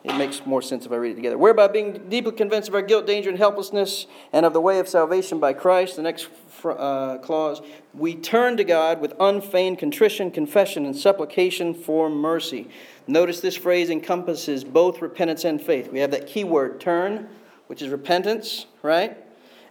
it 0.09 0.17
makes 0.17 0.45
more 0.47 0.63
sense 0.63 0.87
if 0.87 0.93
I 0.93 0.97
read 0.97 1.13
it 1.13 1.17
together. 1.17 1.39
Whereby 1.39 1.69
being 1.69 2.09
deeply 2.09 2.33
convinced 2.33 2.69
of 2.69 2.75
our 2.75 2.83
guilt, 2.83 3.07
danger, 3.07 3.29
and 3.31 3.39
helplessness, 3.39 4.07
and 4.33 4.47
of 4.47 4.53
the 4.53 4.61
way 4.61 4.79
of 4.79 4.89
salvation 4.89 5.39
by 5.39 5.53
Christ, 5.53 5.97
the 5.97 6.03
next 6.03 6.29
uh, 6.65 7.19
clause, 7.19 7.61
we 7.95 8.15
turn 8.15 8.57
to 8.57 8.65
God 8.65 9.01
with 9.01 9.15
unfeigned 9.21 9.79
contrition, 9.79 10.31
confession, 10.31 10.87
and 10.87 10.97
supplication 10.97 11.75
for 11.75 12.09
mercy. 12.09 12.69
Notice 13.07 13.41
this 13.41 13.57
phrase 13.57 13.91
encompasses 13.91 14.65
both 14.65 15.01
repentance 15.01 15.45
and 15.45 15.61
faith. 15.61 15.91
We 15.91 16.01
have 16.01 16.11
that 16.11 16.27
key 16.27 16.45
word, 16.45 16.81
turn, 16.81 17.29
which 17.69 17.83
is 17.83 17.89
repentance, 17.89 18.67
right? 18.83 19.17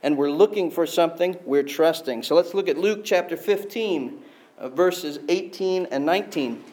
And 0.03 0.17
we're 0.17 0.31
looking 0.31 0.71
for 0.71 0.85
something, 0.85 1.37
we're 1.43 1.63
trusting. 1.63 2.23
So 2.23 2.35
let's 2.35 2.53
look 2.53 2.69
at 2.69 2.77
Luke 2.77 3.01
chapter 3.03 3.35
15, 3.35 4.23
uh, 4.59 4.69
verses 4.69 5.19
18 5.27 5.87
and 5.91 6.05
19. 6.05 6.63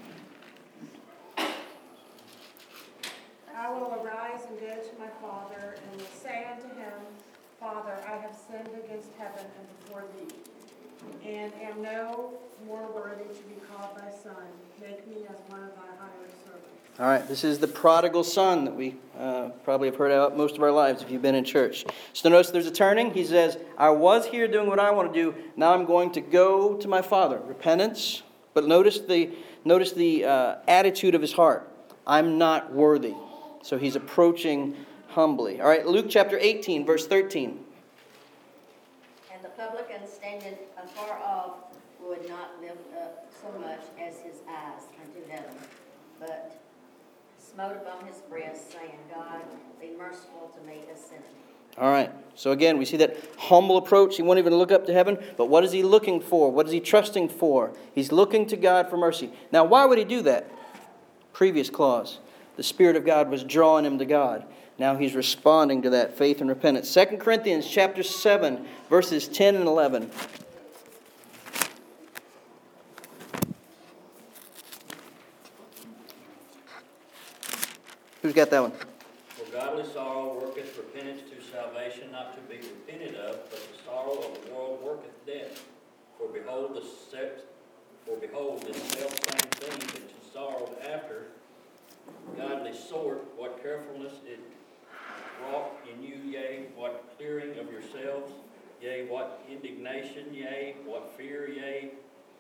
I 3.65 3.71
will 3.71 3.95
arise 4.05 4.45
and 4.49 4.61
go 4.61 4.67
to 4.67 4.99
my 4.99 5.09
father, 5.21 5.77
and 5.91 6.01
will 6.01 6.07
say 6.23 6.47
unto 6.53 6.69
him, 6.77 6.93
Father, 7.59 7.97
I 8.07 8.17
have 8.17 8.37
sinned 8.49 8.69
against 8.85 9.09
heaven 9.19 9.45
and 9.45 9.85
before 9.85 10.05
thee, 10.19 10.29
and 11.45 11.53
am 11.63 11.83
no 11.83 12.33
more 12.67 12.89
worthy 12.95 13.25
to 13.25 13.43
be 13.43 13.57
called 13.71 13.99
thy 13.99 14.11
son. 14.11 14.35
Make 14.81 15.07
me 15.07 15.27
as 15.29 15.37
one 15.49 15.63
of 15.63 15.75
thy 15.75 15.83
hired 15.99 16.31
servants. 16.43 16.69
All 16.99 17.07
right, 17.07 17.27
this 17.29 17.45
is 17.45 17.59
the 17.59 17.69
prodigal 17.69 18.25
son 18.25 18.65
that 18.65 18.75
we 18.75 18.97
uh, 19.19 19.51
probably 19.63 19.89
have 19.89 19.97
heard 19.97 20.11
out 20.11 20.39
most 20.39 20.57
of 20.57 20.63
our 20.63 20.71
lives 20.71 21.03
if 21.03 21.11
you've 21.11 21.21
been 21.21 21.35
in 21.35 21.45
church. 21.45 21.85
So 22.15 22.31
notice 22.31 22.51
there's 22.51 22.67
a 22.67 22.71
turning. 22.71 23.13
He 23.13 23.25
says, 23.25 23.59
I 23.77 23.91
was 23.91 24.27
here 24.27 24.49
doing 24.49 24.69
what 24.69 24.79
I 24.79 24.91
want 24.93 25.13
to 25.13 25.21
do. 25.23 25.35
Now 25.55 25.75
I'm 25.75 25.85
going 25.85 26.13
to 26.13 26.23
go 26.23 26.77
to 26.77 26.89
my 26.89 27.03
father. 27.03 27.39
Repentance. 27.45 28.23
But 28.55 28.67
notice 28.67 29.01
the, 29.01 29.31
notice 29.67 29.93
the 29.93 30.25
uh, 30.25 30.57
attitude 30.67 31.15
of 31.15 31.21
his 31.21 31.35
heart. 31.35 31.69
I'm 32.07 32.39
not 32.39 32.73
worthy. 32.73 33.15
So 33.63 33.77
he's 33.77 33.97
approaching 33.97 34.77
humbly. 35.09 35.61
All 35.61 35.69
right, 35.69 35.87
Luke 35.87 36.07
chapter 36.09 36.39
18, 36.39 36.87
verse 36.87 37.07
13. 37.07 37.65
The 39.45 39.51
publican 39.63 40.09
standing 40.09 40.57
afar 40.83 41.19
off 41.19 41.53
would 42.01 42.27
not 42.27 42.53
lift 42.63 42.95
up 42.99 43.27
so 43.43 43.59
much 43.61 43.81
as 44.01 44.19
his 44.21 44.37
eyes 44.49 44.81
unto 45.05 45.31
heaven, 45.31 45.55
but 46.19 46.59
smote 47.37 47.77
upon 47.77 48.07
his 48.07 48.23
breast, 48.31 48.73
saying, 48.73 48.97
God, 49.15 49.43
be 49.79 49.91
merciful 49.99 50.51
to 50.57 50.67
me, 50.67 50.79
a 50.91 50.97
sinner. 50.97 51.21
All 51.77 51.91
right. 51.91 52.11
So 52.35 52.53
again, 52.53 52.79
we 52.79 52.87
see 52.87 52.97
that 52.97 53.19
humble 53.37 53.77
approach. 53.77 54.17
He 54.17 54.23
won't 54.23 54.39
even 54.39 54.55
look 54.55 54.73
up 54.73 54.87
to 54.87 54.95
heaven, 54.95 55.19
but 55.37 55.51
what 55.51 55.63
is 55.63 55.73
he 55.73 55.83
looking 55.83 56.23
for? 56.23 56.51
What 56.51 56.65
is 56.65 56.73
he 56.73 56.81
trusting 56.81 57.29
for? 57.29 57.75
He's 57.95 58.13
looking 58.13 58.47
to 58.47 58.57
God 58.57 58.89
for 58.89 58.97
mercy. 58.97 59.31
Now, 59.53 59.65
why 59.65 59.85
would 59.85 59.99
he 59.99 60.05
do 60.05 60.23
that? 60.23 60.51
Previous 61.35 61.69
clause. 61.69 62.19
The 62.57 62.63
Spirit 62.63 62.97
of 62.97 63.05
God 63.05 63.29
was 63.29 63.45
drawing 63.45 63.85
him 63.85 63.99
to 63.99 64.07
God. 64.07 64.47
Now 64.79 64.97
he's 64.97 65.15
responding 65.15 65.83
to 65.83 65.91
that 65.91 66.17
faith 66.17 66.41
and 66.41 66.51
repentance. 66.51 66.93
2 66.93 67.19
Corinthians 67.19 67.69
chapter 67.69 68.03
7, 68.03 68.67
verses 68.91 69.29
10 69.29 69.55
and 69.55 69.67
11. 69.67 70.11
Who's 78.23 78.33
got 78.33 78.51
that 78.51 78.63
one? 78.63 78.73
For 79.29 79.53
godly 79.53 79.85
sorrow 79.93 80.41
worketh 80.41 80.77
repentance 80.79 81.21
to 81.31 81.53
salvation, 81.53 82.11
not 82.11 82.35
to 82.35 82.41
be 82.53 82.57
repented 82.57 83.17
of, 83.17 83.39
but 83.51 83.61
the 83.61 83.85
sorrow 83.85 84.13
of 84.13 84.45
the 84.45 84.53
world 84.53 84.83
worketh 84.83 85.27
death. 85.27 85.63
For 86.19 86.29
behold, 86.29 86.75
the 86.75 86.85
for 88.07 88.17
behold, 88.17 88.61
this 88.63 88.77
selfsame 88.77 89.51
thing 89.53 89.79
that 89.79 89.97
you 89.97 90.33
sorrowed 90.33 90.77
after, 90.93 91.29
godly 92.37 92.75
sort, 92.75 93.25
what 93.37 93.63
carefulness 93.63 94.13
it 94.27 94.41
wrought 95.43 95.73
in 95.93 96.03
you, 96.03 96.17
yea, 96.31 96.67
what 96.77 97.05
clearing 97.17 97.59
of 97.59 97.71
yourselves, 97.71 98.33
yea, 98.83 99.07
what 99.09 99.43
indignation, 99.51 100.33
yea, 100.33 100.77
what 100.85 101.13
fear, 101.17 101.49
yea, 101.49 101.91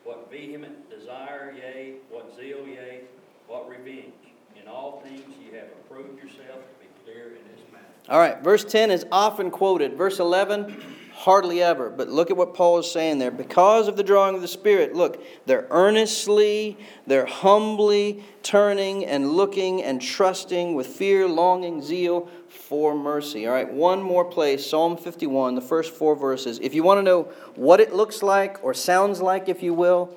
what 0.04 0.30
vehement 0.30 0.90
desire, 0.90 1.54
yea, 1.56 1.94
what 2.10 2.34
zeal, 2.36 2.66
yea, 2.66 3.00
what 3.46 3.68
revenge. 3.68 4.12
In 4.60 4.68
all 4.68 5.02
things 5.02 5.20
ye 5.40 5.56
have 5.56 5.68
approved 5.84 6.22
yourself 6.22 6.60
to 6.60 6.80
be 6.80 6.86
clear 7.04 7.28
in 7.28 7.44
this 7.50 7.64
matter. 7.72 7.84
All 8.08 8.18
right, 8.18 8.42
verse 8.42 8.64
10 8.64 8.90
is 8.90 9.04
often 9.10 9.50
quoted. 9.50 9.94
Verse 9.94 10.20
11, 10.20 10.82
hardly 11.14 11.62
ever. 11.62 11.90
But 11.90 12.08
look 12.08 12.30
at 12.30 12.36
what 12.36 12.54
Paul 12.54 12.78
is 12.78 12.90
saying 12.90 13.18
there. 13.18 13.30
Because 13.30 13.88
of 13.88 13.96
the 13.96 14.02
drawing 14.02 14.34
of 14.34 14.42
the 14.42 14.48
Spirit, 14.48 14.94
look, 14.94 15.22
they're 15.46 15.66
earnestly, 15.70 16.78
they're 17.06 17.26
humbly 17.26 18.22
turning 18.42 19.04
and 19.06 19.32
looking 19.32 19.82
and 19.82 20.00
trusting 20.00 20.74
with 20.74 20.86
fear, 20.86 21.26
longing, 21.26 21.82
zeal 21.82 22.28
for 22.54 22.94
mercy. 22.94 23.46
All 23.46 23.52
right, 23.52 23.70
one 23.70 24.02
more 24.02 24.24
place, 24.24 24.68
Psalm 24.68 24.96
51, 24.96 25.54
the 25.54 25.60
first 25.60 25.92
four 25.92 26.14
verses. 26.14 26.58
If 26.60 26.74
you 26.74 26.82
want 26.82 26.98
to 26.98 27.02
know 27.02 27.24
what 27.54 27.80
it 27.80 27.94
looks 27.94 28.22
like 28.22 28.62
or 28.62 28.74
sounds 28.74 29.20
like, 29.20 29.48
if 29.48 29.62
you 29.62 29.74
will, 29.74 30.14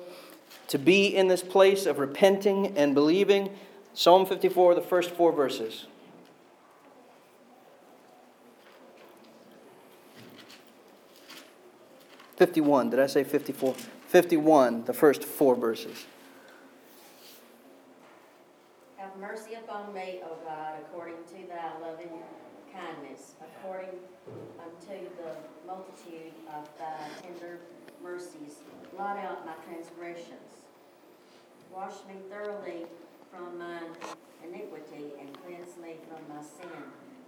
to 0.68 0.78
be 0.78 1.06
in 1.06 1.28
this 1.28 1.42
place 1.42 1.86
of 1.86 1.98
repenting 1.98 2.76
and 2.76 2.94
believing, 2.94 3.50
Psalm 3.94 4.26
54, 4.26 4.74
the 4.74 4.80
first 4.80 5.10
four 5.10 5.32
verses. 5.32 5.86
Fifty-one. 12.38 12.90
Did 12.90 13.00
I 13.00 13.08
say 13.08 13.24
fifty-four? 13.24 13.74
Fifty-one. 14.06 14.84
The 14.84 14.92
first 14.92 15.24
four 15.24 15.56
verses. 15.56 16.06
Mercy 19.20 19.54
upon 19.54 19.92
me, 19.92 20.20
O 20.24 20.36
God, 20.46 20.74
according 20.78 21.24
to 21.26 21.48
thy 21.48 21.74
loving 21.82 22.22
kindness, 22.72 23.32
according 23.42 23.98
unto 24.62 25.08
the 25.18 25.34
multitude 25.66 26.30
of 26.54 26.68
thy 26.78 27.02
tender 27.20 27.58
mercies. 28.00 28.62
Blot 28.94 29.16
out 29.18 29.44
my 29.44 29.54
transgressions. 29.66 30.62
Wash 31.74 31.94
me 32.06 32.14
thoroughly 32.30 32.86
from 33.32 33.58
mine 33.58 33.90
iniquity 34.44 35.10
and 35.18 35.36
cleanse 35.42 35.76
me 35.82 35.96
from 36.06 36.22
my 36.32 36.40
sin. 36.40 36.82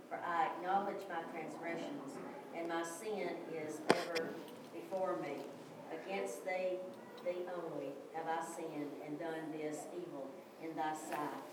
For 0.09 0.21
I 0.25 0.47
acknowledge 0.47 1.03
my 1.09 1.23
transgressions, 1.33 2.15
and 2.57 2.69
my 2.69 2.85
sin 2.85 3.31
is 3.53 3.81
ever 3.91 4.29
before 4.73 5.17
me. 5.21 5.43
Against 5.91 6.45
thee, 6.45 6.79
thee 7.25 7.43
only, 7.51 7.91
have 8.15 8.27
I 8.29 8.47
sinned 8.47 8.93
and 9.05 9.19
done 9.19 9.51
this 9.53 9.79
evil 9.93 10.29
in 10.63 10.77
thy 10.77 10.95
sight, 10.95 11.50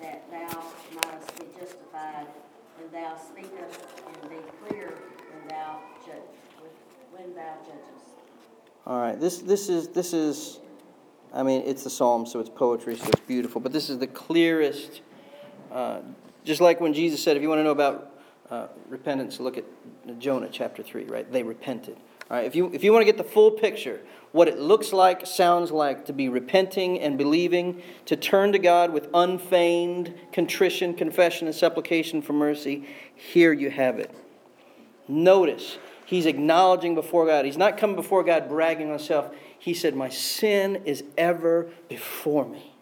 that 0.00 0.30
thou 0.30 0.62
mightest 0.94 1.38
be 1.38 1.46
justified 1.58 2.26
when 2.78 3.02
thou 3.02 3.16
speakest, 3.16 3.80
and 4.06 4.30
be 4.30 4.36
clear 4.66 4.94
when 5.32 5.48
thou 5.48 5.80
judge, 6.06 6.72
when 7.12 7.34
thou 7.34 7.54
judgest. 7.64 8.10
All 8.86 9.00
right. 9.00 9.18
This 9.18 9.38
this 9.38 9.68
is 9.68 9.88
this 9.88 10.12
is 10.12 10.60
I 11.32 11.42
mean, 11.42 11.62
it's 11.64 11.84
the 11.84 11.90
psalm, 11.90 12.26
so 12.26 12.40
it's 12.40 12.50
poetry, 12.50 12.96
so 12.96 13.06
it's 13.06 13.20
beautiful. 13.20 13.60
But 13.60 13.72
this 13.72 13.88
is 13.88 13.98
the 13.98 14.06
clearest. 14.06 15.00
Uh, 15.70 16.00
just 16.44 16.60
like 16.60 16.80
when 16.80 16.92
Jesus 16.92 17.22
said, 17.22 17.36
if 17.36 17.42
you 17.42 17.48
want 17.48 17.60
to 17.60 17.64
know 17.64 17.70
about 17.70 18.12
uh, 18.50 18.66
repentance, 18.88 19.38
look 19.38 19.56
at 19.56 19.64
Jonah 20.18 20.48
chapter 20.50 20.82
3, 20.82 21.04
right? 21.04 21.30
They 21.30 21.42
repented. 21.42 21.96
All 22.30 22.36
right, 22.36 22.46
if 22.46 22.56
you, 22.56 22.72
if 22.72 22.82
you 22.82 22.92
want 22.92 23.02
to 23.02 23.06
get 23.06 23.16
the 23.16 23.24
full 23.24 23.52
picture, 23.52 24.00
what 24.32 24.48
it 24.48 24.58
looks 24.58 24.92
like, 24.92 25.26
sounds 25.26 25.70
like 25.72 26.04
to 26.06 26.12
be 26.12 26.28
repenting 26.28 27.00
and 27.00 27.18
believing, 27.18 27.82
to 28.06 28.16
turn 28.16 28.52
to 28.52 28.58
God 28.58 28.92
with 28.92 29.08
unfeigned 29.12 30.14
contrition, 30.32 30.94
confession, 30.94 31.48
and 31.48 31.56
supplication 31.56 32.22
for 32.22 32.32
mercy, 32.32 32.86
here 33.14 33.52
you 33.52 33.70
have 33.70 33.98
it. 33.98 34.14
Notice, 35.08 35.78
he's 36.06 36.26
acknowledging 36.26 36.94
before 36.94 37.26
God. 37.26 37.44
He's 37.44 37.58
not 37.58 37.76
coming 37.76 37.96
before 37.96 38.22
God 38.22 38.48
bragging 38.48 38.86
on 38.86 38.98
himself. 38.98 39.34
He 39.58 39.74
said, 39.74 39.96
My 39.96 40.08
sin 40.08 40.82
is 40.84 41.02
ever 41.18 41.68
before 41.88 42.46
me. 42.46 42.72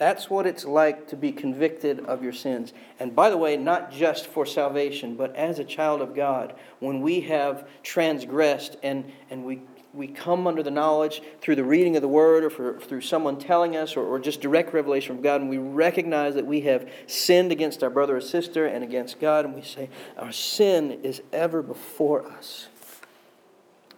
That's 0.00 0.30
what 0.30 0.46
it's 0.46 0.64
like 0.64 1.08
to 1.08 1.16
be 1.16 1.30
convicted 1.30 2.00
of 2.06 2.22
your 2.22 2.32
sins. 2.32 2.72
And 2.98 3.14
by 3.14 3.28
the 3.28 3.36
way, 3.36 3.58
not 3.58 3.92
just 3.92 4.28
for 4.28 4.46
salvation, 4.46 5.14
but 5.14 5.36
as 5.36 5.58
a 5.58 5.64
child 5.64 6.00
of 6.00 6.14
God, 6.14 6.54
when 6.78 7.02
we 7.02 7.20
have 7.20 7.68
transgressed 7.82 8.78
and, 8.82 9.12
and 9.28 9.44
we, 9.44 9.60
we 9.92 10.06
come 10.06 10.46
under 10.46 10.62
the 10.62 10.70
knowledge 10.70 11.20
through 11.42 11.56
the 11.56 11.64
reading 11.64 11.96
of 11.96 12.02
the 12.02 12.08
Word 12.08 12.44
or 12.44 12.48
for, 12.48 12.80
through 12.80 13.02
someone 13.02 13.38
telling 13.38 13.76
us 13.76 13.94
or, 13.94 14.06
or 14.06 14.18
just 14.18 14.40
direct 14.40 14.72
revelation 14.72 15.16
from 15.16 15.22
God, 15.22 15.42
and 15.42 15.50
we 15.50 15.58
recognize 15.58 16.34
that 16.34 16.46
we 16.46 16.62
have 16.62 16.90
sinned 17.06 17.52
against 17.52 17.82
our 17.82 17.90
brother 17.90 18.16
or 18.16 18.22
sister 18.22 18.64
and 18.64 18.82
against 18.82 19.20
God, 19.20 19.44
and 19.44 19.54
we 19.54 19.60
say, 19.60 19.90
Our 20.16 20.32
sin 20.32 21.00
is 21.02 21.20
ever 21.30 21.60
before 21.60 22.26
us. 22.26 22.68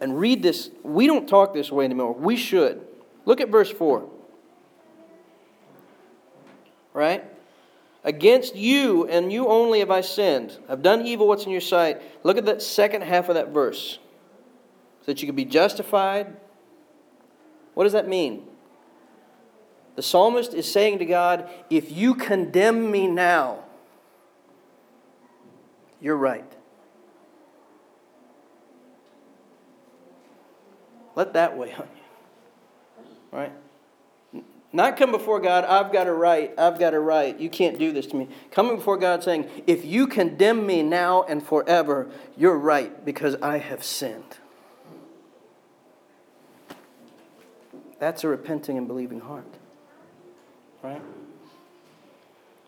And 0.01 0.19
read 0.19 0.43
this. 0.43 0.69
We 0.83 1.07
don't 1.07 1.29
talk 1.29 1.55
this 1.55 1.71
way 1.71 1.85
anymore. 1.85 2.13
We 2.13 2.35
should. 2.35 2.85
Look 3.25 3.41
at 3.41 3.51
verse 3.51 3.71
4. 3.71 4.09
Right? 6.93 7.25
Against 8.05 8.57
you 8.57 9.07
and 9.07 9.33
you 9.33 9.47
only 9.47 9.79
have 9.79 9.91
I 9.91 10.01
sinned. 10.01 10.59
I've 10.69 10.83
done 10.83 11.07
evil 11.07 11.29
what's 11.29 11.45
in 11.45 11.51
your 11.51 11.61
sight. 11.61 12.03
Look 12.25 12.37
at 12.37 12.47
that 12.47 12.63
second 12.63 13.03
half 13.03 13.29
of 13.29 13.37
that 13.37 13.49
verse. 13.49 13.99
So 15.01 15.07
that 15.07 15.23
you 15.23 15.27
can 15.27 15.37
be 15.37 15.45
justified. 15.45 16.37
What 17.75 17.85
does 17.85 17.93
that 17.93 18.09
mean? 18.09 18.45
The 19.95 20.03
psalmist 20.03 20.55
is 20.55 20.71
saying 20.71 20.99
to 20.99 21.05
God, 21.05 21.49
if 21.69 21.93
you 21.93 22.15
condemn 22.15 22.91
me 22.91 23.07
now, 23.07 23.65
you're 26.01 26.17
right. 26.17 26.51
Let 31.15 31.35
that 31.35 31.57
weigh 31.57 31.73
on 31.75 31.89
you. 31.95 33.07
Right? 33.31 33.53
Not 34.73 34.97
come 34.97 35.11
before 35.11 35.39
God, 35.39 35.65
I've 35.65 35.93
got 35.93 36.07
a 36.07 36.13
right, 36.13 36.53
I've 36.59 36.79
got 36.79 36.95
a 36.95 37.01
right, 37.01 37.39
you 37.39 37.51
can't 37.51 37.79
do 37.79 37.93
this 37.93 38.07
to 38.07 38.17
me. 38.17 38.29
Coming 38.51 38.77
before 38.77 38.97
God 38.97 39.23
saying, 39.23 39.49
if 39.67 39.85
you 39.85 40.07
condemn 40.07 40.67
me 40.67 40.83
now 40.83 41.25
and 41.25 41.45
forever, 41.45 42.09
you're 42.37 42.57
right 42.57 43.05
because 43.05 43.37
I 43.43 43.59
have 43.59 43.85
sinned. 43.85 44.39
That's 47.99 48.25
a 48.25 48.29
repenting 48.29 48.79
and 48.79 48.89
believing 48.89 49.21
heart. 49.21 49.45
Right? 50.83 51.03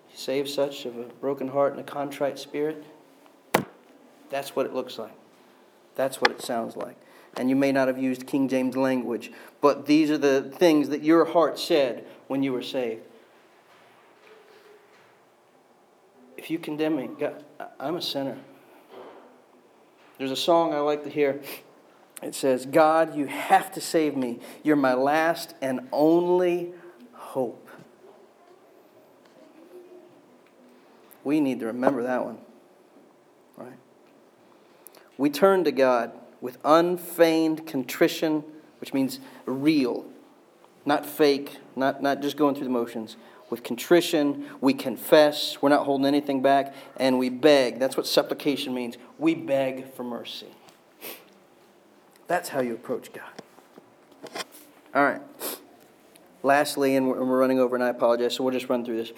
He 0.08 0.16
saves 0.16 0.52
such 0.52 0.84
of 0.84 0.98
a 0.98 1.04
broken 1.04 1.48
heart 1.48 1.72
and 1.72 1.80
a 1.80 1.84
contrite 1.84 2.38
spirit. 2.38 2.84
That's 4.28 4.54
what 4.54 4.66
it 4.66 4.74
looks 4.74 4.98
like. 4.98 5.14
That's 5.96 6.20
what 6.20 6.30
it 6.30 6.42
sounds 6.42 6.76
like 6.76 6.96
and 7.36 7.50
you 7.50 7.56
may 7.56 7.72
not 7.72 7.88
have 7.88 7.98
used 7.98 8.26
King 8.26 8.48
James 8.48 8.76
language, 8.76 9.32
but 9.60 9.86
these 9.86 10.10
are 10.10 10.18
the 10.18 10.42
things 10.42 10.88
that 10.90 11.02
your 11.02 11.24
heart 11.24 11.58
said 11.58 12.06
when 12.28 12.42
you 12.42 12.52
were 12.52 12.62
saved. 12.62 13.02
If 16.36 16.50
you 16.50 16.58
condemn 16.58 16.96
me, 16.96 17.08
God, 17.18 17.44
I'm 17.80 17.96
a 17.96 18.02
sinner. 18.02 18.36
There's 20.18 20.30
a 20.30 20.36
song 20.36 20.74
I 20.74 20.78
like 20.80 21.02
to 21.04 21.10
hear. 21.10 21.40
It 22.22 22.34
says, 22.34 22.66
God, 22.66 23.16
you 23.16 23.26
have 23.26 23.72
to 23.72 23.80
save 23.80 24.16
me. 24.16 24.40
You're 24.62 24.76
my 24.76 24.94
last 24.94 25.54
and 25.60 25.88
only 25.90 26.72
hope. 27.12 27.68
We 31.24 31.40
need 31.40 31.60
to 31.60 31.66
remember 31.66 32.02
that 32.04 32.24
one. 32.24 32.38
Right? 33.56 33.78
We 35.16 35.30
turn 35.30 35.64
to 35.64 35.72
God 35.72 36.12
with 36.44 36.58
unfeigned 36.62 37.66
contrition, 37.66 38.44
which 38.78 38.92
means 38.92 39.18
real, 39.46 40.04
not 40.84 41.06
fake, 41.06 41.56
not, 41.74 42.02
not 42.02 42.20
just 42.20 42.36
going 42.36 42.54
through 42.54 42.64
the 42.64 42.70
motions. 42.70 43.16
With 43.48 43.62
contrition, 43.62 44.44
we 44.60 44.74
confess, 44.74 45.62
we're 45.62 45.70
not 45.70 45.86
holding 45.86 46.06
anything 46.06 46.42
back, 46.42 46.74
and 46.98 47.18
we 47.18 47.30
beg. 47.30 47.78
That's 47.78 47.96
what 47.96 48.06
supplication 48.06 48.74
means. 48.74 48.98
We 49.18 49.34
beg 49.34 49.94
for 49.94 50.04
mercy. 50.04 50.48
That's 52.26 52.50
how 52.50 52.60
you 52.60 52.74
approach 52.74 53.10
God. 53.14 54.44
All 54.94 55.02
right. 55.02 55.22
Lastly, 56.42 56.94
and 56.94 57.08
we're 57.08 57.24
running 57.24 57.58
over, 57.58 57.74
and 57.74 57.82
I 57.82 57.88
apologize, 57.88 58.34
so 58.34 58.44
we'll 58.44 58.52
just 58.52 58.68
run 58.68 58.84
through 58.84 58.98
this 58.98 59.12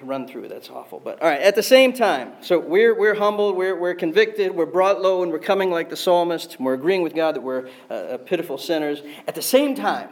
run 0.00 0.26
through. 0.26 0.48
That's 0.48 0.70
awful. 0.70 1.00
But 1.00 1.20
all 1.22 1.28
right, 1.28 1.40
at 1.40 1.54
the 1.54 1.62
same 1.62 1.92
time, 1.92 2.32
so 2.40 2.58
we're, 2.58 2.94
we're 2.98 3.14
humbled, 3.14 3.56
we're, 3.56 3.78
we're 3.78 3.94
convicted, 3.94 4.54
we're 4.54 4.66
brought 4.66 5.00
low, 5.00 5.22
and 5.22 5.30
we're 5.30 5.38
coming 5.38 5.70
like 5.70 5.90
the 5.90 5.96
psalmist. 5.96 6.58
We're 6.58 6.74
agreeing 6.74 7.02
with 7.02 7.14
God 7.14 7.36
that 7.36 7.42
we're 7.42 7.68
uh, 7.90 7.94
uh 7.94 8.18
pitiful 8.18 8.58
sinners. 8.58 9.02
At 9.26 9.34
the 9.34 9.42
same 9.42 9.74
time, 9.74 10.08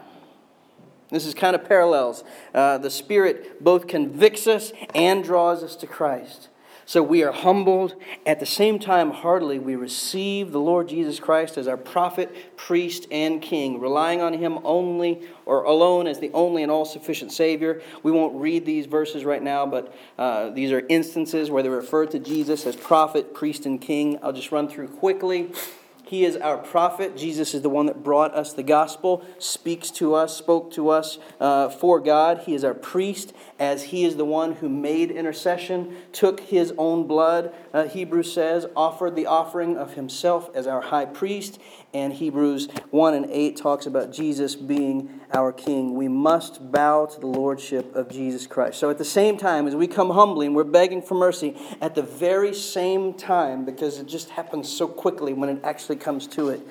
this 1.11 1.26
is 1.26 1.34
kind 1.34 1.57
of 1.57 1.64
parallels. 1.64 2.22
Uh, 2.55 2.78
the 2.78 2.90
Spirit 2.90 3.62
both 3.62 3.88
convicts 3.88 4.46
us 4.46 4.72
and 4.94 5.24
draws 5.24 5.62
us 5.62 5.74
to 5.76 5.86
Christ. 5.86 6.49
So 6.91 7.05
we 7.05 7.22
are 7.22 7.30
humbled. 7.30 7.95
At 8.26 8.41
the 8.41 8.47
same 8.47 8.80
time, 8.80 9.12
heartily, 9.12 9.61
we 9.61 9.76
receive 9.76 10.51
the 10.51 10.59
Lord 10.59 10.88
Jesus 10.88 11.20
Christ 11.20 11.57
as 11.57 11.68
our 11.68 11.76
prophet, 11.76 12.57
priest, 12.57 13.07
and 13.12 13.41
king, 13.41 13.78
relying 13.78 14.20
on 14.20 14.32
him 14.32 14.59
only 14.64 15.22
or 15.47 15.62
alone 15.62 16.09
as 16.09 16.18
the 16.18 16.32
only 16.32 16.64
and 16.64 16.72
all 16.72 16.84
sufficient 16.84 17.30
Savior. 17.30 17.80
We 18.03 18.11
won't 18.11 18.34
read 18.34 18.66
these 18.66 18.86
verses 18.86 19.24
right 19.24 19.41
now, 19.41 19.66
but 19.66 19.95
uh, 20.18 20.51
these 20.51 20.72
are 20.72 20.84
instances 20.88 21.49
where 21.49 21.62
they 21.62 21.68
refer 21.68 22.07
to 22.07 22.18
Jesus 22.18 22.66
as 22.66 22.74
prophet, 22.74 23.34
priest, 23.34 23.66
and 23.66 23.80
king. 23.80 24.18
I'll 24.20 24.32
just 24.32 24.51
run 24.51 24.68
through 24.68 24.88
quickly. 24.88 25.53
He 26.11 26.24
is 26.24 26.36
our 26.36 26.59
prophet. 26.59 27.16
Jesus 27.16 27.55
is 27.55 27.62
the 27.62 27.68
one 27.70 27.86
that 27.86 28.03
brought 28.03 28.34
us 28.34 28.53
the 28.53 28.64
gospel, 28.64 29.24
speaks 29.38 29.93
to 29.93 30.16
us, 30.16 30.36
spoke 30.36 30.72
to 30.72 30.88
us 30.88 31.20
uh, 31.38 31.68
for 31.68 32.01
God. 32.01 32.38
He 32.47 32.55
is 32.57 32.64
our 32.64 32.74
priest, 32.74 33.32
as 33.61 33.84
he 33.84 34.06
is 34.06 34.16
the 34.16 34.24
one 34.24 34.54
who 34.54 34.70
made 34.70 35.11
intercession, 35.11 35.94
took 36.12 36.40
his 36.40 36.72
own 36.78 37.06
blood, 37.06 37.54
uh, 37.74 37.86
Hebrews 37.86 38.32
says, 38.32 38.66
offered 38.74 39.14
the 39.14 39.26
offering 39.26 39.76
of 39.76 39.92
himself 39.94 40.48
as 40.54 40.66
our 40.66 40.80
high 40.80 41.04
priest. 41.04 41.61
And 41.92 42.14
Hebrews 42.14 42.68
1 42.90 43.14
and 43.14 43.26
8 43.30 43.56
talks 43.58 43.84
about 43.84 44.12
Jesus 44.12 44.56
being 44.56 45.20
our 45.34 45.52
king. 45.52 45.94
We 45.94 46.08
must 46.08 46.72
bow 46.72 47.04
to 47.04 47.20
the 47.20 47.26
lordship 47.26 47.94
of 47.94 48.08
Jesus 48.08 48.46
Christ. 48.46 48.78
So 48.78 48.88
at 48.88 48.96
the 48.96 49.04
same 49.04 49.36
time, 49.36 49.66
as 49.66 49.76
we 49.76 49.86
come 49.86 50.08
humbly 50.08 50.46
and 50.46 50.56
we're 50.56 50.64
begging 50.64 51.02
for 51.02 51.14
mercy, 51.14 51.54
at 51.82 51.94
the 51.94 52.02
very 52.02 52.54
same 52.54 53.12
time, 53.12 53.66
because 53.66 53.98
it 53.98 54.06
just 54.06 54.30
happens 54.30 54.72
so 54.72 54.88
quickly 54.88 55.34
when 55.34 55.50
it 55.50 55.61
actually 55.64 55.96
comes 55.96 56.26
to 56.28 56.48
it, 56.48 56.62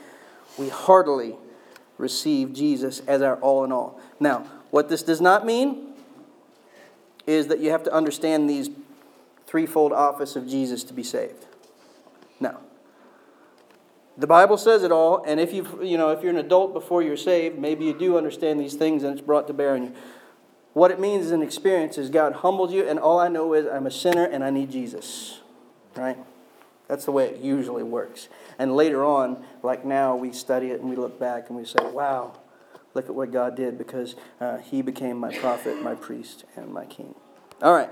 we 0.57 0.69
heartily 0.69 1.35
receive 1.99 2.51
Jesus 2.51 3.01
as 3.01 3.21
our 3.21 3.35
all 3.35 3.63
in 3.63 3.71
all. 3.71 4.01
Now, 4.19 4.47
what 4.71 4.89
this 4.89 5.03
does 5.03 5.21
not 5.21 5.45
mean 5.45 5.88
is 7.29 7.47
that 7.47 7.59
you 7.59 7.69
have 7.69 7.83
to 7.83 7.93
understand 7.93 8.49
these 8.49 8.69
threefold 9.45 9.93
office 9.93 10.35
of 10.35 10.47
Jesus 10.47 10.83
to 10.85 10.93
be 10.93 11.03
saved. 11.03 11.45
Now, 12.39 12.59
The 14.19 14.27
Bible 14.27 14.57
says 14.57 14.83
it 14.83 14.91
all, 14.91 15.23
and 15.23 15.39
if 15.39 15.53
you 15.53 15.65
you 15.81 15.97
know 15.97 16.09
if 16.09 16.21
you're 16.21 16.31
an 16.31 16.37
adult 16.37 16.73
before 16.73 17.01
you're 17.01 17.15
saved, 17.15 17.57
maybe 17.57 17.85
you 17.85 17.97
do 17.97 18.17
understand 18.17 18.59
these 18.59 18.73
things 18.75 19.03
and 19.03 19.13
it's 19.13 19.25
brought 19.25 19.47
to 19.47 19.53
bear 19.53 19.75
on 19.75 19.83
you. 19.83 19.93
What 20.73 20.91
it 20.91 20.99
means 20.99 21.27
is 21.27 21.31
an 21.31 21.41
experience 21.41 21.97
is 21.97 22.09
God 22.09 22.33
humbled 22.33 22.71
you, 22.71 22.85
and 22.85 22.99
all 22.99 23.17
I 23.17 23.29
know 23.29 23.53
is 23.53 23.65
I'm 23.65 23.87
a 23.87 23.91
sinner 23.91 24.25
and 24.25 24.43
I 24.43 24.49
need 24.49 24.71
Jesus. 24.71 25.39
Right? 25.95 26.17
That's 26.89 27.05
the 27.05 27.11
way 27.11 27.27
it 27.27 27.41
usually 27.41 27.83
works. 27.83 28.27
And 28.57 28.75
later 28.75 29.05
on, 29.05 29.45
like 29.63 29.85
now, 29.85 30.15
we 30.15 30.33
study 30.33 30.71
it 30.71 30.81
and 30.81 30.89
we 30.89 30.95
look 30.95 31.19
back 31.19 31.49
and 31.49 31.57
we 31.57 31.63
say, 31.63 31.79
wow, 31.81 32.33
look 32.99 33.07
at 33.07 33.15
what 33.15 33.31
God 33.31 33.55
did 33.55 33.77
because 33.77 34.15
uh, 34.41 34.57
He 34.57 34.81
became 34.81 35.17
my 35.17 35.33
prophet, 35.37 35.81
my 35.81 35.95
priest, 35.95 36.43
and 36.57 36.73
my 36.73 36.83
king. 36.85 37.15
All 37.61 37.73
right. 37.73 37.89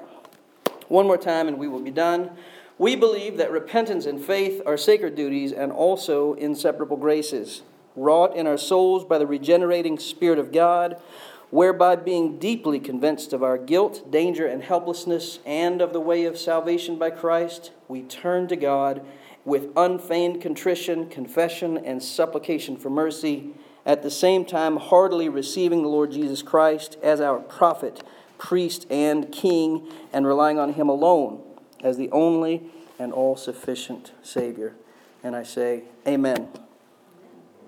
One 0.90 1.08
more 1.08 1.18
time 1.18 1.48
and 1.48 1.58
we 1.58 1.70
will 1.70 1.80
be 1.80 1.92
done. 1.92 2.32
We 2.78 2.98
believe 2.98 3.38
that 3.38 3.50
repentance 3.50 4.06
and 4.06 4.22
faith 4.22 4.62
are 4.66 4.76
sacred 4.76 5.16
duties 5.16 5.54
and 5.54 5.72
also 5.72 6.34
inseparable 6.34 6.98
graces, 6.98 7.62
wrought 7.96 8.36
in 8.36 8.48
our 8.48 8.58
souls 8.58 9.06
by 9.06 9.18
the 9.18 9.26
regenerating 9.26 9.98
Spirit 9.98 10.40
of 10.40 10.52
God, 10.52 11.02
whereby 11.50 11.96
being 11.96 12.38
deeply 12.38 12.78
convinced 12.78 13.32
of 13.32 13.42
our 13.42 13.58
guilt, 13.58 14.12
danger, 14.12 14.46
and 14.46 14.62
helplessness, 14.62 15.40
and 15.46 15.82
of 15.82 15.94
the 15.94 16.02
way 16.02 16.26
of 16.26 16.38
salvation 16.38 17.00
by 17.00 17.12
Christ, 17.12 17.72
we 17.88 18.02
turn 18.02 18.50
to 18.50 18.58
God 18.58 19.06
with 19.46 19.70
unfeigned 19.78 20.42
contrition, 20.42 21.08
confession, 21.08 21.78
and 21.78 22.04
supplication 22.04 22.76
for 22.76 22.90
mercy, 22.90 23.54
at 23.88 24.04
the 24.04 24.12
same 24.12 24.46
time 24.46 24.78
heartily 24.78 25.30
receiving 25.30 25.82
the 25.82 25.88
Lord 25.88 26.12
Jesus 26.12 26.44
Christ 26.44 26.98
as 27.02 27.20
our 27.20 27.40
prophet, 27.40 28.04
priest, 28.38 28.86
and 28.92 29.32
king, 29.32 29.88
and 30.14 30.28
relying 30.28 30.60
on 30.60 30.74
him 30.74 30.90
alone 30.90 31.42
as 31.82 31.98
the 31.98 32.12
only 32.12 32.70
and 33.00 33.12
all 33.12 33.36
sufficient 33.36 34.12
Savior. 34.22 34.76
And 35.24 35.36
I 35.36 35.42
say, 35.44 35.84
Amen. 36.08 36.50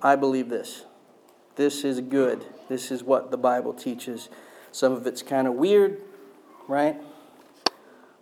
I 0.02 0.16
believe 0.16 0.50
this. 0.50 0.86
This 1.56 1.84
is 1.84 2.00
good. 2.02 2.46
This 2.70 2.92
is 2.92 3.04
what 3.04 3.32
the 3.32 3.38
Bible 3.38 3.74
teaches. 3.74 4.30
Some 4.72 4.94
of 4.94 5.08
it's 5.08 5.22
kind 5.24 5.48
of 5.48 5.56
weird, 5.56 6.00
right? 6.68 6.96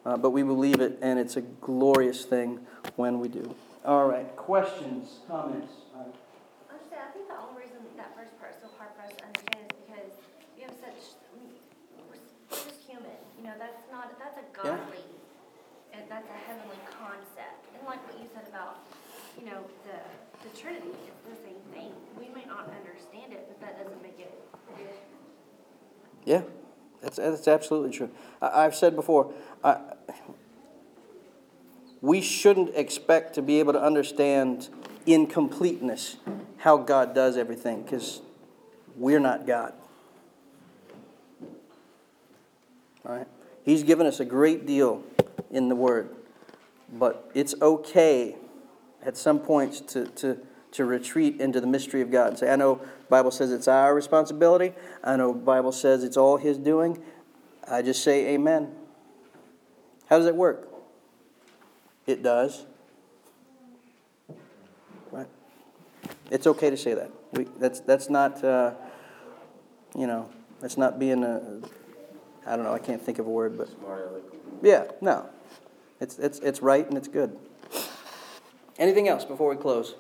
Uh, 0.06 0.18
but 0.18 0.32
we 0.32 0.42
believe 0.42 0.80
it, 0.80 0.98
and 1.02 1.20
it's 1.20 1.36
a 1.36 1.42
glorious 1.42 2.26
thing 2.26 2.60
when 2.96 3.20
we 3.20 3.28
do. 3.28 3.54
All 3.86 4.08
right, 4.08 4.34
questions, 4.36 5.20
comments? 5.28 5.72
Honestly, 5.94 6.98
I 6.98 7.12
think 7.12 7.28
the 7.28 7.36
only 7.36 7.62
reason 7.62 7.78
that 7.98 8.16
first 8.16 8.40
part 8.40 8.56
is 8.56 8.64
so 8.64 8.70
hard 8.80 8.90
for 8.96 9.04
us 9.04 9.14
to 9.20 9.26
understand 9.28 9.68
is 9.68 9.76
because 9.86 10.12
we 10.56 10.64
have 10.64 10.76
such, 10.80 11.20
we're 11.36 12.72
just 12.72 12.82
human. 12.88 13.20
You 13.38 13.44
know, 13.44 13.54
that's 13.60 13.84
not, 13.92 14.18
that's 14.18 14.40
a 14.40 14.48
Yeah. 14.64 14.80
godly 14.80 15.04
and 15.94 16.07
that's 16.18 16.30
a 16.32 16.52
heavenly 16.52 16.78
concept. 17.00 17.62
And 17.78 17.86
like 17.86 18.04
what 18.08 18.20
you 18.20 18.28
said 18.34 18.48
about, 18.50 18.80
you 19.40 19.46
know, 19.46 19.62
the, 19.86 20.50
the 20.50 20.58
Trinity, 20.58 20.90
it's 21.06 21.30
the 21.30 21.36
same 21.46 21.62
thing. 21.72 21.92
We 22.18 22.34
may 22.34 22.44
not 22.46 22.74
understand 22.74 23.34
it, 23.34 23.46
but 23.48 23.62
that 23.62 23.78
doesn't 23.78 24.02
make 24.02 24.20
it 24.20 24.34
good. 24.76 24.88
Yeah, 26.26 26.42
that's, 27.02 27.18
that's 27.18 27.48
absolutely 27.48 27.96
true. 27.96 28.10
I, 28.42 28.66
I've 28.66 28.74
said 28.74 28.96
before, 28.96 29.32
I, 29.64 29.78
we 32.02 32.22
shouldn't 32.22 32.72
expect 32.76 33.36
to 33.36 33.44
be 33.44 33.60
able 33.60 33.74
to 33.74 33.82
understand 33.82 34.70
in 35.06 35.28
completeness 35.28 36.18
how 36.58 36.78
God 36.78 37.14
does 37.14 37.38
everything 37.38 37.84
because 37.84 38.22
we're 38.96 39.20
not 39.20 39.46
God. 39.46 39.74
All 43.06 43.18
right? 43.18 43.28
He's 43.64 43.84
given 43.84 44.08
us 44.08 44.20
a 44.20 44.26
great 44.26 44.66
deal 44.66 45.04
in 45.52 45.70
the 45.70 45.76
Word. 45.76 46.16
But 46.92 47.30
it's 47.34 47.56
okay 47.62 48.36
at 49.04 49.18
some 49.18 49.40
points 49.40 49.82
to, 49.82 50.06
to, 50.06 50.38
to 50.72 50.86
retreat 50.86 51.40
into 51.40 51.62
the 51.62 51.68
mystery 51.68 52.02
of 52.02 52.12
God 52.12 52.30
and 52.30 52.40
say, 52.40 52.52
I 52.52 52.56
know 52.56 52.82
Bible 53.10 53.32
says 53.32 53.52
it's 53.52 53.68
our 53.68 53.94
responsibility. 53.94 54.74
I 55.04 55.16
know 55.16 55.34
Bible 55.34 55.72
says 55.72 56.04
it's 56.04 56.18
all 56.18 56.38
His 56.38 56.58
doing. 56.58 57.02
I 57.70 57.82
just 57.82 58.04
say 58.04 58.34
amen. 58.34 58.74
How 60.10 60.18
does 60.18 60.28
it 60.28 60.36
work? 60.36 60.70
It 62.06 62.24
does. 62.24 62.66
Right? 65.12 65.28
It's 66.32 66.48
okay 66.48 66.70
to 66.70 66.78
say 66.78 66.94
that. 66.94 67.12
We, 67.34 67.46
that's, 67.60 67.82
that's 67.82 68.10
not, 68.10 68.42
uh, 68.44 68.74
you 69.98 70.08
know, 70.08 70.30
that's 70.62 70.78
not 70.78 70.98
being 70.98 71.24
a, 71.24 71.60
I 72.46 72.56
don't 72.56 72.64
know, 72.64 72.74
I 72.74 72.80
can't 72.80 73.02
think 73.02 73.20
of 73.20 73.28
a 73.28 73.30
word, 73.30 73.58
but 73.58 73.70
yeah, 74.64 74.86
no. 75.02 75.30
It's, 76.00 76.20
it's, 76.20 76.40
it's 76.40 76.62
right 76.62 76.88
and 76.88 76.98
it's 76.98 77.08
good. 77.08 77.38
Anything 78.78 79.08
else 79.08 79.26
before 79.26 79.50
we 79.50 79.56
close? 79.56 79.96